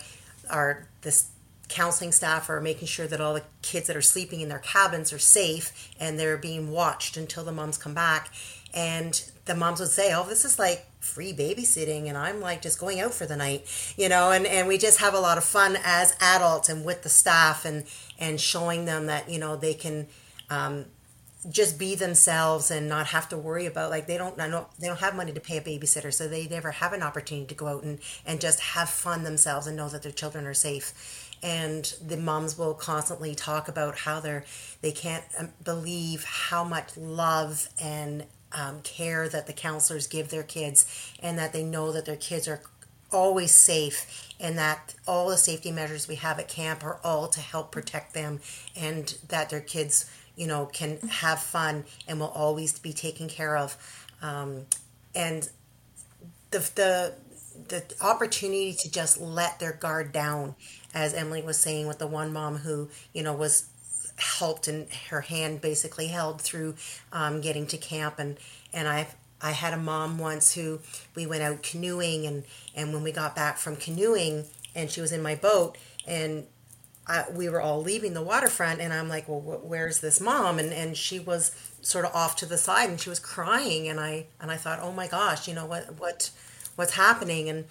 our 0.50 0.86
this 1.02 1.28
counseling 1.68 2.12
staff 2.12 2.50
are 2.50 2.60
making 2.60 2.86
sure 2.86 3.06
that 3.06 3.20
all 3.20 3.34
the 3.34 3.42
kids 3.62 3.86
that 3.86 3.96
are 3.96 4.02
sleeping 4.02 4.40
in 4.40 4.48
their 4.48 4.58
cabins 4.58 5.12
are 5.12 5.18
safe 5.18 5.90
and 5.98 6.18
they're 6.18 6.36
being 6.36 6.70
watched 6.70 7.16
until 7.16 7.42
the 7.42 7.52
moms 7.52 7.78
come 7.78 7.94
back. 7.94 8.30
And 8.74 9.22
the 9.44 9.54
moms 9.54 9.80
would 9.80 9.88
say 9.88 10.12
oh 10.14 10.26
this 10.28 10.44
is 10.44 10.58
like 10.58 10.86
free 11.04 11.32
babysitting 11.32 12.08
and 12.08 12.16
I'm 12.16 12.40
like 12.40 12.62
just 12.62 12.78
going 12.78 13.00
out 13.00 13.14
for 13.14 13.26
the 13.26 13.36
night, 13.36 13.66
you 13.96 14.08
know, 14.08 14.30
and, 14.32 14.46
and 14.46 14.66
we 14.66 14.78
just 14.78 15.00
have 15.00 15.14
a 15.14 15.20
lot 15.20 15.38
of 15.38 15.44
fun 15.44 15.78
as 15.84 16.16
adults 16.20 16.68
and 16.68 16.84
with 16.84 17.02
the 17.02 17.08
staff 17.08 17.64
and, 17.64 17.84
and 18.18 18.40
showing 18.40 18.84
them 18.86 19.06
that, 19.06 19.28
you 19.28 19.38
know, 19.38 19.56
they 19.56 19.74
can, 19.74 20.06
um, 20.50 20.86
just 21.50 21.78
be 21.78 21.94
themselves 21.94 22.70
and 22.70 22.88
not 22.88 23.08
have 23.08 23.28
to 23.28 23.36
worry 23.36 23.66
about 23.66 23.90
like 23.90 24.06
they 24.06 24.16
don't 24.16 24.40
I 24.40 24.48
know 24.48 24.66
they 24.78 24.86
don't 24.86 25.00
have 25.00 25.14
money 25.14 25.30
to 25.32 25.40
pay 25.40 25.58
a 25.58 25.60
babysitter 25.60 26.10
so 26.10 26.26
they 26.26 26.46
never 26.48 26.70
have 26.70 26.94
an 26.94 27.02
opportunity 27.02 27.46
to 27.48 27.54
go 27.54 27.66
out 27.66 27.82
and 27.82 27.98
and 28.24 28.40
just 28.40 28.60
have 28.60 28.88
fun 28.88 29.24
themselves 29.24 29.66
and 29.66 29.76
know 29.76 29.88
that 29.90 30.02
their 30.02 30.12
children 30.12 30.46
are 30.46 30.54
safe. 30.54 31.30
And 31.42 31.84
the 32.02 32.16
moms 32.16 32.56
will 32.56 32.72
constantly 32.72 33.34
talk 33.34 33.68
about 33.68 33.98
how 33.98 34.20
they're 34.20 34.44
they 34.80 34.92
can't 34.92 35.24
um, 35.38 35.50
believe 35.62 36.24
how 36.24 36.64
much 36.64 36.96
love 36.96 37.68
and 37.78 38.24
um, 38.54 38.80
care 38.82 39.28
that 39.28 39.46
the 39.46 39.52
counselors 39.52 40.06
give 40.06 40.30
their 40.30 40.42
kids 40.42 41.12
and 41.20 41.38
that 41.38 41.52
they 41.52 41.62
know 41.62 41.92
that 41.92 42.06
their 42.06 42.16
kids 42.16 42.48
are 42.48 42.62
always 43.12 43.52
safe 43.52 44.32
and 44.40 44.58
that 44.58 44.94
all 45.06 45.28
the 45.28 45.36
safety 45.36 45.70
measures 45.70 46.08
we 46.08 46.16
have 46.16 46.38
at 46.38 46.48
camp 46.48 46.82
are 46.84 46.98
all 47.04 47.28
to 47.28 47.40
help 47.40 47.70
protect 47.70 48.14
them 48.14 48.40
and 48.76 49.18
that 49.28 49.50
their 49.50 49.60
kids 49.60 50.10
you 50.36 50.46
know 50.46 50.66
can 50.66 50.98
have 51.08 51.40
fun 51.40 51.84
and 52.08 52.18
will 52.18 52.28
always 52.28 52.78
be 52.78 52.92
taken 52.92 53.28
care 53.28 53.56
of. 53.56 53.76
Um, 54.22 54.66
and 55.14 55.48
the, 56.50 56.58
the 56.74 57.14
the 57.68 57.84
opportunity 58.00 58.74
to 58.74 58.90
just 58.90 59.20
let 59.20 59.60
their 59.60 59.72
guard 59.72 60.12
down 60.12 60.54
as 60.92 61.14
Emily 61.14 61.42
was 61.42 61.56
saying 61.56 61.86
with 61.86 61.98
the 61.98 62.06
one 62.06 62.32
mom 62.32 62.58
who, 62.58 62.88
you 63.12 63.22
know, 63.22 63.32
was 63.32 63.68
helped 64.16 64.68
and 64.68 64.88
her 65.10 65.22
hand 65.22 65.60
basically 65.60 66.08
held 66.08 66.40
through 66.40 66.74
um, 67.12 67.40
getting 67.40 67.66
to 67.68 67.76
camp. 67.76 68.18
And 68.18 68.38
and 68.72 68.88
I 68.88 69.08
I 69.40 69.50
had 69.50 69.74
a 69.74 69.78
mom 69.78 70.18
once 70.18 70.54
who 70.54 70.80
we 71.14 71.26
went 71.26 71.42
out 71.42 71.62
canoeing 71.62 72.26
and 72.26 72.44
and 72.74 72.92
when 72.92 73.02
we 73.02 73.12
got 73.12 73.36
back 73.36 73.58
from 73.58 73.76
canoeing 73.76 74.44
and 74.74 74.90
she 74.90 75.00
was 75.00 75.12
in 75.12 75.22
my 75.22 75.34
boat 75.34 75.76
and 76.06 76.46
I, 77.06 77.24
we 77.30 77.50
were 77.50 77.60
all 77.60 77.82
leaving 77.82 78.14
the 78.14 78.22
waterfront 78.22 78.80
and 78.80 78.92
I'm 78.92 79.08
like 79.08 79.28
well 79.28 79.40
wh- 79.40 79.64
where's 79.68 80.00
this 80.00 80.20
mom? 80.20 80.58
And 80.58 80.72
and 80.72 80.96
she 80.96 81.18
was 81.18 81.54
sort 81.82 82.06
of 82.06 82.14
off 82.14 82.36
to 82.36 82.46
the 82.46 82.56
side 82.56 82.88
and 82.88 83.00
she 83.00 83.10
was 83.10 83.18
crying 83.18 83.88
and 83.88 84.00
I 84.00 84.26
and 84.40 84.50
I 84.50 84.56
thought 84.56 84.80
oh 84.80 84.92
my 84.92 85.08
gosh 85.08 85.46
you 85.46 85.54
know 85.54 85.66
what 85.66 85.98
what 85.98 86.30
what's 86.76 86.94
happening? 86.94 87.48
And 87.48 87.66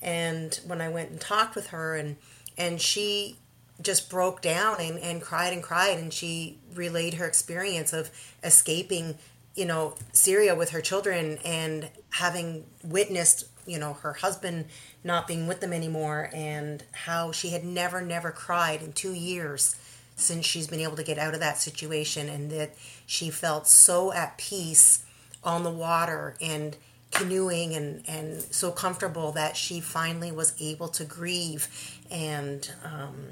and 0.00 0.58
when 0.66 0.80
I 0.80 0.88
went 0.88 1.10
and 1.10 1.20
talked 1.20 1.54
with 1.54 1.68
her 1.68 1.96
and 1.96 2.16
and 2.56 2.80
she 2.80 3.36
just 3.82 4.10
broke 4.10 4.40
down 4.42 4.76
and, 4.80 4.98
and 4.98 5.22
cried 5.22 5.52
and 5.52 5.62
cried 5.62 5.98
and 5.98 6.12
she 6.12 6.58
relayed 6.74 7.14
her 7.14 7.26
experience 7.26 7.92
of 7.92 8.10
escaping 8.42 9.16
you 9.54 9.64
know 9.64 9.94
syria 10.12 10.54
with 10.54 10.70
her 10.70 10.80
children 10.80 11.38
and 11.44 11.88
having 12.10 12.64
witnessed 12.84 13.44
you 13.66 13.78
know 13.78 13.94
her 13.94 14.14
husband 14.14 14.64
not 15.02 15.26
being 15.26 15.46
with 15.46 15.60
them 15.60 15.72
anymore 15.72 16.30
and 16.32 16.84
how 16.92 17.32
she 17.32 17.50
had 17.50 17.64
never 17.64 18.00
never 18.02 18.30
cried 18.30 18.82
in 18.82 18.92
two 18.92 19.12
years 19.12 19.76
since 20.16 20.44
she's 20.44 20.66
been 20.66 20.80
able 20.80 20.96
to 20.96 21.02
get 21.02 21.18
out 21.18 21.34
of 21.34 21.40
that 21.40 21.58
situation 21.58 22.28
and 22.28 22.50
that 22.50 22.74
she 23.06 23.30
felt 23.30 23.66
so 23.66 24.12
at 24.12 24.36
peace 24.36 25.04
on 25.42 25.62
the 25.62 25.70
water 25.70 26.36
and 26.40 26.76
canoeing 27.10 27.74
and, 27.74 28.02
and 28.06 28.40
so 28.40 28.70
comfortable 28.70 29.32
that 29.32 29.56
she 29.56 29.80
finally 29.80 30.30
was 30.30 30.54
able 30.60 30.88
to 30.88 31.04
grieve. 31.04 31.98
And 32.10 32.70
um, 32.84 33.28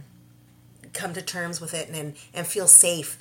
come 0.98 1.14
to 1.14 1.22
terms 1.22 1.60
with 1.60 1.72
it 1.72 1.88
and, 1.88 2.14
and 2.34 2.46
feel 2.46 2.66
safe 2.66 3.18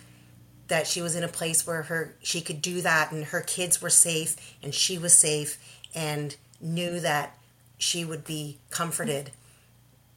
that 0.67 0.87
she 0.87 1.01
was 1.01 1.15
in 1.15 1.23
a 1.23 1.27
place 1.29 1.65
where 1.65 1.83
her 1.83 2.15
she 2.21 2.41
could 2.41 2.61
do 2.61 2.81
that 2.81 3.11
and 3.11 3.25
her 3.25 3.41
kids 3.41 3.81
were 3.81 3.89
safe 3.89 4.35
and 4.61 4.73
she 4.73 4.97
was 4.97 5.15
safe 5.15 5.57
and 5.95 6.35
knew 6.59 6.99
that 6.99 7.37
she 7.77 8.03
would 8.03 8.25
be 8.25 8.57
comforted 8.69 9.31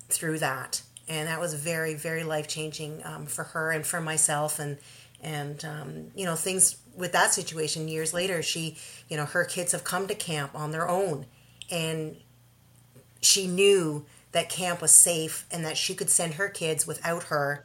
through 0.09 0.39
that. 0.39 0.83
And 1.09 1.29
that 1.29 1.39
was 1.39 1.55
very 1.55 1.95
very 1.95 2.25
life 2.25 2.49
changing 2.49 3.03
um, 3.05 3.27
for 3.27 3.45
her 3.45 3.71
and 3.71 3.87
for 3.87 4.01
myself 4.01 4.59
and 4.59 4.79
and 5.23 5.65
um, 5.65 6.07
you 6.15 6.25
know 6.25 6.35
things 6.35 6.77
with 6.97 7.13
that 7.13 7.33
situation 7.33 7.89
years 7.89 8.13
later 8.13 8.43
she 8.43 8.77
you 9.09 9.17
know 9.17 9.27
her 9.27 9.45
kids 9.45 9.73
have 9.73 9.85
come 9.85 10.07
to 10.09 10.15
camp 10.15 10.55
on 10.55 10.71
their 10.73 10.89
own 10.89 11.27
and 11.71 12.17
she 13.21 13.47
knew 13.47 14.05
that 14.33 14.49
camp 14.49 14.81
was 14.81 14.93
safe 14.93 15.47
and 15.51 15.65
that 15.65 15.77
she 15.77 15.95
could 15.95 16.11
send 16.11 16.35
her 16.35 16.49
kids 16.49 16.87
without 16.87 17.25
her. 17.25 17.65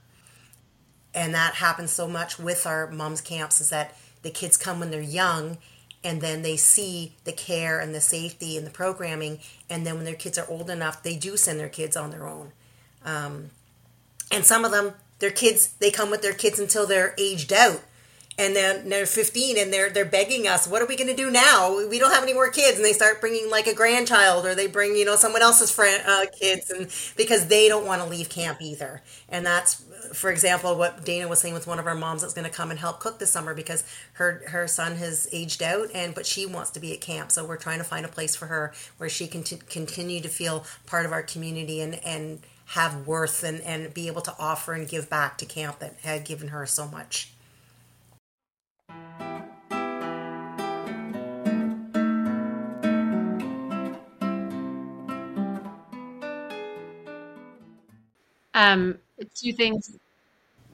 And 1.13 1.34
that 1.34 1.55
happens 1.55 1.91
so 1.91 2.07
much 2.07 2.39
with 2.39 2.66
our 2.66 2.89
moms 2.91 3.22
camps 3.22 3.61
is 3.61 3.70
that 3.70 3.95
the 4.22 4.32
kids 4.32 4.57
come 4.57 4.80
when 4.80 4.91
they're 4.91 5.01
young 5.01 5.57
and 6.03 6.22
then 6.22 6.41
they 6.41 6.57
see 6.57 7.13
the 7.24 7.32
care 7.32 7.80
and 7.80 7.95
the 7.95 8.01
safety 8.01 8.57
and 8.57 8.66
the 8.66 8.72
programming. 8.72 9.39
And 9.70 9.86
then 9.86 9.95
when 9.95 10.05
their 10.05 10.16
kids 10.16 10.38
are 10.38 10.49
old 10.49 10.70
enough 10.70 11.03
they 11.03 11.16
do 11.16 11.38
send 11.38 11.59
their 11.59 11.70
kids 11.70 11.95
on 11.95 12.11
their 12.11 12.28
own. 12.28 12.51
Um, 13.03 13.51
and 14.32 14.43
some 14.43 14.66
of 14.66 14.72
them 14.72 14.93
their 15.20 15.32
kids 15.32 15.74
they 15.80 15.91
come 15.91 16.09
with 16.11 16.22
their 16.22 16.34
kids 16.34 16.59
until 16.59 16.86
they're 16.86 17.16
aged 17.18 17.53
out 17.53 17.82
and 18.38 18.55
then 18.55 18.89
they're 18.89 19.05
15 19.05 19.57
and 19.57 19.71
they're 19.71 19.89
they're 19.89 20.05
begging 20.05 20.47
us 20.47 20.67
what 20.67 20.81
are 20.81 20.86
we 20.86 20.95
going 20.95 21.09
to 21.09 21.15
do 21.15 21.31
now? 21.31 21.88
We 21.89 21.99
don't 21.99 22.11
have 22.11 22.23
any 22.23 22.33
more 22.33 22.49
kids. 22.49 22.77
And 22.77 22.86
they 22.86 22.93
start 22.93 23.21
bringing 23.21 23.49
like 23.49 23.67
a 23.67 23.73
grandchild 23.73 24.45
or 24.45 24.55
they 24.55 24.67
bring 24.67 24.95
you 24.95 25.05
know 25.05 25.15
someone 25.15 25.41
else's 25.41 25.71
friend 25.71 26.03
uh, 26.05 26.25
kids 26.38 26.69
and 26.69 26.91
because 27.15 27.47
they 27.47 27.67
don't 27.67 27.86
want 27.86 28.01
to 28.01 28.07
leave 28.07 28.29
camp 28.29 28.61
either. 28.61 29.01
And 29.29 29.45
that's 29.45 29.83
for 30.13 30.29
example 30.29 30.77
what 30.77 31.03
dana 31.03 31.27
was 31.27 31.39
saying 31.39 31.53
with 31.53 31.67
one 31.67 31.79
of 31.79 31.88
our 31.88 31.95
moms 31.95 32.21
that's 32.21 32.33
going 32.33 32.49
to 32.49 32.55
come 32.55 32.71
and 32.71 32.79
help 32.79 32.99
cook 32.99 33.19
this 33.19 33.31
summer 33.31 33.53
because 33.53 33.83
her 34.13 34.43
her 34.47 34.67
son 34.67 34.97
has 34.97 35.27
aged 35.31 35.63
out 35.63 35.88
and 35.93 36.13
but 36.13 36.25
she 36.25 36.45
wants 36.45 36.71
to 36.71 36.79
be 36.79 36.93
at 36.93 37.01
camp. 37.01 37.31
So 37.31 37.45
we're 37.45 37.57
trying 37.57 37.79
to 37.79 37.86
find 37.86 38.05
a 38.05 38.09
place 38.09 38.36
for 38.36 38.47
her 38.47 38.73
where 38.97 39.09
she 39.09 39.27
can 39.27 39.43
t- 39.43 39.59
continue 39.69 40.21
to 40.21 40.29
feel 40.29 40.65
part 40.86 41.05
of 41.05 41.11
our 41.11 41.23
community 41.23 41.79
and 41.79 41.95
and 42.05 42.39
have 42.69 43.05
worth 43.05 43.43
and, 43.43 43.61
and 43.61 43.93
be 43.93 44.07
able 44.07 44.21
to 44.23 44.36
offer 44.39 44.73
and 44.73 44.88
give 44.89 45.09
back 45.09 45.38
to 45.38 45.45
camp 45.45 45.79
that 45.79 45.95
had 46.01 46.25
given 46.25 46.47
her 46.49 46.65
so 46.65 46.88
much. 46.88 47.34
Um, 58.54 58.98
two 59.34 59.54
things. 59.54 59.98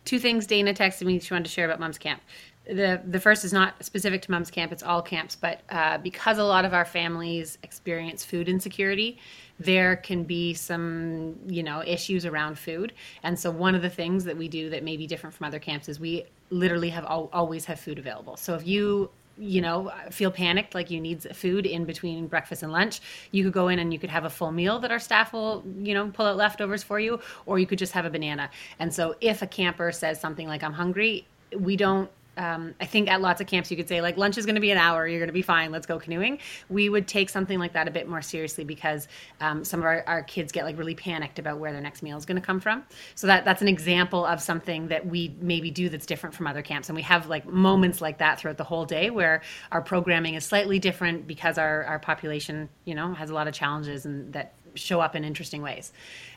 Two 0.06 0.20
things. 0.20 0.48
Dana 0.48 0.74
texted 0.74 1.06
me. 1.06 1.20
She 1.20 1.34
wanted 1.34 1.46
to 1.46 1.52
share 1.52 1.66
about 1.66 1.80
Mom's 1.80 1.98
Camp. 1.98 2.22
The 2.68 3.02
the 3.08 3.20
first 3.20 3.44
is 3.44 3.52
not 3.52 3.84
specific 3.84 4.22
to 4.24 4.32
Mom's 4.32 4.52
Camp. 4.52 4.72
It's 4.72 4.84
all 4.84 5.02
camps, 5.02 5.36
but 5.36 5.62
uh, 5.70 5.98
because 5.98 6.38
a 6.38 6.44
lot 6.44 6.64
of 6.64 6.74
our 6.74 6.86
families 6.86 7.58
experience 7.64 8.24
food 8.24 8.48
insecurity, 8.48 9.18
there 9.62 9.96
can 9.96 10.24
be 10.24 10.54
some 10.54 11.36
you 11.48 11.64
know 11.64 11.84
issues 11.86 12.26
around 12.26 12.58
food 12.58 12.94
and 13.24 13.38
so 13.38 13.52
one 13.52 13.76
of 13.76 13.82
the 13.82 13.90
things 13.90 14.24
that 14.26 14.36
we 14.36 14.48
do 14.48 14.70
that 14.70 14.84
may 14.84 14.98
be 14.98 15.08
different 15.08 15.36
from 15.36 15.46
other 15.46 15.60
camps 15.60 15.88
is 15.88 16.00
we 16.00 16.26
literally 16.52 16.90
have 16.90 17.06
al- 17.06 17.30
always 17.34 17.66
have 17.66 17.80
food 17.80 17.98
available. 17.98 18.38
So 18.38 18.54
if 18.56 18.68
you 18.68 19.10
you 19.38 19.62
know 19.62 19.90
feel 20.12 20.30
panicked 20.30 20.76
like 20.76 20.92
you 20.92 21.00
need 21.00 21.24
food 21.36 21.66
in 21.66 21.86
between 21.86 22.28
breakfast 22.28 22.64
and 22.64 22.72
lunch 22.72 23.00
you 23.32 23.46
could 23.46 23.54
go 23.54 23.70
in 23.70 23.80
and 23.80 23.94
you 23.94 23.98
could 23.98 24.10
have 24.10 24.26
a 24.26 24.30
full 24.30 24.52
meal 24.52 24.78
that 24.78 24.92
our 24.92 25.00
staff 25.00 25.32
will 25.32 25.64
you 25.82 25.94
know 25.94 26.10
pull 26.10 26.26
out 26.26 26.36
leftovers 26.36 26.84
for 26.84 27.00
you 27.00 27.18
or 27.46 27.58
you 27.58 27.66
could 27.66 27.80
just 27.80 27.94
have 27.94 28.06
a 28.06 28.10
banana. 28.10 28.50
And 28.78 28.94
so 28.94 29.16
if 29.22 29.42
a 29.42 29.48
camper 29.48 29.92
says 29.94 30.20
something 30.20 30.48
like 30.48 30.64
i'm 30.64 30.74
hungry 30.74 31.26
we 31.58 31.76
don't 31.78 32.10
um, 32.42 32.74
I 32.82 32.86
think 32.86 33.08
at 33.08 33.22
lots 33.22 33.40
of 33.40 33.46
camps 33.46 33.70
you 33.70 33.78
could 33.78 33.88
say 33.88 34.02
like 34.02 34.18
lunch 34.18 34.38
is 34.38 34.46
going 34.46 34.56
to 34.56 34.62
be 34.62 34.72
an 34.72 34.78
hour, 34.78 35.08
you're 35.08 35.20
going 35.20 35.30
to 35.30 35.34
be 35.34 35.44
fine, 35.44 35.72
let's 35.72 35.86
go 35.86 36.00
canoeing. 36.00 36.40
We 36.70 36.90
would 36.90 37.08
take 37.08 37.30
something 37.30 37.60
like 37.60 37.74
that 37.74 37.88
a 37.88 37.92
bit 37.92 38.10
more 38.10 38.24
seriously 38.24 38.64
because 38.64 39.08
um, 39.40 39.64
some 39.64 39.80
of 39.80 39.86
our, 39.86 40.04
our 40.08 40.24
kids 40.24 40.52
get 40.52 40.66
like 40.66 40.78
really 40.78 40.96
panicked 40.96 41.38
about 41.38 41.60
where 41.60 41.72
their 41.72 41.82
next 41.82 42.02
meal 42.02 42.18
is 42.18 42.26
going 42.26 42.42
to 42.42 42.46
come 42.46 42.60
from. 42.60 42.84
So 43.14 43.28
that 43.28 43.46
that's 43.46 43.62
an 43.62 43.68
example 43.68 44.26
of 44.26 44.42
something 44.42 44.88
that 44.88 45.06
we 45.06 45.36
maybe 45.40 45.70
do 45.70 45.88
that's 45.88 46.08
different 46.08 46.36
from 46.36 46.48
other 46.48 46.64
camps, 46.64 46.90
and 46.90 46.96
we 46.96 47.04
have 47.04 47.28
like 47.28 47.46
moments 47.46 48.02
like 48.02 48.18
that 48.18 48.40
throughout 48.40 48.58
the 48.58 48.64
whole 48.64 48.86
day 48.86 49.12
where 49.12 49.44
our 49.72 49.82
programming 49.82 50.34
is 50.34 50.44
slightly 50.44 50.80
different 50.80 51.28
because 51.28 51.60
our 51.60 51.84
our 51.84 52.00
population 52.00 52.70
you 52.86 52.96
know 52.96 53.14
has 53.14 53.30
a 53.30 53.34
lot 53.34 53.48
of 53.48 53.54
challenges 53.54 54.06
and 54.06 54.34
that 54.34 54.54
show 54.76 55.02
up 55.02 55.16
in 55.16 55.24
interesting 55.24 55.62
ways. 55.62 55.92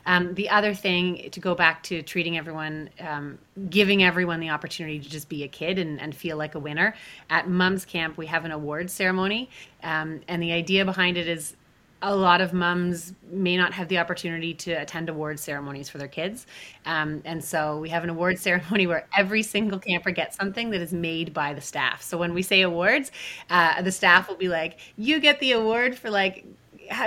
Um, 0.05 0.33
the 0.35 0.49
other 0.49 0.73
thing 0.73 1.29
to 1.31 1.39
go 1.39 1.55
back 1.55 1.83
to 1.83 2.01
treating 2.01 2.37
everyone, 2.37 2.89
um, 2.99 3.37
giving 3.69 4.03
everyone 4.03 4.39
the 4.39 4.49
opportunity 4.49 4.99
to 4.99 5.09
just 5.09 5.29
be 5.29 5.43
a 5.43 5.47
kid 5.47 5.79
and, 5.79 5.99
and, 5.99 6.15
feel 6.15 6.37
like 6.37 6.55
a 6.55 6.59
winner. 6.59 6.95
At 7.29 7.49
Mums 7.49 7.85
Camp, 7.85 8.17
we 8.17 8.27
have 8.27 8.45
an 8.45 8.51
awards 8.51 8.93
ceremony, 8.93 9.49
um, 9.83 10.21
and 10.27 10.41
the 10.41 10.51
idea 10.51 10.85
behind 10.85 11.17
it 11.17 11.27
is 11.27 11.55
a 12.01 12.15
lot 12.15 12.39
of 12.39 12.53
mums 12.53 13.13
may 13.31 13.57
not 13.57 13.73
have 13.73 13.87
the 13.87 13.97
opportunity 13.97 14.53
to 14.53 14.73
attend 14.73 15.09
award 15.09 15.39
ceremonies 15.39 15.89
for 15.89 15.97
their 15.97 16.07
kids. 16.07 16.45
Um, 16.85 17.21
and 17.25 17.43
so 17.43 17.79
we 17.79 17.89
have 17.89 18.03
an 18.03 18.11
award 18.11 18.37
ceremony 18.47 18.85
where 18.85 19.07
every 19.17 19.41
single 19.41 19.79
camper 19.79 20.11
gets 20.11 20.35
something 20.35 20.69
that 20.69 20.81
is 20.81 20.93
made 20.93 21.33
by 21.33 21.53
the 21.53 21.61
staff. 21.61 22.03
So 22.03 22.17
when 22.17 22.33
we 22.33 22.43
say 22.43 22.61
awards, 22.61 23.11
uh, 23.49 23.81
the 23.81 23.91
staff 23.91 24.27
will 24.27 24.35
be 24.35 24.49
like, 24.49 24.77
you 24.97 25.19
get 25.19 25.39
the 25.39 25.53
award 25.53 25.97
for 25.97 26.09
like 26.11 26.45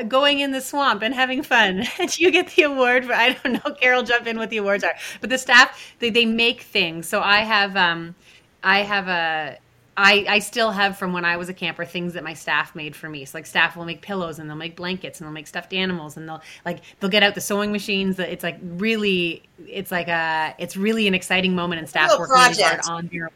going 0.09 0.41
in 0.41 0.53
the 0.53 0.61
swamp 0.61 1.03
and 1.03 1.15
having 1.15 1.43
fun. 1.43 1.85
And 1.99 2.19
you 2.19 2.31
get 2.31 2.49
the 2.55 2.63
award 2.63 3.07
for 3.07 3.13
I 3.13 3.33
don't 3.33 3.55
know. 3.55 3.75
Carol, 3.75 4.03
jump 4.03 4.27
in 4.27 4.39
what 4.39 4.51
the 4.51 4.59
awards 4.59 4.85
are. 4.85 4.95
But 5.21 5.31
the 5.31 5.39
staff 5.39 5.95
they, 5.99 6.11
they 6.11 6.25
make 6.27 6.63
things. 6.63 7.09
So 7.09 7.21
I 7.21 7.39
have 7.39 7.77
um, 7.77 8.15
I 8.63 8.83
have 8.83 9.09
a 9.09 9.59
I, 10.01 10.25
I 10.29 10.39
still 10.39 10.71
have 10.71 10.97
from 10.97 11.13
when 11.13 11.25
I 11.25 11.37
was 11.37 11.49
a 11.49 11.55
camper 11.55 11.85
things 11.85 12.13
that 12.13 12.23
my 12.23 12.33
staff 12.33 12.77
made 12.77 12.95
for 12.95 13.09
me. 13.09 13.25
So 13.25 13.37
like 13.37 13.47
staff 13.47 13.77
will 13.77 13.85
make 13.85 14.01
pillows 14.01 14.39
and 14.39 14.49
they'll 14.49 14.57
make 14.57 14.77
blankets 14.77 15.19
and 15.19 15.27
they'll 15.27 15.35
make 15.35 15.49
stuffed 15.49 15.73
animals 15.73 16.17
and 16.17 16.29
they'll 16.29 16.41
like 16.65 16.83
they'll 17.01 17.11
get 17.11 17.25
out 17.25 17.35
the 17.35 17.41
sewing 17.41 17.73
machines. 17.73 18.17
That 18.17 18.31
it's 18.31 18.45
like 18.45 18.59
really 18.63 19.43
it's 19.67 19.91
like 19.91 20.07
a 20.07 20.55
it's 20.59 20.77
really 20.77 21.09
an 21.09 21.15
exciting 21.15 21.57
moment 21.57 21.81
and 21.81 21.89
staff 21.89 22.17
work 22.17 22.31
really 22.31 22.63
hard 22.63 22.81
on 22.89 23.09
their 23.09 23.31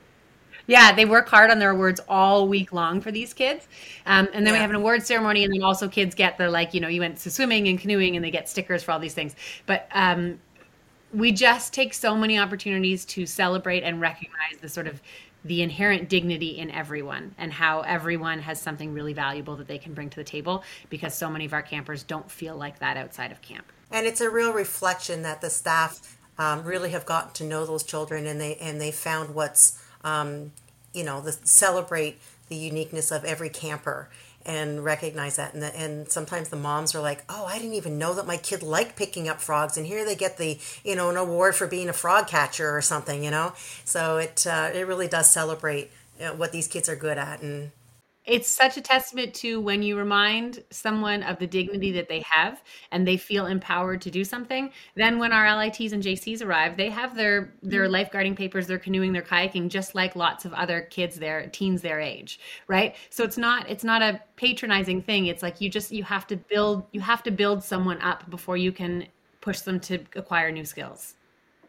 yeah, 0.66 0.92
they 0.92 1.04
work 1.04 1.28
hard 1.28 1.50
on 1.50 1.58
their 1.58 1.70
awards 1.70 2.00
all 2.08 2.48
week 2.48 2.72
long 2.72 3.00
for 3.00 3.10
these 3.10 3.34
kids. 3.34 3.66
Um, 4.06 4.28
and 4.32 4.46
then 4.46 4.52
yeah. 4.54 4.58
we 4.58 4.58
have 4.58 4.70
an 4.70 4.76
award 4.76 5.06
ceremony, 5.06 5.44
and 5.44 5.52
then 5.52 5.62
also 5.62 5.88
kids 5.88 6.14
get 6.14 6.38
the 6.38 6.48
like, 6.48 6.74
you 6.74 6.80
know, 6.80 6.88
you 6.88 7.00
went 7.00 7.18
to 7.18 7.30
swimming 7.30 7.68
and 7.68 7.78
canoeing, 7.78 8.16
and 8.16 8.24
they 8.24 8.30
get 8.30 8.48
stickers 8.48 8.82
for 8.82 8.92
all 8.92 8.98
these 8.98 9.14
things. 9.14 9.34
But 9.66 9.88
um, 9.92 10.38
we 11.12 11.32
just 11.32 11.72
take 11.72 11.94
so 11.94 12.16
many 12.16 12.38
opportunities 12.38 13.04
to 13.04 13.26
celebrate 13.26 13.82
and 13.82 14.00
recognize 14.00 14.58
the 14.60 14.68
sort 14.68 14.86
of 14.86 15.00
the 15.44 15.62
inherent 15.62 16.08
dignity 16.08 16.58
in 16.58 16.70
everyone 16.70 17.34
and 17.36 17.52
how 17.52 17.80
everyone 17.80 18.38
has 18.38 18.60
something 18.60 18.92
really 18.94 19.12
valuable 19.12 19.56
that 19.56 19.66
they 19.66 19.78
can 19.78 19.92
bring 19.92 20.08
to 20.08 20.16
the 20.16 20.24
table 20.24 20.62
because 20.88 21.14
so 21.14 21.28
many 21.28 21.44
of 21.44 21.52
our 21.52 21.62
campers 21.62 22.04
don't 22.04 22.30
feel 22.30 22.56
like 22.56 22.78
that 22.78 22.96
outside 22.96 23.32
of 23.32 23.42
camp. 23.42 23.66
And 23.90 24.06
it's 24.06 24.20
a 24.20 24.30
real 24.30 24.52
reflection 24.52 25.22
that 25.22 25.40
the 25.40 25.50
staff 25.50 26.16
um, 26.38 26.64
really 26.64 26.90
have 26.90 27.04
gotten 27.04 27.32
to 27.34 27.44
know 27.44 27.66
those 27.66 27.82
children 27.82 28.26
and 28.26 28.40
they 28.40 28.56
and 28.56 28.80
they 28.80 28.90
found 28.90 29.34
what's 29.34 29.81
um, 30.04 30.52
you 30.92 31.04
know 31.04 31.20
the 31.20 31.32
celebrate 31.32 32.20
the 32.48 32.56
uniqueness 32.56 33.10
of 33.10 33.24
every 33.24 33.48
camper 33.48 34.08
and 34.44 34.84
recognize 34.84 35.36
that. 35.36 35.54
And, 35.54 35.62
the, 35.62 35.76
and 35.78 36.10
sometimes 36.10 36.48
the 36.48 36.56
moms 36.56 36.94
are 36.94 37.00
like 37.00 37.24
oh 37.28 37.46
i 37.46 37.58
didn't 37.58 37.74
even 37.74 37.96
know 37.96 38.12
that 38.14 38.26
my 38.26 38.36
kid 38.36 38.62
liked 38.62 38.96
picking 38.96 39.28
up 39.28 39.40
frogs. 39.40 39.76
And 39.76 39.86
here 39.86 40.04
they 40.04 40.16
get 40.16 40.38
the 40.38 40.58
you 40.84 40.96
know 40.96 41.10
an 41.10 41.16
award 41.16 41.54
for 41.54 41.66
being 41.66 41.88
a 41.88 41.92
frog 41.92 42.26
catcher 42.26 42.76
or 42.76 42.82
something 42.82 43.24
you 43.24 43.30
know? 43.30 43.52
So 43.84 44.18
it 44.18 44.46
uh, 44.46 44.70
it 44.74 44.86
really 44.86 45.08
does 45.08 45.30
celebrate 45.30 45.90
you 46.18 46.26
know, 46.26 46.34
what 46.34 46.52
these 46.52 46.68
kids 46.68 46.88
are 46.88 46.96
good 46.96 47.18
at 47.18 47.42
and 47.42 47.70
it's 48.24 48.48
such 48.48 48.76
a 48.76 48.80
testament 48.80 49.34
to 49.34 49.60
when 49.60 49.82
you 49.82 49.96
remind 49.96 50.62
someone 50.70 51.22
of 51.24 51.38
the 51.38 51.46
dignity 51.46 51.90
that 51.92 52.08
they 52.08 52.20
have 52.20 52.62
and 52.92 53.06
they 53.06 53.16
feel 53.16 53.46
empowered 53.46 54.00
to 54.02 54.10
do 54.10 54.24
something. 54.24 54.70
Then 54.94 55.18
when 55.18 55.32
our 55.32 55.56
lits 55.56 55.92
and 55.92 56.02
jcs 56.02 56.44
arrive 56.44 56.76
they 56.76 56.88
have 56.88 57.16
their 57.16 57.52
their 57.62 57.88
mm-hmm. 57.88 57.94
lifeguarding 57.94 58.36
papers 58.36 58.66
their 58.66 58.78
canoeing 58.78 59.12
their 59.12 59.22
kayaking 59.22 59.68
just 59.68 59.94
like 59.94 60.14
lots 60.14 60.44
of 60.44 60.52
other 60.52 60.82
kids 60.82 61.16
their 61.16 61.48
teens 61.48 61.82
their 61.82 62.00
age 62.00 62.38
right? 62.68 62.94
So 63.10 63.24
it's 63.24 63.38
not 63.38 63.68
it's 63.68 63.84
not 63.84 64.02
a 64.02 64.20
patronizing 64.36 65.02
thing. 65.02 65.26
It's 65.26 65.42
like 65.42 65.60
you 65.60 65.68
just 65.68 65.90
you 65.90 66.04
have 66.04 66.26
to 66.28 66.36
build 66.36 66.84
you 66.92 67.00
have 67.00 67.22
to 67.24 67.30
build 67.30 67.64
someone 67.64 68.00
up 68.02 68.28
before 68.30 68.56
you 68.56 68.72
can 68.72 69.06
push 69.40 69.60
them 69.60 69.80
to 69.80 69.98
acquire 70.14 70.52
new 70.52 70.64
skills 70.64 71.14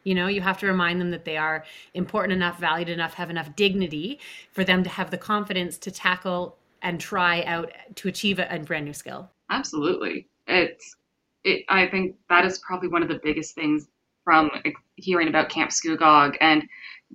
you 0.03 0.15
know, 0.15 0.27
you 0.27 0.41
have 0.41 0.57
to 0.59 0.67
remind 0.67 0.99
them 0.99 1.11
that 1.11 1.25
they 1.25 1.37
are 1.37 1.63
important 1.93 2.33
enough, 2.33 2.59
valued 2.59 2.89
enough, 2.89 3.13
have 3.15 3.29
enough 3.29 3.55
dignity 3.55 4.19
for 4.51 4.63
them 4.63 4.83
to 4.83 4.89
have 4.89 5.11
the 5.11 5.17
confidence 5.17 5.77
to 5.79 5.91
tackle 5.91 6.57
and 6.81 6.99
try 6.99 7.43
out 7.43 7.71
to 7.95 8.07
achieve 8.07 8.39
a, 8.39 8.47
a 8.53 8.59
brand 8.59 8.85
new 8.85 8.93
skill. 8.93 9.29
Absolutely. 9.49 10.27
It's, 10.47 10.95
it, 11.43 11.63
I 11.69 11.87
think 11.87 12.15
that 12.29 12.45
is 12.45 12.59
probably 12.59 12.89
one 12.89 13.03
of 13.03 13.09
the 13.09 13.19
biggest 13.23 13.55
things 13.55 13.87
from 14.23 14.49
hearing 14.95 15.27
about 15.27 15.49
Camp 15.49 15.71
Scugog. 15.71 16.35
And 16.41 16.63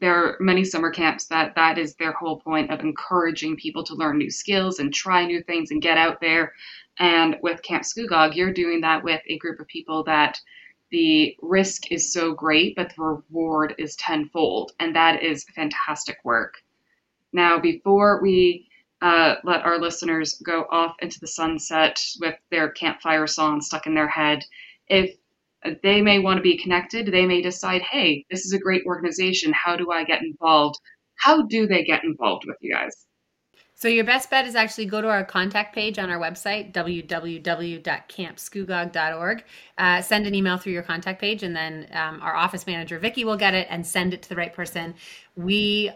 there 0.01 0.15
are 0.15 0.37
many 0.41 0.65
summer 0.65 0.91
camps 0.91 1.27
that 1.27 1.55
that 1.57 1.79
is 1.79 1.95
their 1.95 2.13
whole 2.13 2.39
point 2.39 2.71
of 2.71 2.81
encouraging 2.81 3.57
people 3.57 3.83
to 3.85 3.95
learn 3.95 4.19
new 4.19 4.31
skills 4.31 4.79
and 4.79 4.93
try 4.93 5.25
new 5.25 5.43
things 5.43 5.71
and 5.71 5.83
get 5.83 5.99
out 5.99 6.21
there. 6.21 6.53
And 6.99 7.37
with 7.43 7.63
Camp 7.63 7.85
Scugog, 7.85 8.35
you're 8.35 8.53
doing 8.53 8.81
that 8.83 9.03
with 9.03 9.21
a 9.27 9.39
group 9.39 9.61
of 9.61 9.67
people 9.67 10.05
that 10.05 10.41
the 10.91 11.37
risk 11.43 11.93
is 11.93 12.13
so 12.13 12.33
great, 12.33 12.77
but 12.77 12.93
the 12.97 13.03
reward 13.03 13.75
is 13.79 13.97
tenfold. 13.97 14.73
And 14.81 14.95
that 14.97 15.23
is 15.23 15.45
fantastic 15.55 16.19
work. 16.25 16.55
Now, 17.33 17.59
before 17.59 18.21
we 18.23 18.69
uh, 19.01 19.37
let 19.45 19.65
our 19.65 19.79
listeners 19.79 20.41
go 20.45 20.67
off 20.71 20.97
into 21.01 21.21
the 21.21 21.27
sunset 21.27 22.01
with 22.21 22.35
their 22.51 22.71
campfire 22.71 23.27
song 23.27 23.61
stuck 23.61 23.87
in 23.87 23.95
their 23.95 24.09
head, 24.09 24.45
if 24.89 25.15
they 25.83 26.01
may 26.01 26.19
want 26.19 26.39
to 26.39 26.43
be 26.43 26.57
connected, 26.57 27.07
they 27.07 27.27
may 27.27 27.43
decide, 27.43 27.83
hey, 27.83 28.25
this 28.31 28.47
is 28.47 28.53
a 28.53 28.59
great 28.59 28.85
organization. 28.87 29.53
How 29.53 29.77
do 29.77 29.91
I 29.91 30.05
get 30.05 30.23
involved? 30.23 30.79
How 31.17 31.43
do 31.43 31.67
they 31.67 31.85
get 31.85 32.05
involved 32.05 32.45
with 32.47 32.57
you 32.61 32.73
guys? 32.73 33.08
So 33.79 33.87
your 33.87 34.03
best 34.03 34.29
bet 34.29 34.45
is 34.45 34.57
actually 34.57 34.87
go 34.87 35.01
to 35.01 35.09
our 35.09 35.25
contact 35.25 35.73
page 35.73 36.01
on 36.01 36.11
our 36.11 36.19
website, 36.19 36.73
www.campscugog.org. 36.73 39.45
Uh, 39.79 40.03
send 40.03 40.27
an 40.27 40.35
email 40.35 40.59
through 40.59 40.73
your 40.73 40.83
contact 40.83 41.21
page, 41.21 41.45
and 41.45 41.55
then 41.55 41.87
um, 41.93 42.21
our 42.21 42.35
office 42.35 42.67
manager, 42.67 42.99
Vicki, 42.99 43.25
will 43.25 43.37
get 43.37 43.55
it 43.55 43.69
and 43.71 43.87
send 43.87 44.13
it 44.13 44.21
to 44.23 44.29
the 44.29 44.35
right 44.35 44.53
person. 44.53 44.97
We 45.37 45.93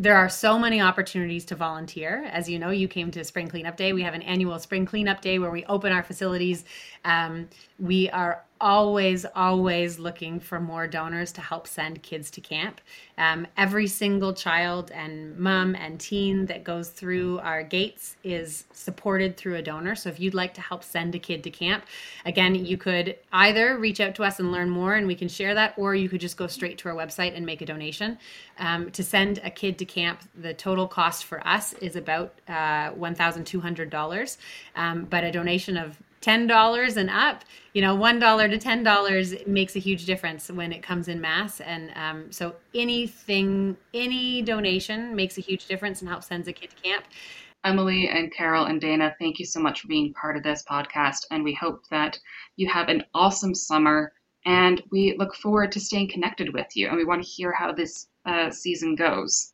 there 0.00 0.16
are 0.16 0.28
so 0.28 0.60
many 0.60 0.80
opportunities 0.80 1.44
to 1.46 1.56
volunteer. 1.56 2.24
As 2.30 2.48
you 2.48 2.60
know, 2.60 2.70
you 2.70 2.86
came 2.86 3.10
to 3.10 3.24
Spring 3.24 3.48
Cleanup 3.48 3.76
Day. 3.76 3.92
We 3.92 4.02
have 4.02 4.14
an 4.14 4.22
annual 4.22 4.56
Spring 4.60 4.86
Cleanup 4.86 5.20
Day 5.20 5.40
where 5.40 5.50
we 5.50 5.64
open 5.64 5.90
our 5.90 6.04
facilities. 6.04 6.64
Um, 7.04 7.48
we 7.80 8.08
are 8.10 8.44
always, 8.60 9.24
always 9.34 9.98
looking 9.98 10.40
for 10.40 10.60
more 10.60 10.86
donors 10.86 11.32
to 11.32 11.40
help 11.40 11.66
send 11.66 12.02
kids 12.02 12.30
to 12.32 12.40
camp. 12.40 12.80
Um, 13.16 13.46
every 13.56 13.86
single 13.86 14.32
child 14.32 14.90
and 14.92 15.36
mom 15.38 15.74
and 15.74 15.98
teen 15.98 16.46
that 16.46 16.64
goes 16.64 16.90
through 16.90 17.40
our 17.40 17.62
gates 17.62 18.16
is 18.22 18.64
supported 18.72 19.36
through 19.36 19.56
a 19.56 19.62
donor. 19.62 19.94
So 19.94 20.08
if 20.08 20.20
you'd 20.20 20.34
like 20.34 20.54
to 20.54 20.60
help 20.60 20.84
send 20.84 21.14
a 21.14 21.18
kid 21.18 21.42
to 21.44 21.50
camp, 21.50 21.84
again, 22.24 22.54
you 22.54 22.76
could 22.76 23.16
either 23.32 23.76
reach 23.78 24.00
out 24.00 24.14
to 24.16 24.24
us 24.24 24.38
and 24.38 24.52
learn 24.52 24.70
more 24.70 24.94
and 24.94 25.06
we 25.06 25.14
can 25.14 25.28
share 25.28 25.54
that, 25.54 25.74
or 25.76 25.94
you 25.94 26.08
could 26.08 26.20
just 26.20 26.36
go 26.36 26.46
straight 26.46 26.78
to 26.78 26.88
our 26.88 26.94
website 26.94 27.36
and 27.36 27.44
make 27.44 27.60
a 27.60 27.66
donation. 27.66 28.18
Um, 28.58 28.90
to 28.92 29.02
send 29.02 29.40
a 29.44 29.50
kid 29.50 29.78
to 29.78 29.84
camp, 29.84 30.20
the 30.34 30.54
total 30.54 30.86
cost 30.86 31.24
for 31.24 31.46
us 31.46 31.72
is 31.74 31.96
about 31.96 32.34
uh, 32.48 32.92
$1,200, 32.92 34.36
um, 34.76 35.04
but 35.04 35.24
a 35.24 35.32
donation 35.32 35.76
of 35.76 35.98
$10 36.20 36.96
and 36.96 37.10
up 37.10 37.44
you 37.78 37.82
know 37.82 37.96
$1 37.96 38.50
to 38.50 38.58
$10 38.58 39.46
makes 39.46 39.76
a 39.76 39.78
huge 39.78 40.04
difference 40.04 40.50
when 40.50 40.72
it 40.72 40.82
comes 40.82 41.06
in 41.06 41.20
mass. 41.20 41.60
And 41.60 41.92
um, 41.94 42.32
so 42.32 42.56
anything 42.74 43.76
any 43.94 44.42
donation 44.42 45.14
makes 45.14 45.38
a 45.38 45.40
huge 45.40 45.66
difference 45.66 46.00
and 46.00 46.08
helps 46.08 46.26
sends 46.26 46.48
a 46.48 46.52
kid 46.52 46.70
to 46.70 46.76
camp. 46.76 47.04
Emily 47.64 48.08
and 48.08 48.32
carol 48.32 48.64
and 48.64 48.80
dana 48.80 49.14
thank 49.20 49.38
you 49.38 49.46
so 49.46 49.60
much 49.60 49.80
for 49.80 49.86
being 49.86 50.12
part 50.14 50.36
of 50.36 50.42
this 50.42 50.64
podcast. 50.68 51.26
And 51.30 51.44
we 51.44 51.54
hope 51.54 51.82
that 51.92 52.18
you 52.56 52.68
have 52.68 52.88
an 52.88 53.04
awesome 53.14 53.54
summer. 53.54 54.12
And 54.44 54.82
we 54.90 55.14
look 55.16 55.36
forward 55.36 55.70
to 55.70 55.80
staying 55.80 56.10
connected 56.10 56.52
with 56.52 56.74
you. 56.74 56.88
And 56.88 56.96
we 56.96 57.04
want 57.04 57.22
to 57.22 57.28
hear 57.28 57.52
how 57.52 57.72
this 57.72 58.08
uh, 58.26 58.50
season 58.50 58.96
goes. 58.96 59.52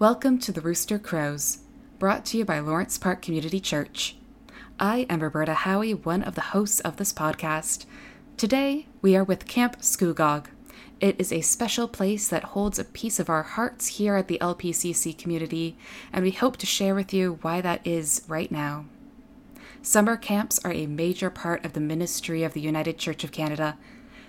Welcome 0.00 0.38
to 0.40 0.50
the 0.50 0.60
rooster 0.60 0.98
crows 0.98 1.58
brought 2.00 2.24
to 2.26 2.38
you 2.38 2.44
by 2.44 2.58
lawrence 2.58 2.98
park 2.98 3.22
community 3.22 3.60
church 3.60 4.16
I 4.80 5.06
am 5.10 5.24
Roberta 5.24 5.54
Howey, 5.54 6.04
one 6.04 6.22
of 6.22 6.36
the 6.36 6.40
hosts 6.40 6.78
of 6.80 6.98
this 6.98 7.12
podcast. 7.12 7.84
Today, 8.36 8.86
we 9.02 9.16
are 9.16 9.24
with 9.24 9.48
Camp 9.48 9.80
Scugog. 9.80 10.46
It 11.00 11.16
is 11.18 11.32
a 11.32 11.40
special 11.40 11.88
place 11.88 12.28
that 12.28 12.44
holds 12.44 12.78
a 12.78 12.84
piece 12.84 13.18
of 13.18 13.28
our 13.28 13.42
hearts 13.42 13.88
here 13.98 14.14
at 14.14 14.28
the 14.28 14.38
LPCC 14.40 15.18
community, 15.18 15.76
and 16.12 16.22
we 16.22 16.30
hope 16.30 16.58
to 16.58 16.66
share 16.66 16.94
with 16.94 17.12
you 17.12 17.40
why 17.42 17.60
that 17.60 17.84
is 17.84 18.22
right 18.28 18.52
now. 18.52 18.84
Summer 19.82 20.16
camps 20.16 20.60
are 20.64 20.72
a 20.72 20.86
major 20.86 21.28
part 21.28 21.64
of 21.64 21.72
the 21.72 21.80
ministry 21.80 22.44
of 22.44 22.52
the 22.52 22.60
United 22.60 22.98
Church 22.98 23.24
of 23.24 23.32
Canada, 23.32 23.76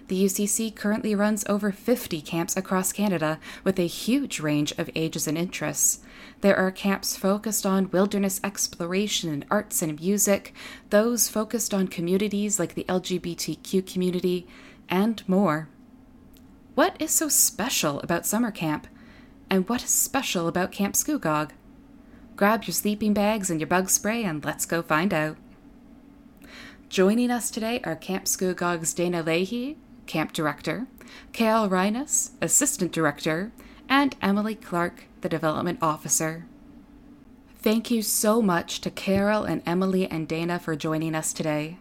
the 0.09 0.25
UCC 0.25 0.75
currently 0.75 1.13
runs 1.13 1.45
over 1.47 1.71
50 1.71 2.19
camps 2.21 2.57
across 2.57 2.91
Canada 2.91 3.39
with 3.63 3.77
a 3.77 3.85
huge 3.85 4.39
range 4.39 4.71
of 4.79 4.89
ages 4.95 5.27
and 5.27 5.37
interests. 5.37 5.99
There 6.41 6.55
are 6.55 6.71
camps 6.71 7.17
focused 7.17 7.65
on 7.65 7.91
wilderness 7.91 8.39
exploration 8.43 9.29
and 9.29 9.45
arts 9.51 9.81
and 9.81 9.99
music, 9.99 10.53
those 10.89 11.27
focused 11.27 11.73
on 11.73 11.89
communities 11.89 12.59
like 12.59 12.75
the 12.75 12.85
LGBTQ 12.85 13.85
community, 13.91 14.47
and 14.87 15.27
more. 15.27 15.67
What 16.75 16.95
is 16.97 17.11
so 17.11 17.27
special 17.27 17.99
about 17.99 18.25
summer 18.25 18.51
camp? 18.51 18.87
And 19.49 19.67
what 19.67 19.83
is 19.83 19.89
special 19.89 20.47
about 20.47 20.71
Camp 20.71 20.95
Scugog? 20.95 21.51
Grab 22.37 22.63
your 22.63 22.73
sleeping 22.73 23.13
bags 23.13 23.49
and 23.49 23.59
your 23.59 23.67
bug 23.67 23.89
spray 23.89 24.23
and 24.23 24.45
let's 24.45 24.65
go 24.65 24.81
find 24.81 25.13
out. 25.13 25.35
Joining 26.87 27.31
us 27.31 27.51
today 27.51 27.81
are 27.83 27.97
Camp 27.97 28.25
Scugog's 28.25 28.93
Dana 28.93 29.23
Leahey, 29.23 29.75
Camp 30.05 30.31
Director, 30.31 30.87
Carol 31.33 31.67
Rhynas, 31.67 32.31
Assistant 32.41 32.93
Director, 32.93 33.51
and 33.89 34.15
Emily 34.21 34.55
Clark, 34.55 35.08
the 35.21 35.29
Development 35.29 35.79
Officer. 35.81 36.45
Thank 37.61 37.91
you 37.91 38.01
so 38.01 38.41
much 38.41 38.79
to 38.81 38.89
Carol 38.89 39.43
and 39.43 39.61
Emily 39.65 40.07
and 40.07 40.27
Dana 40.27 40.59
for 40.59 40.75
joining 40.75 41.13
us 41.13 41.33
today. 41.33 41.77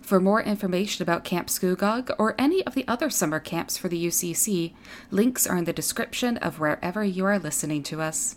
For 0.00 0.20
more 0.20 0.42
information 0.42 1.02
about 1.02 1.22
Camp 1.22 1.48
Scugog 1.48 2.10
or 2.18 2.34
any 2.38 2.64
of 2.64 2.74
the 2.74 2.88
other 2.88 3.10
summer 3.10 3.38
camps 3.38 3.76
for 3.76 3.88
the 3.88 4.06
UCC, 4.06 4.72
links 5.10 5.46
are 5.46 5.58
in 5.58 5.64
the 5.64 5.72
description 5.74 6.38
of 6.38 6.58
wherever 6.58 7.04
you 7.04 7.26
are 7.26 7.38
listening 7.38 7.82
to 7.82 8.00
us. 8.00 8.36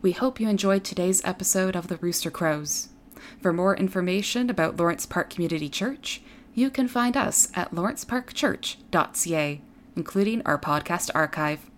We 0.00 0.12
hope 0.12 0.40
you 0.40 0.48
enjoyed 0.48 0.82
today's 0.82 1.22
episode 1.24 1.76
of 1.76 1.88
the 1.88 1.98
Rooster 1.98 2.30
Crows. 2.30 2.88
For 3.42 3.52
more 3.52 3.76
information 3.76 4.48
about 4.48 4.78
Lawrence 4.78 5.04
Park 5.04 5.28
Community 5.28 5.68
Church, 5.68 6.22
you 6.54 6.70
can 6.70 6.88
find 6.88 7.16
us 7.16 7.48
at 7.54 7.72
lawrenceparkchurch.ca, 7.72 9.60
including 9.94 10.42
our 10.46 10.58
podcast 10.58 11.10
archive. 11.14 11.70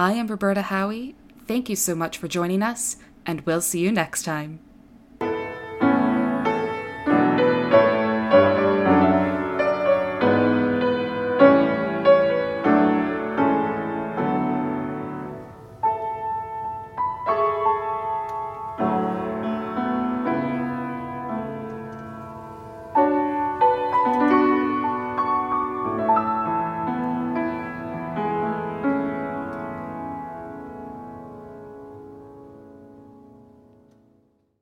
I 0.00 0.12
am 0.12 0.28
Roberta 0.28 0.60
Howey. 0.62 1.16
Thank 1.48 1.68
you 1.68 1.74
so 1.74 1.96
much 1.96 2.18
for 2.18 2.28
joining 2.28 2.62
us, 2.62 2.98
and 3.26 3.40
we'll 3.40 3.60
see 3.60 3.80
you 3.80 3.90
next 3.90 4.22
time. 4.22 4.60